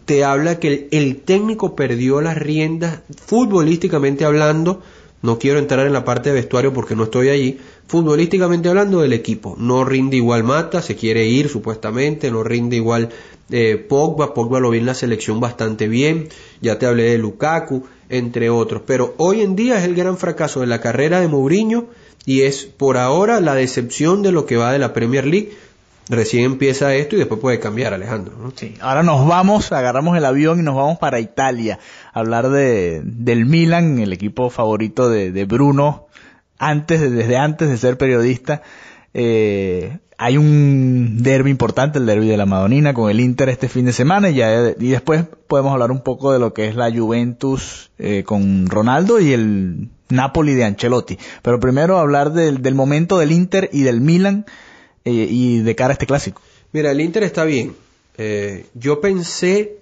te 0.05 0.25
habla 0.25 0.59
que 0.59 0.89
el 0.91 1.21
técnico 1.21 1.77
perdió 1.77 2.21
las 2.21 2.37
riendas 2.37 3.01
futbolísticamente 3.27 4.25
hablando 4.25 4.83
no 5.25 5.39
quiero 5.39 5.59
entrar 5.59 5.87
en 5.87 5.95
la 5.95 6.05
parte 6.05 6.29
de 6.29 6.35
vestuario 6.35 6.75
porque 6.75 6.95
no 6.95 7.05
estoy 7.05 7.31
allí. 7.31 7.59
Futbolísticamente 7.87 8.69
hablando 8.69 9.01
del 9.01 9.15
equipo, 9.15 9.57
no 9.59 9.83
rinde 9.83 10.19
igual 10.19 10.45
Mata, 10.45 10.83
se 10.83 10.97
quiere 10.97 11.27
ir 11.27 11.49
supuestamente, 11.49 12.31
no 12.31 12.45
rinde 12.45 12.77
igual 12.77 13.09
eh, 13.49 13.77
Pogba, 13.77 14.35
Pogba 14.35 14.61
lo 14.61 14.69
vi 14.69 14.81
en 14.81 14.87
la 14.87 14.93
selección 14.95 15.41
bastante 15.41 15.89
bien, 15.89 16.29
ya 16.61 16.79
te 16.79 16.85
hablé 16.85 17.05
de 17.05 17.17
Lukaku, 17.17 17.85
entre 18.11 18.51
otros. 18.51 18.83
Pero 18.87 19.15
hoy 19.17 19.41
en 19.41 19.57
día 19.57 19.79
es 19.79 19.85
el 19.85 19.95
gran 19.95 20.19
fracaso 20.19 20.61
de 20.61 20.67
la 20.67 20.83
carrera 20.83 21.21
de 21.21 21.29
Mourinho 21.29 21.87
y 22.27 22.43
es 22.43 22.67
por 22.67 22.99
ahora 22.99 23.41
la 23.41 23.55
decepción 23.55 24.23
de 24.23 24.31
lo 24.31 24.45
que 24.45 24.59
va 24.59 24.75
de 24.75 24.79
la 24.79 24.93
Premier 24.93 25.27
League 25.27 25.53
Recién 26.09 26.45
empieza 26.45 26.95
esto 26.95 27.17
y 27.17 27.19
después 27.19 27.41
puede 27.41 27.59
cambiar, 27.59 27.95
Alejandro. 27.95 28.53
Sí, 28.57 28.75
ahora 28.81 29.03
nos 29.03 29.27
vamos, 29.27 29.73
agarramos 29.73 30.17
el 30.19 30.27
avión 30.27 30.61
y 30.61 30.63
nos 30.63 30.75
vamos 30.75 30.99
para 30.99 31.19
Italia 31.19 31.79
hablar 32.15 32.49
de, 32.49 33.03
del 33.05 33.45
Milan, 33.45 33.99
el 33.99 34.13
equipo 34.13 34.49
favorito 34.49 35.11
de, 35.11 35.33
de 35.33 35.45
Bruno, 35.45 36.07
antes, 36.59 37.01
desde 37.01 37.37
antes 37.37 37.69
de 37.69 37.77
ser 37.77 37.99
periodista, 37.99 38.63
eh, 39.13 39.99
hay 40.17 40.37
un 40.37 41.23
derby 41.23 41.51
importante, 41.51 41.99
el 41.99 42.07
derby 42.07 42.29
de 42.29 42.37
la 42.37 42.47
Madonina 42.47 42.95
con 42.95 43.11
el 43.11 43.21
Inter 43.21 43.49
este 43.49 43.69
fin 43.69 43.85
de 43.85 43.93
semana 43.93 44.31
y, 44.31 44.37
ya, 44.37 44.75
y 44.79 44.89
después 44.89 45.25
podemos 45.49 45.73
hablar 45.73 45.91
un 45.91 46.03
poco 46.03 46.33
de 46.33 46.39
lo 46.39 46.55
que 46.55 46.69
es 46.69 46.77
la 46.77 46.91
Juventus 46.91 47.91
eh, 47.99 48.23
con 48.25 48.69
Ronaldo 48.69 49.19
y 49.19 49.33
el 49.33 49.89
Napoli 50.09 50.55
de 50.55 50.65
Ancelotti. 50.65 51.19
Pero 51.43 51.59
primero 51.59 51.99
hablar 51.99 52.33
del, 52.33 52.63
del 52.63 52.77
momento 52.77 53.19
del 53.19 53.33
Inter 53.33 53.69
y 53.73 53.83
del 53.83 54.01
Milan 54.01 54.47
eh, 55.05 55.27
y 55.29 55.61
de 55.63 55.75
cara 55.75 55.91
a 55.91 55.95
este 55.95 56.07
clásico. 56.07 56.41
Mira, 56.73 56.93
el 56.93 57.01
Inter 57.01 57.25
está 57.25 57.45
bien. 57.45 57.75
Eh, 58.17 58.67
yo 58.75 59.01
pensé 59.01 59.79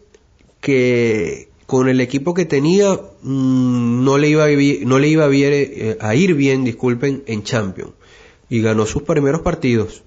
que 0.62 1.51
con 1.66 1.88
el 1.88 2.00
equipo 2.00 2.34
que 2.34 2.44
tenía 2.44 2.92
mm, 3.22 4.04
no 4.04 4.18
le 4.18 4.28
iba, 4.28 4.44
a, 4.44 4.48
no 4.84 4.98
le 4.98 5.08
iba 5.08 5.24
a, 5.24 5.30
eh, 5.32 5.96
a 6.00 6.14
ir 6.14 6.34
bien, 6.34 6.64
disculpen, 6.64 7.22
en 7.26 7.42
Champions. 7.42 7.92
Y 8.48 8.60
ganó 8.60 8.86
sus 8.86 9.02
primeros 9.02 9.40
partidos. 9.40 10.02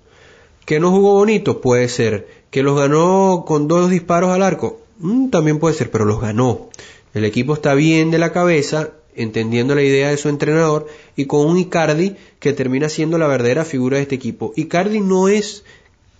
¿Que 0.66 0.80
no 0.80 0.92
jugó 0.92 1.14
bonito? 1.14 1.62
Puede 1.62 1.90
ser. 1.90 2.28
¿Que 2.52 2.64
los 2.64 2.78
ganó 2.78 3.44
con 3.48 3.68
dos 3.68 3.90
disparos 3.90 4.32
al 4.32 4.44
arco? 4.44 4.82
Mm, 5.00 5.30
también 5.30 5.60
puede 5.60 5.76
ser, 5.76 5.92
pero 5.92 6.06
los 6.06 6.22
ganó. 6.22 6.70
El 7.14 7.26
equipo 7.26 7.54
está 7.54 7.74
bien 7.74 8.12
de 8.12 8.18
la 8.18 8.32
cabeza, 8.32 8.92
entendiendo 9.16 9.74
la 9.74 9.84
idea 9.84 10.10
de 10.10 10.18
su 10.18 10.30
entrenador, 10.30 10.88
y 11.16 11.26
con 11.26 11.48
un 11.48 11.58
Icardi 11.58 12.16
que 12.40 12.54
termina 12.54 12.90
siendo 12.90 13.18
la 13.18 13.28
verdadera 13.28 13.64
figura 13.66 13.98
de 13.98 14.04
este 14.04 14.16
equipo. 14.16 14.54
Icardi 14.56 15.00
no 15.00 15.28
es 15.28 15.64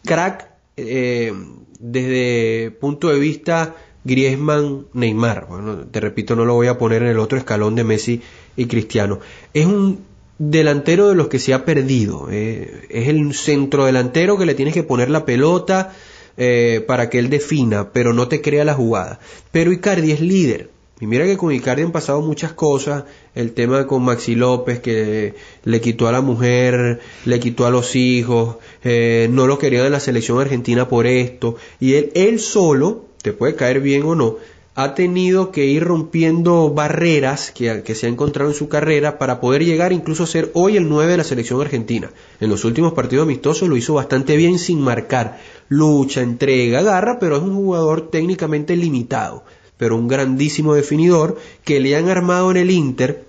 crack 0.06 0.50
eh, 0.78 1.34
desde 1.80 2.72
punto 2.72 3.10
de 3.10 3.20
vista 3.20 3.76
Griezmann, 4.06 4.86
Neymar. 4.94 5.48
Bueno, 5.50 5.80
te 5.80 6.00
repito, 6.00 6.36
no 6.36 6.46
lo 6.46 6.54
voy 6.54 6.68
a 6.68 6.78
poner 6.78 7.02
en 7.02 7.10
el 7.10 7.20
otro 7.20 7.38
escalón 7.38 7.76
de 7.76 7.84
Messi 7.84 8.22
y 8.56 8.68
Cristiano. 8.68 9.20
Es 9.54 9.66
un 9.66 10.00
delantero 10.38 11.10
de 11.10 11.16
los 11.16 11.28
que 11.28 11.40
se 11.40 11.54
ha 11.54 11.66
perdido. 11.66 12.30
Eh, 12.32 12.88
es 12.90 13.10
el 13.10 13.34
centro 13.34 13.86
delantero 13.86 14.38
que 14.38 14.46
le 14.46 14.56
tienes 14.56 14.74
que 14.74 14.84
poner 14.84 15.10
la 15.10 15.26
pelota 15.26 15.94
eh, 16.38 16.84
para 16.88 17.10
que 17.10 17.20
él 17.20 17.30
defina, 17.30 17.92
pero 17.92 18.14
no 18.14 18.28
te 18.28 18.42
crea 18.42 18.64
la 18.64 18.74
jugada. 18.74 19.20
Pero 19.52 19.74
Icardi 19.74 20.12
es 20.12 20.22
líder. 20.22 20.70
Y 21.02 21.08
mira 21.08 21.26
que 21.26 21.36
con 21.36 21.52
Icardi 21.52 21.82
han 21.82 21.92
pasado 21.92 22.22
muchas 22.22 22.54
cosas, 22.54 23.04
el 23.34 23.52
tema 23.52 23.86
con 23.86 24.04
Maxi 24.04 24.36
López 24.36 24.80
que 24.80 25.34
le 25.66 25.82
quitó 25.82 26.08
a 26.08 26.14
la 26.14 26.22
mujer, 26.22 27.02
le 27.26 27.40
quitó 27.42 27.66
a 27.66 27.70
los 27.70 27.98
hijos, 27.98 28.58
eh, 28.82 29.28
no 29.30 29.46
lo 29.46 29.60
querían 29.60 29.86
en 29.88 29.92
la 29.92 30.00
selección 30.00 30.40
argentina 30.40 30.88
por 30.88 31.06
esto, 31.06 31.58
y 31.82 31.96
él, 31.96 32.12
él 32.16 32.40
solo, 32.40 33.08
te 33.26 33.34
puede 33.34 33.56
caer 33.56 33.82
bien 33.82 34.04
o 34.04 34.14
no, 34.14 34.36
ha 34.76 34.94
tenido 34.94 35.52
que 35.52 35.66
ir 35.66 35.84
rompiendo 35.84 36.70
barreras 36.70 37.50
que, 37.50 37.96
se 37.96 38.06
ha 38.06 38.10
encontrado 38.10 38.52
en 38.52 38.56
su 38.56 38.70
carrera 38.70 39.18
para 39.18 39.42
poder 39.42 39.66
llegar 39.66 39.94
incluso 39.94 40.26
a 40.26 40.28
ser 40.28 40.52
hoy 40.54 40.78
el 40.78 40.88
9 40.88 41.10
de 41.10 41.18
la 41.18 41.24
selección 41.24 41.60
argentina. 41.60 42.12
En 42.40 42.52
los 42.52 42.66
últimos 42.66 42.94
partidos 42.94 43.24
amistosos 43.24 43.68
lo 43.68 43.78
hizo 43.78 43.96
bastante 43.96 44.38
bien 44.38 44.60
sin 44.60 44.80
marcar 44.80 45.40
lucha, 45.70 46.22
entrega, 46.22 46.84
garra, 46.84 47.18
pero 47.18 47.38
es 47.38 47.42
un 47.42 47.56
jugador 47.56 48.12
técnicamente 48.12 48.76
limitado 48.76 49.44
pero 49.78 49.98
un 49.98 50.08
grandísimo 50.08 50.74
definidor 50.74 51.38
que 51.66 51.82
le 51.82 51.98
han 51.98 52.08
armado 52.08 52.50
en 52.52 52.56
el 52.56 52.72
Inter 52.72 53.26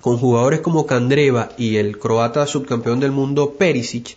con 0.00 0.16
jugadores 0.16 0.60
como 0.60 0.86
Candreva 0.86 1.50
y 1.58 1.76
el 1.76 1.98
croata 1.98 2.46
subcampeón 2.46 2.98
del 2.98 3.12
mundo 3.12 3.54
Perisic, 3.58 4.16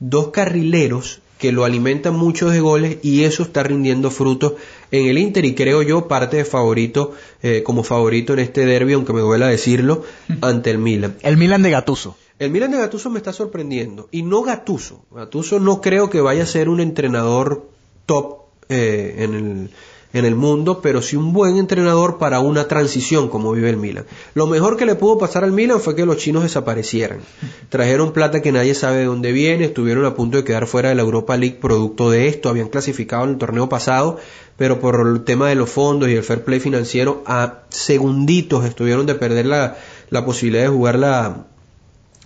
dos 0.00 0.28
carrileros 0.28 1.22
que 1.38 1.52
lo 1.52 1.64
alimentan 1.64 2.16
mucho 2.16 2.50
de 2.50 2.60
goles 2.60 2.98
y 3.02 3.24
eso 3.24 3.42
está 3.42 3.62
rindiendo 3.62 4.10
frutos 4.10 4.54
en 4.90 5.06
el 5.06 5.18
Inter 5.18 5.44
y 5.44 5.54
creo 5.54 5.82
yo 5.82 6.08
parte 6.08 6.38
de 6.38 6.44
favorito 6.44 7.12
eh, 7.42 7.62
como 7.62 7.82
favorito 7.82 8.32
en 8.32 8.40
este 8.40 8.66
derby, 8.66 8.94
aunque 8.94 9.12
me 9.12 9.20
duela 9.20 9.46
decirlo, 9.46 10.04
ante 10.40 10.70
el 10.70 10.78
Milan. 10.78 11.16
El 11.22 11.36
Milan 11.36 11.62
de 11.62 11.70
Gatuso. 11.70 12.16
El 12.38 12.50
Milan 12.50 12.72
de 12.72 12.78
Gatuso 12.78 13.10
me 13.10 13.18
está 13.18 13.32
sorprendiendo 13.32 14.08
y 14.10 14.22
no 14.22 14.42
Gatuso. 14.42 15.04
Gatuso 15.10 15.60
no 15.60 15.80
creo 15.80 16.10
que 16.10 16.20
vaya 16.20 16.42
a 16.42 16.46
ser 16.46 16.68
un 16.68 16.80
entrenador 16.80 17.68
top 18.06 18.42
eh, 18.68 19.16
en 19.18 19.34
el 19.34 19.70
en 20.12 20.24
el 20.24 20.34
mundo, 20.34 20.80
pero 20.80 21.02
sí 21.02 21.16
un 21.16 21.32
buen 21.32 21.56
entrenador 21.58 22.18
para 22.18 22.40
una 22.40 22.66
transición 22.66 23.28
como 23.28 23.52
vive 23.52 23.70
el 23.70 23.76
Milan. 23.76 24.06
Lo 24.34 24.46
mejor 24.46 24.76
que 24.76 24.86
le 24.86 24.94
pudo 24.94 25.18
pasar 25.18 25.44
al 25.44 25.52
Milan 25.52 25.80
fue 25.80 25.94
que 25.94 26.06
los 26.06 26.16
chinos 26.16 26.44
desaparecieran. 26.44 27.20
Trajeron 27.68 28.12
plata 28.12 28.40
que 28.40 28.52
nadie 28.52 28.74
sabe 28.74 28.98
de 28.98 29.04
dónde 29.04 29.32
viene, 29.32 29.66
estuvieron 29.66 30.06
a 30.06 30.14
punto 30.14 30.38
de 30.38 30.44
quedar 30.44 30.66
fuera 30.66 30.88
de 30.88 30.94
la 30.94 31.02
Europa 31.02 31.36
League 31.36 31.58
producto 31.60 32.10
de 32.10 32.28
esto, 32.28 32.48
habían 32.48 32.68
clasificado 32.68 33.24
en 33.24 33.30
el 33.30 33.38
torneo 33.38 33.68
pasado, 33.68 34.18
pero 34.56 34.80
por 34.80 35.06
el 35.06 35.24
tema 35.24 35.48
de 35.48 35.56
los 35.56 35.68
fondos 35.68 36.08
y 36.08 36.14
el 36.14 36.22
fair 36.22 36.42
play 36.42 36.60
financiero, 36.60 37.22
a 37.26 37.64
segunditos 37.68 38.64
estuvieron 38.64 39.04
de 39.04 39.14
perder 39.14 39.46
la, 39.46 39.76
la 40.08 40.24
posibilidad 40.24 40.64
de 40.64 40.70
jugar 40.70 40.98
la, 40.98 41.46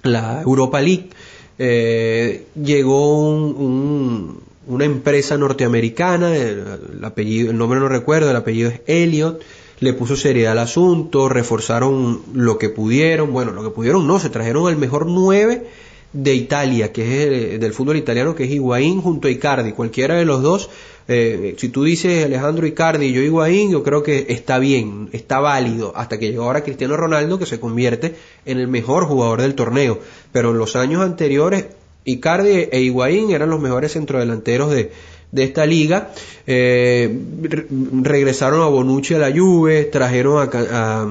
la 0.05 0.41
Europa 0.43 0.81
League. 0.81 1.11
Eh, 1.59 2.47
llegó 2.55 3.29
un 3.29 4.52
una 4.67 4.85
empresa 4.85 5.37
norteamericana, 5.37 6.37
el, 6.37 7.01
apellido, 7.03 7.51
el 7.51 7.59
nombre 7.59 7.81
no 7.81 7.89
recuerdo, 7.89 8.31
el 8.31 8.37
apellido 8.37 8.71
es 8.71 8.81
Elliot, 8.87 9.43
le 9.81 9.93
puso 9.95 10.17
seriedad 10.17 10.53
al 10.53 10.61
asunto, 10.61 11.29
reforzaron 11.29 12.23
lo 12.33 12.59
que 12.59 12.69
pudieron, 12.69 13.33
bueno, 13.33 13.53
lo 13.53 13.65
que 13.65 13.71
pudieron 13.71 14.07
no, 14.07 14.21
se 14.21 14.31
trajeron 14.31 14.69
al 14.69 14.77
mejor 14.77 15.07
nueve 15.07 15.67
de 16.13 16.35
Italia, 16.35 16.93
que 16.93 17.55
es 17.55 17.61
del 17.61 17.73
fútbol 17.73 17.97
italiano, 17.97 18.35
que 18.35 18.45
es 18.45 18.51
Higuaín 18.51 19.01
junto 19.01 19.29
a 19.29 19.31
Icardi, 19.31 19.73
cualquiera 19.73 20.15
de 20.15 20.25
los 20.25 20.43
dos, 20.43 20.71
eh, 21.09 21.57
si 21.59 21.69
tú 21.69 21.83
dices 21.83 22.25
Alejandro 22.25 22.67
Icardi 22.67 23.07
y 23.07 23.13
yo 23.13 23.23
Higuaín, 23.23 23.73
yo 23.73 23.83
creo 23.83 24.05
que 24.05 24.27
está 24.29 24.59
bien, 24.59 25.09
está 25.13 25.41
válido, 25.41 25.93
hasta 25.97 26.19
que 26.19 26.31
llegó 26.31 26.45
ahora 26.45 26.63
Cristiano 26.63 26.97
Ronaldo, 26.97 27.39
que 27.39 27.47
se 27.47 27.59
convierte 27.59 28.15
en 28.45 28.61
el 28.61 28.69
mejor 28.69 29.07
jugador 29.07 29.41
del 29.41 29.55
torneo, 29.55 29.99
pero 30.31 30.51
en 30.51 30.59
los 30.59 30.77
años 30.77 31.03
anteriores 31.03 31.67
Icardi 32.05 32.69
e 32.71 32.81
Higuaín 32.81 33.31
eran 33.31 33.51
los 33.51 33.61
mejores 33.61 33.93
centrodelanteros 33.93 34.71
de, 34.71 34.93
de 35.31 35.45
esta 35.45 35.67
liga. 35.67 36.13
Eh, 36.47 37.19
regresaron 38.03 38.63
a 38.63 38.67
Bonucci 38.67 39.15
a 39.15 39.19
la 39.19 39.33
Juve, 39.33 39.85
trajeron 39.85 40.49
a, 40.49 41.07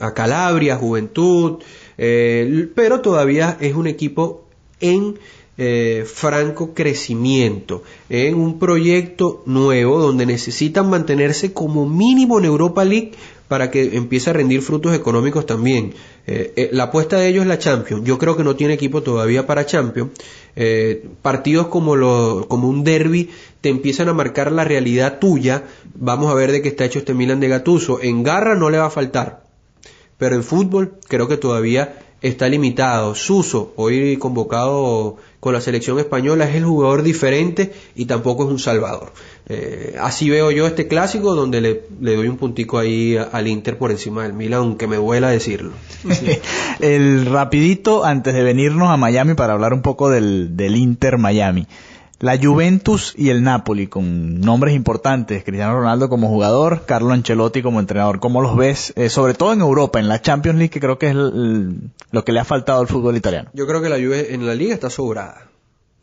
a, 0.00 0.14
Calabria, 0.14 0.76
Juventud, 0.76 1.58
eh, 1.98 2.68
pero 2.74 3.00
todavía 3.00 3.56
es 3.60 3.74
un 3.74 3.86
equipo 3.86 4.44
en 4.80 5.18
eh, 5.58 6.04
franco 6.06 6.74
crecimiento, 6.74 7.82
en 8.10 8.34
un 8.34 8.58
proyecto 8.58 9.42
nuevo 9.46 9.98
donde 9.98 10.26
necesitan 10.26 10.90
mantenerse 10.90 11.54
como 11.54 11.88
mínimo 11.88 12.38
en 12.38 12.44
Europa 12.44 12.84
League 12.84 13.12
para 13.48 13.70
que 13.70 13.96
empiece 13.96 14.30
a 14.30 14.32
rendir 14.32 14.62
frutos 14.62 14.94
económicos 14.94 15.46
también. 15.46 15.94
Eh, 16.26 16.52
eh, 16.56 16.68
la 16.72 16.84
apuesta 16.84 17.18
de 17.18 17.28
ellos 17.28 17.42
es 17.42 17.48
la 17.48 17.58
Champions. 17.58 18.04
Yo 18.04 18.18
creo 18.18 18.36
que 18.36 18.44
no 18.44 18.56
tiene 18.56 18.74
equipo 18.74 19.02
todavía 19.02 19.46
para 19.46 19.66
Champions. 19.66 20.10
Eh, 20.56 21.06
partidos 21.22 21.68
como, 21.68 21.96
lo, 21.96 22.46
como 22.48 22.68
un 22.68 22.82
derby 22.82 23.30
te 23.60 23.68
empiezan 23.68 24.08
a 24.08 24.14
marcar 24.14 24.50
la 24.50 24.64
realidad 24.64 25.18
tuya. 25.18 25.64
Vamos 25.94 26.30
a 26.30 26.34
ver 26.34 26.50
de 26.52 26.62
qué 26.62 26.68
está 26.68 26.84
hecho 26.84 26.98
este 26.98 27.14
Milan 27.14 27.40
de 27.40 27.48
Gatuso. 27.48 28.00
En 28.02 28.22
garra 28.22 28.56
no 28.56 28.70
le 28.70 28.78
va 28.78 28.86
a 28.86 28.90
faltar. 28.90 29.44
Pero 30.18 30.34
en 30.34 30.42
fútbol 30.42 30.94
creo 31.08 31.28
que 31.28 31.36
todavía 31.36 32.00
está 32.22 32.48
limitado. 32.48 33.14
Suso, 33.14 33.72
hoy 33.76 34.16
convocado 34.16 35.16
con 35.46 35.52
la 35.52 35.60
selección 35.60 36.00
española, 36.00 36.50
es 36.50 36.56
el 36.56 36.64
jugador 36.64 37.04
diferente 37.04 37.72
y 37.94 38.06
tampoco 38.06 38.42
es 38.42 38.50
un 38.50 38.58
salvador. 38.58 39.12
Eh, 39.48 39.94
así 40.00 40.28
veo 40.28 40.50
yo 40.50 40.66
este 40.66 40.88
clásico 40.88 41.36
donde 41.36 41.60
le, 41.60 41.82
doy 42.00 42.26
un 42.26 42.36
puntico 42.36 42.80
ahí 42.80 43.16
al 43.16 43.46
Inter 43.46 43.78
por 43.78 43.92
encima 43.92 44.24
del 44.24 44.32
Milan, 44.32 44.58
aunque 44.58 44.88
me 44.88 44.96
duela 44.96 45.30
decirlo. 45.30 45.70
el 46.80 47.26
rapidito 47.26 48.04
antes 48.04 48.34
de 48.34 48.42
venirnos 48.42 48.90
a 48.90 48.96
Miami 48.96 49.34
para 49.34 49.52
hablar 49.52 49.72
un 49.72 49.82
poco 49.82 50.10
del, 50.10 50.56
del 50.56 50.74
Inter 50.74 51.16
Miami. 51.16 51.68
La 52.18 52.38
Juventus 52.42 53.12
y 53.14 53.28
el 53.28 53.42
Napoli, 53.42 53.88
con 53.88 54.40
nombres 54.40 54.74
importantes, 54.74 55.44
Cristiano 55.44 55.74
Ronaldo 55.74 56.08
como 56.08 56.28
jugador, 56.28 56.84
Carlo 56.86 57.12
Ancelotti 57.12 57.60
como 57.60 57.78
entrenador. 57.78 58.20
¿Cómo 58.20 58.40
los 58.40 58.56
ves? 58.56 58.94
Eh, 58.96 59.10
sobre 59.10 59.34
todo 59.34 59.52
en 59.52 59.60
Europa, 59.60 60.00
en 60.00 60.08
la 60.08 60.22
Champions 60.22 60.58
League, 60.58 60.70
que 60.70 60.80
creo 60.80 60.98
que 60.98 61.08
es 61.08 61.14
lo 61.14 62.24
que 62.24 62.32
le 62.32 62.40
ha 62.40 62.44
faltado 62.44 62.80
al 62.80 62.86
fútbol 62.86 63.16
italiano. 63.16 63.50
Yo 63.52 63.66
creo 63.66 63.82
que 63.82 63.90
la 63.90 63.96
Juve 63.96 64.32
en 64.32 64.46
la 64.46 64.54
liga 64.54 64.72
está 64.72 64.88
sobrada. 64.88 65.48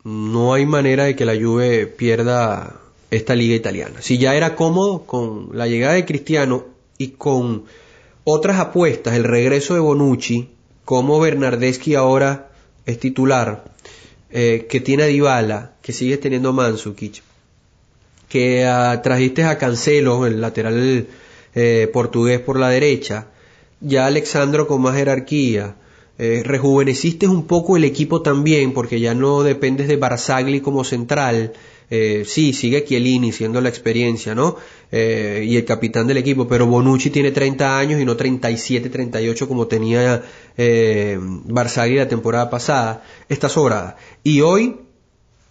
No 0.04 0.54
hay 0.54 0.66
manera 0.66 1.04
de 1.04 1.16
que 1.16 1.24
la 1.24 1.34
Juve 1.34 1.88
pierda 1.88 2.76
esta 3.10 3.34
liga 3.34 3.56
italiana. 3.56 3.96
Si 4.00 4.18
ya 4.18 4.36
era 4.36 4.54
cómodo 4.54 5.06
con 5.06 5.48
la 5.52 5.66
llegada 5.66 5.94
de 5.94 6.04
Cristiano 6.04 6.64
y 6.96 7.08
con 7.08 7.64
otras 8.22 8.60
apuestas, 8.60 9.14
el 9.14 9.24
regreso 9.24 9.74
de 9.74 9.80
Bonucci, 9.80 10.48
como 10.84 11.18
Bernardeschi 11.18 11.96
ahora 11.96 12.50
es 12.86 13.00
titular, 13.00 13.73
eh, 14.36 14.66
que 14.68 14.80
tiene 14.80 15.04
a 15.04 15.06
Dybala, 15.06 15.76
que 15.80 15.92
sigue 15.92 16.18
teniendo 16.18 16.48
a 16.48 16.52
Mansukic, 16.52 17.22
que 18.28 18.66
uh, 18.66 19.00
trajiste 19.00 19.44
a 19.44 19.58
Cancelo, 19.58 20.26
el 20.26 20.40
lateral 20.40 21.06
eh, 21.54 21.88
portugués 21.92 22.40
por 22.40 22.58
la 22.58 22.68
derecha, 22.68 23.28
ya 23.80 24.06
Alexandro 24.06 24.66
con 24.66 24.82
más 24.82 24.96
jerarquía, 24.96 25.76
eh, 26.18 26.42
rejuveneciste 26.44 27.28
un 27.28 27.46
poco 27.46 27.76
el 27.76 27.84
equipo 27.84 28.22
también, 28.22 28.74
porque 28.74 28.98
ya 28.98 29.14
no 29.14 29.44
dependes 29.44 29.86
de 29.86 29.96
Barzagli 29.96 30.60
como 30.60 30.82
central, 30.82 31.52
Eh, 31.90 32.24
sí, 32.26 32.52
sigue 32.52 32.84
Chiellini 32.84 33.32
siendo 33.32 33.60
la 33.60 33.68
experiencia, 33.68 34.34
¿no? 34.34 34.56
Eh, 34.90 35.44
y 35.46 35.56
el 35.56 35.64
capitán 35.64 36.06
del 36.06 36.16
equipo, 36.16 36.48
pero 36.48 36.66
Bonucci 36.66 37.10
tiene 37.10 37.30
30 37.30 37.78
años 37.78 38.00
y 38.00 38.04
no 38.04 38.16
37, 38.16 38.88
38 38.88 39.48
como 39.48 39.66
tenía 39.66 40.22
eh, 40.56 41.18
Barzagli 41.20 41.96
la 41.96 42.08
temporada 42.08 42.48
pasada. 42.50 43.04
Está 43.28 43.48
sobrada. 43.48 43.96
Y 44.22 44.40
hoy, 44.40 44.76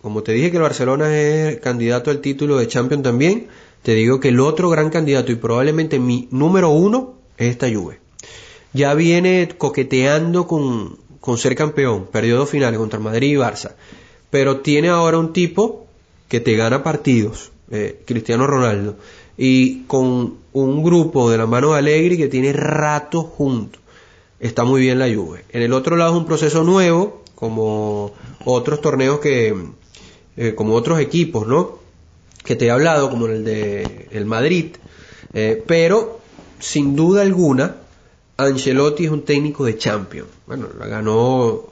como 0.01 0.23
te 0.23 0.33
dije 0.33 0.49
que 0.49 0.57
el 0.57 0.63
Barcelona 0.63 1.17
es 1.17 1.59
candidato 1.59 2.09
al 2.09 2.19
título 2.19 2.57
de 2.57 2.67
Champions 2.67 3.03
también, 3.03 3.47
te 3.83 3.93
digo 3.93 4.19
que 4.19 4.29
el 4.29 4.39
otro 4.39 4.69
gran 4.69 4.89
candidato 4.89 5.31
y 5.31 5.35
probablemente 5.35 5.99
mi 5.99 6.27
número 6.31 6.69
uno 6.69 7.15
es 7.37 7.51
esta 7.51 7.71
Juve. 7.71 7.99
Ya 8.73 8.93
viene 8.95 9.49
coqueteando 9.57 10.47
con, 10.47 10.97
con 11.19 11.37
ser 11.37 11.55
campeón, 11.55 12.07
perdió 12.11 12.37
dos 12.37 12.49
finales 12.49 12.79
contra 12.79 12.99
Madrid 12.99 13.33
y 13.33 13.35
Barça, 13.35 13.75
pero 14.29 14.61
tiene 14.61 14.89
ahora 14.89 15.19
un 15.19 15.31
tipo 15.31 15.82
que 16.27 16.39
te 16.39 16.55
gana 16.55 16.83
partidos, 16.83 17.51
eh, 17.71 18.01
Cristiano 18.05 18.47
Ronaldo, 18.47 18.95
y 19.37 19.83
con 19.83 20.35
un 20.53 20.83
grupo 20.83 21.29
de 21.29 21.37
la 21.37 21.47
mano 21.47 21.73
de 21.73 22.17
que 22.17 22.27
tiene 22.27 22.53
rato 22.53 23.23
juntos. 23.23 23.81
Está 24.39 24.63
muy 24.63 24.81
bien 24.81 24.99
la 24.99 25.13
Juve. 25.13 25.45
En 25.49 25.61
el 25.61 25.73
otro 25.73 25.95
lado 25.95 26.11
es 26.11 26.17
un 26.17 26.25
proceso 26.25 26.63
nuevo, 26.63 27.23
como 27.35 28.13
otros 28.45 28.81
torneos 28.81 29.19
que, 29.19 29.55
eh, 30.37 30.53
como 30.55 30.75
otros 30.75 30.99
equipos, 30.99 31.47
¿no? 31.47 31.79
Que 32.43 32.55
te 32.55 32.65
he 32.65 32.71
hablado, 32.71 33.09
como 33.09 33.27
el 33.27 33.43
de 33.43 34.07
el 34.11 34.25
Madrid, 34.25 34.75
eh, 35.33 35.63
pero 35.65 36.19
sin 36.59 36.95
duda 36.95 37.21
alguna, 37.21 37.77
Ancelotti 38.37 39.05
es 39.05 39.11
un 39.11 39.23
técnico 39.23 39.65
de 39.65 39.77
Champions. 39.77 40.29
Bueno, 40.47 40.67
la 40.77 40.87
ganó 40.87 41.63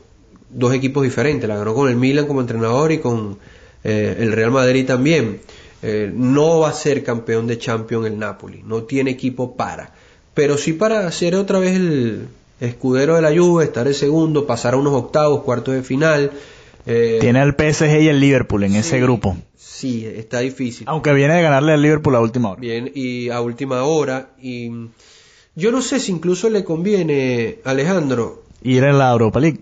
dos 0.49 0.73
equipos 0.73 1.03
diferentes, 1.03 1.47
la 1.47 1.57
ganó 1.57 1.73
con 1.73 1.89
el 1.89 1.95
Milan 1.95 2.27
como 2.27 2.41
entrenador 2.41 2.91
y 2.91 2.99
con 2.99 3.37
eh, 3.83 4.17
el 4.19 4.31
Real 4.31 4.51
Madrid 4.51 4.85
también. 4.85 5.41
Eh, 5.83 6.11
no 6.13 6.59
va 6.59 6.69
a 6.69 6.73
ser 6.73 7.03
campeón 7.03 7.47
de 7.47 7.57
Champions 7.57 8.05
el 8.05 8.19
Napoli, 8.19 8.61
no 8.63 8.83
tiene 8.83 9.09
equipo 9.09 9.55
para, 9.55 9.91
pero 10.35 10.55
sí 10.55 10.73
para 10.73 11.11
ser 11.11 11.33
otra 11.33 11.57
vez 11.57 11.75
el 11.75 12.27
escudero 12.59 13.15
de 13.15 13.23
la 13.23 13.35
Juve, 13.35 13.63
estar 13.63 13.87
el 13.87 13.95
segundo, 13.95 14.45
pasar 14.45 14.75
a 14.75 14.77
unos 14.77 14.93
octavos, 14.93 15.41
cuartos 15.41 15.73
de 15.73 15.81
final. 15.81 16.31
Eh, 16.85 17.17
tiene 17.19 17.39
al 17.39 17.55
PSG 17.55 18.01
y 18.01 18.07
el 18.09 18.19
Liverpool 18.19 18.63
en 18.63 18.75
ese 18.75 18.99
grupo. 19.01 19.35
Sí, 19.57 20.05
está 20.05 20.39
difícil. 20.39 20.85
Aunque 20.87 21.13
viene 21.13 21.33
de 21.35 21.41
ganarle 21.41 21.73
al 21.73 21.81
Liverpool 21.81 22.15
a 22.15 22.21
última 22.21 22.51
hora. 22.51 22.61
Bien, 22.61 22.91
y 22.93 23.29
a 23.29 23.41
última 23.41 23.83
hora. 23.83 24.29
Y 24.39 24.69
yo 25.55 25.71
no 25.71 25.81
sé 25.81 25.99
si 25.99 26.11
incluso 26.11 26.49
le 26.49 26.63
conviene, 26.63 27.57
Alejandro. 27.63 28.43
Ir 28.61 28.83
en 28.83 28.99
la 28.99 29.11
Europa 29.11 29.39
League. 29.39 29.61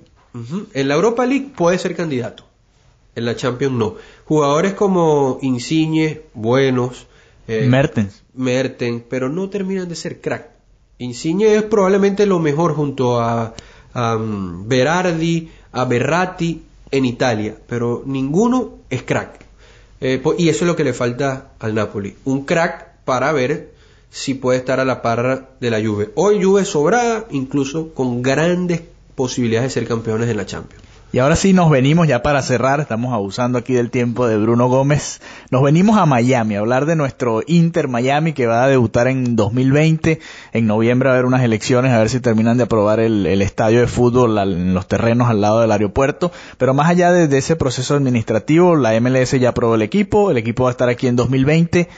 En 0.74 0.88
la 0.90 0.96
Europa 0.96 1.26
League 1.26 1.52
puede 1.56 1.80
ser 1.80 1.96
candidato. 1.96 2.49
En 3.20 3.26
la 3.26 3.36
Champions 3.36 3.76
no. 3.76 3.96
Jugadores 4.26 4.74
como 4.74 5.40
Insigne, 5.42 6.22
buenos. 6.34 7.06
Eh, 7.48 7.68
Mertens. 7.68 8.24
Mertens, 8.34 9.04
pero 9.10 9.28
no 9.28 9.50
terminan 9.50 9.90
de 9.90 9.96
ser 9.96 10.22
crack. 10.22 10.50
Insigne 11.00 11.56
es 11.56 11.64
probablemente 11.64 12.26
lo 12.26 12.40
mejor 12.40 12.76
junto 12.76 13.20
a, 13.20 13.54
um, 13.94 14.68
Berardi, 14.68 15.50
a 15.74 15.84
Berratti 15.86 16.62
en 16.92 17.06
Italia, 17.06 17.56
pero 17.68 18.04
ninguno 18.06 18.78
es 18.90 19.04
crack. 19.04 19.46
Eh, 20.00 20.22
y 20.38 20.48
eso 20.48 20.64
es 20.64 20.68
lo 20.68 20.78
que 20.78 20.86
le 20.86 20.94
falta 20.94 21.52
al 21.60 21.76
Napoli. 21.76 22.16
Un 22.24 22.46
crack 22.46 23.04
para 23.04 23.34
ver 23.34 23.74
si 24.10 24.34
puede 24.34 24.60
estar 24.60 24.80
a 24.80 24.86
la 24.86 25.02
par 25.02 25.58
de 25.60 25.70
la 25.70 25.82
Juve. 25.82 26.12
Hoy 26.16 26.42
Juve 26.42 26.64
sobrada, 26.64 27.28
incluso 27.32 27.94
con 27.94 28.22
grandes 28.22 28.82
posibilidades 29.16 29.74
de 29.74 29.82
ser 29.82 29.88
campeones 29.90 30.30
en 30.30 30.38
la 30.38 30.46
Champions. 30.46 30.89
Y 31.12 31.18
ahora 31.18 31.36
sí 31.36 31.54
nos 31.54 31.72
venimos 31.72 32.08
ya 32.08 32.22
para 32.22 32.44
cerrar, 32.44 32.80
estamos 32.80 33.16
abusando 33.16 33.58
aquí 33.58 33.74
del 33.74 33.90
tiempo 33.90 34.28
de 34.28 34.38
Bruno 34.38 34.68
Gómez. 34.68 35.22
Nos 35.50 35.64
venimos 35.64 35.98
a 35.98 36.06
Miami 36.06 36.56
a 36.56 36.60
hablar 36.60 36.86
de 36.86 36.96
nuestro 36.96 37.42
Inter 37.48 37.88
Miami 37.88 38.34
que 38.34 38.46
va 38.46 38.64
a 38.64 38.68
debutar 38.68 39.08
en 39.08 39.36
2020. 39.36 40.20
En 40.54 40.68
noviembre 40.68 41.10
a 41.10 41.14
haber 41.14 41.26
unas 41.26 41.42
elecciones, 41.42 41.94
a 41.94 41.98
ver 41.98 42.10
si 42.10 42.20
terminan 42.20 42.58
de 42.58 42.66
aprobar 42.66 43.00
el, 43.00 43.26
estadio 43.42 43.80
de 43.80 43.88
fútbol 43.88 44.38
en 44.38 44.76
los 44.76 44.88
terrenos 44.88 45.30
al 45.30 45.42
lado 45.42 45.62
del 45.62 45.72
aeropuerto. 45.72 46.32
Pero 46.60 46.76
más 46.76 46.88
allá 46.88 47.12
de 47.12 47.36
ese 47.36 47.56
proceso 47.56 47.96
administrativo, 47.96 48.76
la 48.76 49.00
MLS 49.02 49.32
ya 49.32 49.50
aprobó 49.50 49.74
el 49.74 49.82
equipo, 49.82 50.30
el 50.30 50.38
equipo 50.38 50.66
va 50.66 50.70
a 50.70 50.74
estar 50.74 50.90
aquí 50.90 51.08
en 51.08 51.16
2020 51.16 51.90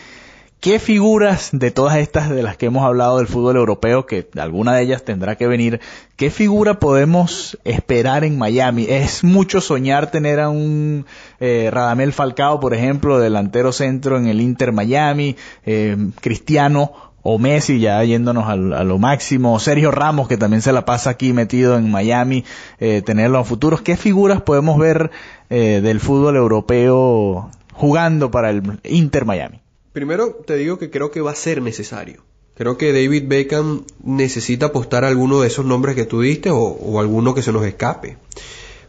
¿Qué 0.61 0.77
figuras 0.77 1.49
de 1.53 1.71
todas 1.71 1.97
estas 1.97 2.29
de 2.29 2.43
las 2.43 2.55
que 2.55 2.67
hemos 2.67 2.83
hablado 2.83 3.17
del 3.17 3.25
fútbol 3.25 3.55
europeo, 3.57 4.05
que 4.05 4.27
alguna 4.39 4.75
de 4.75 4.83
ellas 4.83 5.03
tendrá 5.03 5.35
que 5.35 5.47
venir, 5.47 5.79
qué 6.17 6.29
figura 6.29 6.79
podemos 6.79 7.57
esperar 7.63 8.23
en 8.23 8.37
Miami? 8.37 8.85
Es 8.87 9.23
mucho 9.23 9.59
soñar 9.59 10.11
tener 10.11 10.39
a 10.39 10.49
un 10.49 11.07
eh, 11.39 11.69
Radamel 11.71 12.13
Falcao, 12.13 12.59
por 12.59 12.75
ejemplo, 12.75 13.19
delantero 13.19 13.71
centro 13.71 14.19
en 14.19 14.27
el 14.27 14.39
Inter 14.39 14.71
Miami, 14.71 15.35
eh, 15.65 15.97
Cristiano 16.21 16.93
o 17.23 17.39
Messi 17.39 17.79
ya 17.79 18.03
yéndonos 18.03 18.47
a, 18.47 18.55
lo 18.55 18.99
máximo, 18.99 19.59
Sergio 19.59 19.89
Ramos 19.89 20.27
que 20.27 20.37
también 20.37 20.61
se 20.61 20.73
la 20.73 20.85
pasa 20.85 21.09
aquí 21.09 21.33
metido 21.33 21.75
en 21.75 21.89
Miami, 21.89 22.45
eh, 22.79 23.01
tenerlo 23.03 23.39
a 23.39 23.45
futuros. 23.45 23.81
¿Qué 23.81 23.97
figuras 23.97 24.43
podemos 24.43 24.77
ver 24.77 25.09
del 25.49 25.99
fútbol 25.99 26.35
europeo 26.35 27.49
jugando 27.73 28.29
para 28.29 28.51
el 28.51 28.79
Inter 28.83 29.25
Miami? 29.25 29.60
Primero 29.93 30.41
te 30.45 30.55
digo 30.55 30.79
que 30.79 30.89
creo 30.89 31.11
que 31.11 31.21
va 31.21 31.31
a 31.31 31.35
ser 31.35 31.61
necesario. 31.61 32.23
Creo 32.55 32.77
que 32.77 32.93
David 32.93 33.23
Beckham 33.27 33.85
necesita 34.03 34.67
apostar 34.67 35.03
a 35.03 35.07
alguno 35.07 35.41
de 35.41 35.47
esos 35.47 35.65
nombres 35.65 35.95
que 35.95 36.05
tú 36.05 36.21
diste 36.21 36.49
o, 36.51 36.99
alguno 36.99 37.33
que 37.33 37.41
se 37.41 37.51
nos 37.51 37.65
escape. 37.65 38.17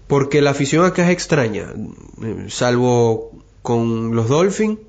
Porque 0.07 0.43
la 0.43 0.51
afición 0.51 0.85
acá 0.85 1.07
es 1.07 1.11
extraña, 1.11 1.73
eh, 2.23 2.47
salvo 2.49 3.33
con 3.63 4.15
los 4.15 4.29
Dolphins. 4.29 4.79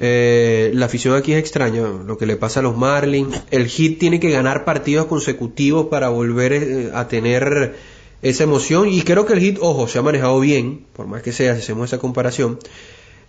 Eh, 0.00 0.70
la 0.74 0.84
afición 0.84 1.14
aquí 1.14 1.32
es 1.32 1.38
extraña, 1.38 1.88
lo 1.88 2.18
que 2.18 2.26
le 2.26 2.36
pasa 2.36 2.60
a 2.60 2.62
los 2.62 2.76
Marlins. 2.76 3.40
El 3.50 3.68
Hit 3.68 3.98
tiene 3.98 4.20
que 4.20 4.28
ganar 4.28 4.66
partidos 4.66 5.06
consecutivos 5.06 5.86
para 5.86 6.10
volver 6.10 6.52
eh, 6.52 6.90
a 6.92 7.08
tener 7.08 7.74
esa 8.20 8.42
emoción. 8.44 8.90
Y 8.90 9.00
creo 9.00 9.24
que 9.24 9.32
el 9.32 9.40
Hit, 9.40 9.56
ojo, 9.62 9.88
se 9.88 9.98
ha 9.98 10.02
manejado 10.02 10.40
bien, 10.40 10.84
por 10.92 11.06
más 11.06 11.22
que 11.22 11.32
sea, 11.32 11.54
si 11.54 11.62
hacemos 11.62 11.88
esa 11.88 11.98
comparación. 11.98 12.58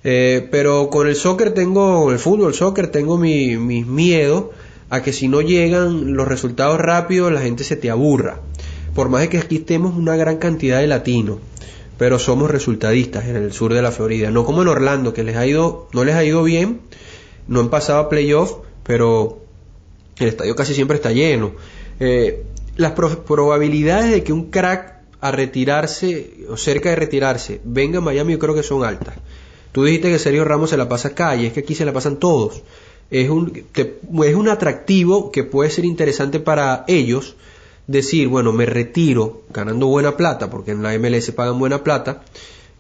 Eh, 0.04 0.48
pero 0.50 0.90
con 0.90 1.08
el 1.08 1.16
soccer 1.16 1.54
tengo, 1.54 2.12
el 2.12 2.20
fútbol, 2.20 2.50
el 2.50 2.54
soccer, 2.54 2.88
tengo 2.88 3.18
mis 3.18 3.86
miedos 3.86 4.46
a 4.90 5.04
que 5.04 5.14
si 5.14 5.28
no 5.28 5.42
llegan 5.42 6.14
los 6.16 6.28
resultados 6.28 6.80
rápidos, 6.80 7.32
la 7.32 7.42
gente 7.42 7.64
se 7.64 7.76
te 7.76 7.90
aburra. 7.90 8.40
Por 8.96 9.10
más 9.10 9.22
de 9.22 9.30
que 9.30 9.38
aquí 9.38 9.58
estemos 9.58 9.96
una 9.96 10.16
gran 10.16 10.38
cantidad 10.38 10.80
de 10.80 10.88
latinos, 10.88 11.38
pero 11.98 12.18
somos 12.18 12.50
resultadistas 12.50 13.28
en 13.28 13.36
el 13.36 13.52
sur 13.52 13.74
de 13.74 13.82
la 13.82 13.92
Florida. 13.92 14.32
No 14.32 14.46
como 14.46 14.62
en 14.62 14.68
Orlando, 14.68 15.14
que 15.14 15.24
les 15.24 15.36
ha 15.36 15.46
ido, 15.46 15.88
no 15.94 16.04
les 16.04 16.16
ha 16.16 16.24
ido 16.24 16.44
bien, 16.44 16.82
no 17.48 17.60
han 17.60 17.70
pasado 17.70 18.00
a 18.00 18.10
playoff, 18.10 18.54
pero 18.84 19.40
el 20.18 20.30
estadio 20.30 20.56
casi 20.56 20.74
siempre 20.74 20.96
está 20.96 21.12
lleno. 21.12 21.52
Eh, 22.00 22.44
las 22.78 22.94
probabilidades 22.94 24.12
de 24.12 24.24
que 24.24 24.34
un 24.34 24.50
crack 24.50 25.00
a 25.22 25.32
retirarse 25.32 26.46
o 26.50 26.56
cerca 26.56 26.90
de 26.90 26.96
retirarse 26.96 27.60
venga 27.66 27.98
a 27.98 28.02
Miami 28.02 28.34
yo 28.34 28.40
creo 28.40 28.56
que 28.56 28.64
son 28.64 28.86
altas. 28.86 29.16
Tú 29.72 29.84
dijiste 29.84 30.12
que 30.12 30.20
Sergio 30.20 30.46
Ramos 30.46 30.72
se 30.72 30.78
la 30.78 30.90
pasa 30.90 31.14
y 31.36 31.46
es 31.46 31.54
que 31.54 31.62
aquí 31.62 31.76
se 31.76 31.86
la 31.86 31.94
pasan 31.94 32.18
todos. 32.18 32.62
Es 33.12 33.30
un, 33.30 33.64
es 33.76 34.36
un 34.36 34.50
atractivo 34.50 35.32
que 35.32 35.44
puede 35.44 35.70
ser 35.70 35.86
interesante 35.86 36.40
para 36.40 36.86
ellos 36.88 37.36
decir, 37.88 38.28
bueno, 38.28 38.52
me 38.52 38.66
retiro 38.68 39.42
ganando 39.52 39.88
buena 39.88 40.16
plata, 40.16 40.50
porque 40.50 40.72
en 40.72 40.84
la 40.84 40.98
MLS 41.00 41.32
pagan 41.32 41.58
buena 41.58 41.84
plata, 41.84 42.24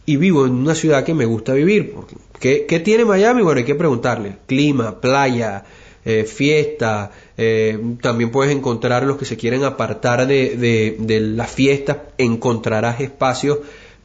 y 0.06 0.18
vivo 0.18 0.46
en 0.46 0.54
una 0.54 0.76
ciudad 0.76 1.04
que 1.04 1.16
me 1.16 1.26
gusta 1.26 1.54
vivir. 1.54 1.96
¿Qué, 2.40 2.66
qué 2.68 2.80
tiene 2.80 3.06
Miami? 3.06 3.42
Bueno, 3.42 3.60
hay 3.60 3.66
que 3.66 3.76
preguntarle. 3.76 4.38
Clima, 4.46 5.02
playa, 5.02 5.66
eh, 6.06 6.26
fiesta, 6.26 7.12
eh, 7.38 7.78
también 8.02 8.32
puedes 8.32 8.56
encontrar 8.56 9.04
los 9.04 9.18
que 9.18 9.26
se 9.26 9.36
quieren 9.36 9.64
apartar 9.64 10.28
de, 10.28 10.56
de, 10.56 10.96
de 11.00 11.20
las 11.20 11.52
fiestas, 11.52 11.98
encontrarás 12.18 13.02
espacios 13.02 13.60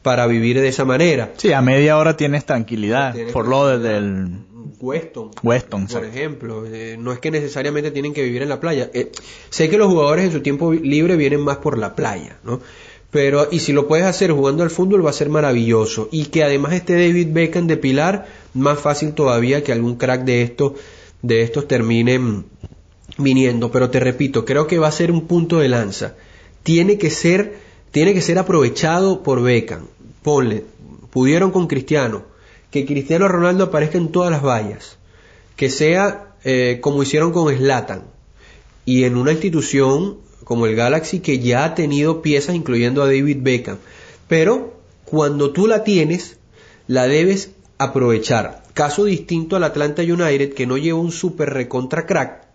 para 0.05 0.27
vivir 0.27 0.61
de 0.61 0.67
esa 0.67 0.85
manera. 0.85 1.33
Sí, 1.35 1.51
a 1.51 1.63
media 1.63 1.97
hora 1.97 2.15
tienes 2.15 2.45
tranquilidad, 2.45 3.15
por 3.33 3.47
lo 3.47 3.65
desde 3.65 3.97
el 3.97 4.37
Weston, 4.79 5.31
Weston 5.41 5.87
por 5.87 6.05
ejemplo. 6.05 6.63
Eh, 6.67 6.95
no 6.99 7.11
es 7.11 7.17
que 7.17 7.31
necesariamente 7.31 7.89
tienen 7.89 8.13
que 8.13 8.21
vivir 8.21 8.43
en 8.43 8.49
la 8.49 8.59
playa. 8.59 8.91
Eh, 8.93 9.11
sé 9.49 9.67
que 9.67 9.79
los 9.79 9.87
jugadores 9.87 10.25
en 10.25 10.31
su 10.31 10.41
tiempo 10.41 10.71
libre 10.73 11.15
vienen 11.15 11.41
más 11.41 11.57
por 11.57 11.79
la 11.79 11.95
playa, 11.95 12.37
¿no? 12.43 12.61
Pero, 13.09 13.47
y 13.49 13.61
si 13.61 13.73
lo 13.73 13.87
puedes 13.87 14.05
hacer 14.05 14.29
jugando 14.31 14.61
al 14.61 14.69
fútbol 14.69 15.03
va 15.03 15.09
a 15.09 15.13
ser 15.13 15.29
maravilloso. 15.29 16.07
Y 16.11 16.25
que 16.25 16.43
además 16.43 16.73
esté 16.73 16.93
David 16.93 17.29
Beckham 17.31 17.65
de 17.65 17.77
pilar, 17.77 18.27
más 18.53 18.79
fácil 18.79 19.13
todavía 19.13 19.63
que 19.63 19.71
algún 19.71 19.95
crack 19.95 20.23
de 20.23 20.43
estos, 20.43 20.73
de 21.23 21.41
estos 21.41 21.67
terminen 21.67 22.45
viniendo. 23.17 23.71
Pero 23.71 23.89
te 23.89 23.99
repito, 23.99 24.45
creo 24.45 24.67
que 24.67 24.77
va 24.77 24.89
a 24.89 24.91
ser 24.91 25.09
un 25.09 25.25
punto 25.25 25.57
de 25.57 25.69
lanza. 25.69 26.13
Tiene 26.61 26.99
que 26.99 27.09
ser, 27.09 27.55
tiene 27.89 28.13
que 28.13 28.21
ser 28.21 28.37
aprovechado 28.37 29.23
por 29.23 29.41
Beckham 29.41 29.94
ponle, 30.25 30.65
pudieron 31.11 31.51
con 31.51 31.67
Cristiano, 31.67 32.23
que 32.71 32.87
Cristiano 32.87 33.27
Ronaldo 33.27 33.65
aparezca 33.65 33.99
en 33.99 34.11
todas 34.11 34.31
las 34.31 34.41
vallas, 34.41 34.97
que 35.55 35.69
sea 35.69 36.33
eh, 36.43 36.79
como 36.81 37.03
hicieron 37.03 37.31
con 37.31 37.55
Slatan, 37.55 38.05
y 38.85 39.03
en 39.03 39.17
una 39.17 39.33
institución 39.33 40.17
como 40.43 40.65
el 40.65 40.75
Galaxy 40.75 41.19
que 41.19 41.37
ya 41.37 41.63
ha 41.63 41.75
tenido 41.75 42.23
piezas 42.23 42.55
incluyendo 42.55 43.03
a 43.03 43.05
David 43.05 43.37
Beckham, 43.41 43.77
pero 44.27 44.79
cuando 45.05 45.51
tú 45.51 45.67
la 45.67 45.83
tienes, 45.83 46.37
la 46.87 47.05
debes 47.07 47.51
aprovechar. 47.77 48.63
Caso 48.73 49.05
distinto 49.05 49.55
al 49.55 49.63
Atlanta 49.63 50.01
United 50.01 50.55
que 50.55 50.65
no 50.65 50.77
lleva 50.77 50.99
un 50.99 51.11
super 51.11 51.53
recontra 51.53 52.07
crack. 52.07 52.47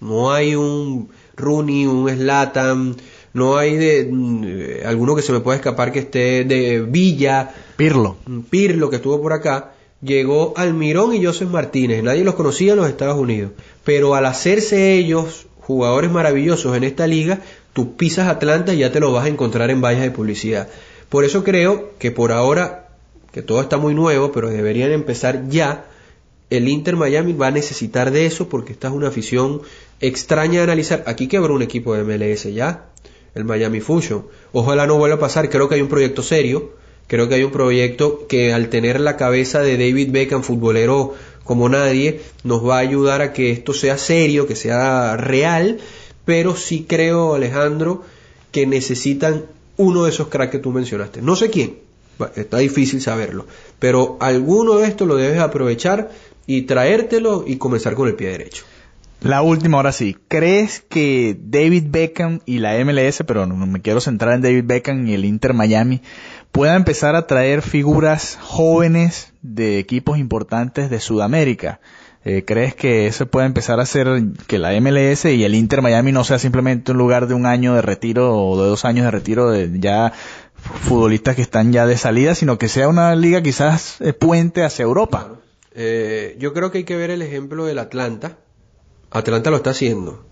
No 0.00 0.32
hay 0.32 0.54
un 0.54 1.08
Rooney, 1.34 1.86
un 1.86 2.10
Slatan, 2.10 2.96
no 3.34 3.56
hay 3.56 3.76
de 3.76 4.08
mm, 4.10 4.86
alguno 4.86 5.16
que 5.16 5.22
se 5.22 5.32
me 5.32 5.40
pueda 5.40 5.56
escapar 5.56 5.92
que 5.92 6.00
esté 6.00 6.44
de 6.44 6.80
Villa, 6.80 7.54
Pirlo, 7.76 8.16
Pirlo 8.50 8.90
que 8.90 8.96
estuvo 8.96 9.20
por 9.20 9.32
acá. 9.32 9.72
Llegó 10.02 10.52
Almirón 10.56 11.14
y 11.14 11.24
Joseph 11.24 11.48
Martínez, 11.48 12.02
nadie 12.02 12.24
los 12.24 12.34
conocía 12.34 12.72
en 12.72 12.78
los 12.78 12.88
Estados 12.88 13.16
Unidos, 13.16 13.52
pero 13.84 14.16
al 14.16 14.26
hacerse 14.26 14.94
ellos 14.94 15.46
jugadores 15.60 16.10
maravillosos 16.10 16.76
en 16.76 16.82
esta 16.82 17.06
liga, 17.06 17.40
tú 17.72 17.96
pisas 17.96 18.28
Atlanta 18.28 18.74
y 18.74 18.78
ya 18.78 18.90
te 18.90 18.98
lo 18.98 19.12
vas 19.12 19.26
a 19.26 19.28
encontrar 19.28 19.70
en 19.70 19.80
vallas 19.80 20.02
de 20.02 20.10
publicidad. 20.10 20.68
Por 21.08 21.24
eso 21.24 21.44
creo 21.44 21.92
que 21.98 22.10
por 22.10 22.32
ahora, 22.32 22.88
que 23.30 23.42
todo 23.42 23.60
está 23.60 23.78
muy 23.78 23.94
nuevo, 23.94 24.32
pero 24.32 24.50
deberían 24.50 24.90
empezar 24.90 25.48
ya, 25.48 25.86
el 26.50 26.68
Inter 26.68 26.96
Miami 26.96 27.32
va 27.32 27.46
a 27.46 27.50
necesitar 27.52 28.10
de 28.10 28.26
eso 28.26 28.48
porque 28.48 28.72
esta 28.72 28.88
es 28.88 28.94
una 28.94 29.08
afición 29.08 29.62
extraña 30.00 30.58
de 30.58 30.64
analizar. 30.64 31.04
Aquí 31.06 31.28
quebró 31.28 31.54
un 31.54 31.62
equipo 31.62 31.94
de 31.94 32.02
MLS 32.02 32.52
ya, 32.52 32.86
el 33.34 33.44
Miami 33.44 33.80
Fusion. 33.80 34.26
Ojalá 34.52 34.86
no 34.86 34.98
vuelva 34.98 35.16
a 35.16 35.20
pasar, 35.20 35.48
creo 35.48 35.68
que 35.68 35.76
hay 35.76 35.82
un 35.82 35.88
proyecto 35.88 36.22
serio, 36.22 36.72
creo 37.06 37.28
que 37.28 37.36
hay 37.36 37.44
un 37.44 37.52
proyecto 37.52 38.26
que 38.26 38.52
al 38.52 38.68
tener 38.68 39.00
la 39.00 39.16
cabeza 39.16 39.60
de 39.60 39.76
David 39.76 40.10
Beckham, 40.10 40.42
futbolero 40.42 41.14
como 41.44 41.68
nadie, 41.68 42.20
nos 42.44 42.66
va 42.66 42.76
a 42.76 42.80
ayudar 42.80 43.20
a 43.20 43.32
que 43.32 43.50
esto 43.50 43.72
sea 43.72 43.98
serio, 43.98 44.46
que 44.46 44.56
sea 44.56 45.16
real, 45.16 45.78
pero 46.24 46.56
sí 46.56 46.86
creo, 46.88 47.34
Alejandro, 47.34 48.02
que 48.52 48.66
necesitan 48.66 49.46
uno 49.76 50.04
de 50.04 50.10
esos 50.10 50.28
cracks 50.28 50.52
que 50.52 50.58
tú 50.58 50.70
mencionaste. 50.70 51.22
No 51.22 51.34
sé 51.34 51.50
quién, 51.50 51.78
está 52.36 52.58
difícil 52.58 53.00
saberlo, 53.00 53.46
pero 53.78 54.16
alguno 54.20 54.76
de 54.76 54.86
estos 54.86 55.08
lo 55.08 55.16
debes 55.16 55.40
aprovechar 55.40 56.10
y 56.46 56.62
traértelo 56.62 57.44
y 57.46 57.56
comenzar 57.56 57.94
con 57.94 58.08
el 58.08 58.14
pie 58.14 58.28
derecho. 58.28 58.64
La 59.22 59.42
última, 59.42 59.76
ahora 59.76 59.92
sí. 59.92 60.16
¿Crees 60.26 60.80
que 60.80 61.36
David 61.40 61.84
Beckham 61.88 62.40
y 62.44 62.58
la 62.58 62.76
MLS, 62.84 63.22
pero 63.26 63.46
no 63.46 63.54
me 63.66 63.80
quiero 63.80 64.00
centrar 64.00 64.34
en 64.34 64.42
David 64.42 64.64
Beckham 64.64 65.06
y 65.06 65.14
el 65.14 65.24
Inter 65.24 65.54
Miami, 65.54 66.02
puedan 66.50 66.76
empezar 66.76 67.14
a 67.14 67.26
traer 67.28 67.62
figuras 67.62 68.36
jóvenes 68.40 69.32
de 69.40 69.78
equipos 69.78 70.18
importantes 70.18 70.90
de 70.90 70.98
Sudamérica? 70.98 71.80
Eh, 72.24 72.44
¿Crees 72.44 72.74
que 72.74 73.06
eso 73.06 73.26
puede 73.26 73.46
empezar 73.46 73.80
a 73.80 73.84
hacer 73.84 74.08
que 74.46 74.58
la 74.58 74.72
MLS 74.80 75.24
y 75.24 75.44
el 75.44 75.54
Inter 75.54 75.82
Miami 75.82 76.12
no 76.12 76.24
sea 76.24 76.38
simplemente 76.38 76.92
un 76.92 76.98
lugar 76.98 77.26
de 77.26 77.34
un 77.34 77.46
año 77.46 77.74
de 77.74 77.82
retiro 77.82 78.36
o 78.36 78.60
de 78.60 78.68
dos 78.68 78.84
años 78.84 79.04
de 79.04 79.10
retiro 79.10 79.50
de 79.50 79.70
ya 79.80 80.12
futbolistas 80.62 81.36
que 81.36 81.42
están 81.42 81.72
ya 81.72 81.86
de 81.86 81.96
salida, 81.96 82.34
sino 82.34 82.58
que 82.58 82.68
sea 82.68 82.88
una 82.88 83.14
liga 83.14 83.42
quizás 83.42 84.00
eh, 84.00 84.12
puente 84.12 84.64
hacia 84.64 84.84
Europa? 84.84 85.36
Eh, 85.74 86.36
yo 86.38 86.52
creo 86.52 86.70
que 86.70 86.78
hay 86.78 86.84
que 86.84 86.96
ver 86.96 87.10
el 87.10 87.22
ejemplo 87.22 87.64
del 87.64 87.78
Atlanta, 87.78 88.38
Atlanta 89.12 89.50
lo 89.50 89.56
está 89.56 89.70
haciendo. 89.70 90.22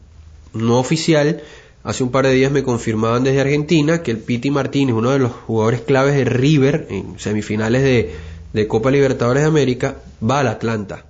No 0.53 0.79
oficial. 0.79 1.43
Hace 1.83 2.03
un 2.03 2.11
par 2.11 2.27
de 2.27 2.33
días 2.33 2.53
me 2.53 2.63
confirmaban 2.63 3.25
desde 3.25 3.41
Argentina 3.41 4.03
que 4.03 4.11
el 4.11 4.19
Piti 4.19 4.51
Martínez, 4.51 4.95
uno 4.95 5.11
de 5.11 5.19
los 5.19 5.33
jugadores 5.33 5.81
claves 5.81 6.15
de 6.15 6.25
River 6.25 6.87
en 6.91 7.19
semifinales 7.19 7.83
de, 7.83 8.69
Copa 8.69 8.91
Libertadores 8.91 9.43
de 9.43 9.49
América, 9.49 9.97
va 10.23 10.41
al 10.41 10.49
Atlanta. 10.49 11.07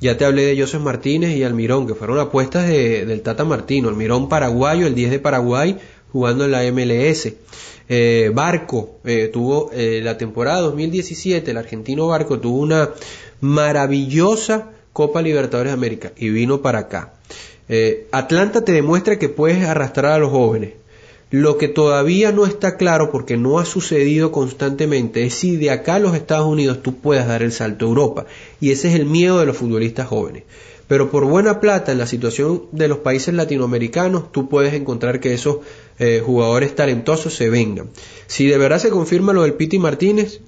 Ya 0.00 0.18
te 0.18 0.24
hablé 0.24 0.46
de 0.46 0.60
Joseph 0.60 0.82
Martínez 0.82 1.36
y 1.36 1.44
Almirón, 1.44 1.86
que 1.86 1.94
fueron 1.94 2.18
apuestas 2.18 2.66
del 2.66 3.22
Tata 3.22 3.44
Martino. 3.44 3.88
Almirón 3.88 4.28
paraguayo, 4.28 4.86
el 4.86 4.94
10 4.94 5.12
de 5.12 5.18
Paraguay, 5.18 5.78
jugando 6.12 6.44
en 6.44 6.50
la 6.50 6.62
MLS. 6.72 7.32
Eh, 7.88 8.30
Barco 8.34 8.98
eh, 9.04 9.30
tuvo 9.32 9.70
eh, 9.72 10.00
la 10.02 10.18
temporada 10.18 10.60
2017, 10.60 11.50
el 11.50 11.56
argentino 11.56 12.08
Barco 12.08 12.38
tuvo 12.38 12.58
una 12.58 12.90
maravillosa 13.40 14.71
Copa 14.92 15.22
Libertadores 15.22 15.70
de 15.70 15.74
América 15.74 16.12
y 16.16 16.28
vino 16.28 16.62
para 16.62 16.80
acá. 16.80 17.14
Eh, 17.68 18.06
Atlanta 18.12 18.64
te 18.64 18.72
demuestra 18.72 19.18
que 19.18 19.28
puedes 19.28 19.64
arrastrar 19.64 20.12
a 20.12 20.18
los 20.18 20.30
jóvenes. 20.30 20.74
Lo 21.30 21.56
que 21.56 21.68
todavía 21.68 22.30
no 22.30 22.44
está 22.44 22.76
claro 22.76 23.10
porque 23.10 23.38
no 23.38 23.58
ha 23.58 23.64
sucedido 23.64 24.32
constantemente 24.32 25.24
es 25.24 25.32
si 25.32 25.56
de 25.56 25.70
acá 25.70 25.94
a 25.94 25.98
los 25.98 26.14
Estados 26.14 26.46
Unidos 26.46 26.82
tú 26.82 26.96
puedas 26.96 27.26
dar 27.26 27.42
el 27.42 27.52
salto 27.52 27.86
a 27.86 27.88
Europa. 27.88 28.26
Y 28.60 28.70
ese 28.70 28.88
es 28.88 28.96
el 28.96 29.06
miedo 29.06 29.40
de 29.40 29.46
los 29.46 29.56
futbolistas 29.56 30.08
jóvenes. 30.08 30.42
Pero 30.88 31.10
por 31.10 31.24
buena 31.24 31.58
plata, 31.58 31.90
en 31.90 31.96
la 31.96 32.06
situación 32.06 32.64
de 32.72 32.86
los 32.86 32.98
países 32.98 33.32
latinoamericanos, 33.32 34.30
tú 34.30 34.50
puedes 34.50 34.74
encontrar 34.74 35.20
que 35.20 35.32
esos 35.32 35.60
eh, 35.98 36.22
jugadores 36.22 36.74
talentosos 36.74 37.34
se 37.34 37.48
vengan. 37.48 37.88
Si 38.26 38.46
de 38.46 38.58
verdad 38.58 38.78
se 38.78 38.90
confirma 38.90 39.32
lo 39.32 39.40
del 39.40 39.54
Piti 39.54 39.78
Martínez 39.78 40.40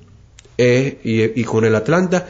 eh, 0.59 0.99
y, 1.03 1.41
y 1.41 1.45
con 1.45 1.65
el 1.65 1.75
Atlanta, 1.75 2.29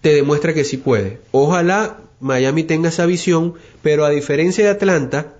te 0.00 0.14
demuestra 0.14 0.54
que 0.54 0.64
sí 0.64 0.76
puede. 0.76 1.20
Ojalá 1.32 1.98
Miami 2.20 2.64
tenga 2.64 2.88
esa 2.88 3.06
visión, 3.06 3.54
pero 3.82 4.04
a 4.04 4.10
diferencia 4.10 4.64
de 4.64 4.70
Atlanta, 4.70 5.34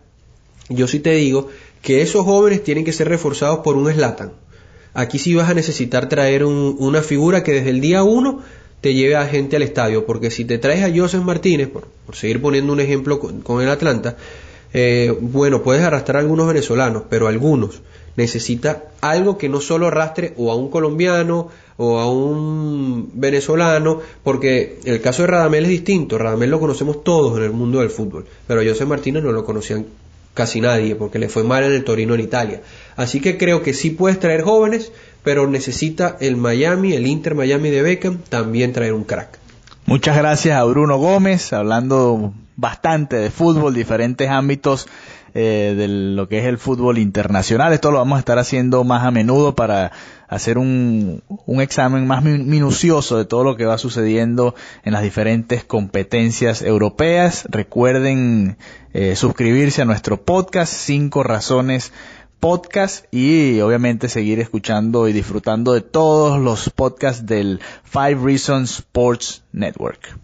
yo 0.69 0.87
sí 0.87 1.01
te 1.01 1.13
digo 1.13 1.49
que 1.83 2.03
esos 2.03 2.25
jóvenes 2.25 2.63
tienen 2.63 2.85
que 2.85 2.93
ser 2.93 3.09
reforzados 3.09 3.61
por 3.61 3.77
un 3.77 3.91
Slatan. 3.91 4.33
Aquí 4.95 5.19
sí 5.19 5.35
vas 5.35 5.49
a 5.49 5.55
necesitar 5.55 6.09
traer 6.09 6.45
una 6.45 7.03
figura 7.03 7.45
que 7.45 7.53
desde 7.53 7.71
el 7.71 7.81
día 7.81 8.03
uno 8.03 8.43
te 8.81 8.95
lleve 8.95 9.17
a 9.17 9.27
gente 9.27 9.57
al 9.57 9.63
estadio, 9.63 10.07
porque 10.07 10.31
si 10.31 10.45
te 10.45 10.59
traes 10.59 10.85
a 10.85 10.95
Joseph 10.95 11.23
Martínez, 11.23 11.69
por, 11.69 11.87
seguir 12.15 12.41
poniendo 12.41 12.73
un 12.73 12.81
ejemplo 12.81 13.19
con, 13.21 13.63
el 13.63 13.69
Atlanta, 13.69 14.17
eh, 14.73 15.15
bueno, 15.21 15.63
puedes 15.63 15.83
arrastrar 15.83 16.17
a 16.17 16.21
algunos 16.21 16.47
venezolanos, 16.47 17.05
pero 17.09 17.27
algunos 17.29 17.81
necesita 18.19 18.83
algo 19.01 19.39
que 19.39 19.49
no 19.49 19.61
solo 19.61 19.87
arrastre 19.87 20.35
o 20.37 20.51
a 20.51 20.57
un 20.57 20.71
colombiano 20.71 21.51
o 21.77 22.01
a 22.01 22.11
un 22.11 23.12
venezolano, 23.14 24.01
porque 24.25 24.81
el 24.85 25.01
caso 25.01 25.23
de 25.23 25.29
Radamel 25.29 25.64
es 25.64 25.71
distinto. 25.71 26.19
Radamel 26.19 26.51
lo 26.51 26.59
conocemos 26.59 27.05
todos 27.05 27.39
en 27.39 27.45
el 27.45 27.53
mundo 27.53 27.79
del 27.79 27.91
fútbol, 27.91 28.27
pero 28.49 28.61
José 28.69 28.87
Martínez 28.87 29.23
no 29.23 29.31
lo 29.31 29.45
conocían 29.45 29.87
casi 30.35 30.61
nadie 30.61 30.97
porque 30.97 31.21
le 31.21 31.29
fue 31.29 31.45
mal 31.45 31.62
en 31.62 31.73
el 31.73 31.85
Torino 31.85 32.14
en 32.14 32.21
Italia. 32.21 32.61
Así 32.97 33.21
que 33.21 33.39
creo 33.39 33.62
que 33.62 33.73
sí 33.73 33.91
puedes 33.91 34.19
traer 34.19 34.43
jóvenes, 34.43 34.91
pero 35.23 35.47
necesita 35.47 36.16
el 36.19 36.37
Miami, 36.37 36.95
el 36.95 37.07
Inter 37.07 37.37
Miami 37.37 37.71
de 37.71 37.83
Beckham, 37.83 38.19
también 38.29 38.73
traer 38.73 38.95
un 38.95 39.05
crack. 39.05 39.39
Muchas 39.87 40.16
gracias 40.16 40.59
a 40.59 40.64
Bruno 40.64 40.99
Gómez, 40.99 41.53
hablando 41.53 42.35
bastante 42.57 43.14
de 43.14 43.31
fútbol, 43.31 43.73
diferentes 43.73 44.29
ámbitos 44.29 44.89
eh, 45.41 45.76
de 45.76 45.86
lo 45.86 46.28
que 46.28 46.41
es 46.41 46.47
el 46.47 46.59
fútbol 46.59 46.99
internacional. 46.99 47.72
Esto 47.72 47.93
lo 47.93 47.99
vamos 47.99 48.16
a 48.16 48.18
estar 48.18 48.41
haciendo 48.41 48.82
más 48.82 49.05
a 49.05 49.12
menudo 49.12 49.55
para 49.55 49.93
hacer 50.26 50.59
un, 50.59 51.22
un 51.28 51.61
examen 51.61 52.09
más 52.09 52.24
minucioso 52.24 53.16
de 53.16 53.24
todo 53.24 53.45
lo 53.45 53.57
que 53.57 53.64
va 53.64 53.78
sucediendo 53.78 54.57
en 54.82 54.95
las 54.95 55.05
diferentes 55.05 55.62
competencias 55.62 56.61
europeas. 56.61 57.47
Recuerden 57.51 58.59
eh, 58.93 59.14
suscribirse 59.14 59.80
a 59.80 59.84
nuestro 59.84 60.24
podcast, 60.24 60.72
Cinco 60.72 61.22
Razones 61.22 61.93
Podcast 62.41 63.05
y 63.14 63.61
obviamente 63.61 64.09
seguir 64.09 64.41
escuchando 64.41 65.07
y 65.07 65.12
disfrutando 65.12 65.72
de 65.72 65.82
todos 65.82 66.41
los 66.41 66.68
podcasts 66.70 67.26
del 67.26 67.61
Five 67.84 68.16
Reasons 68.24 68.80
Sports 68.80 69.45
Network. 69.53 70.18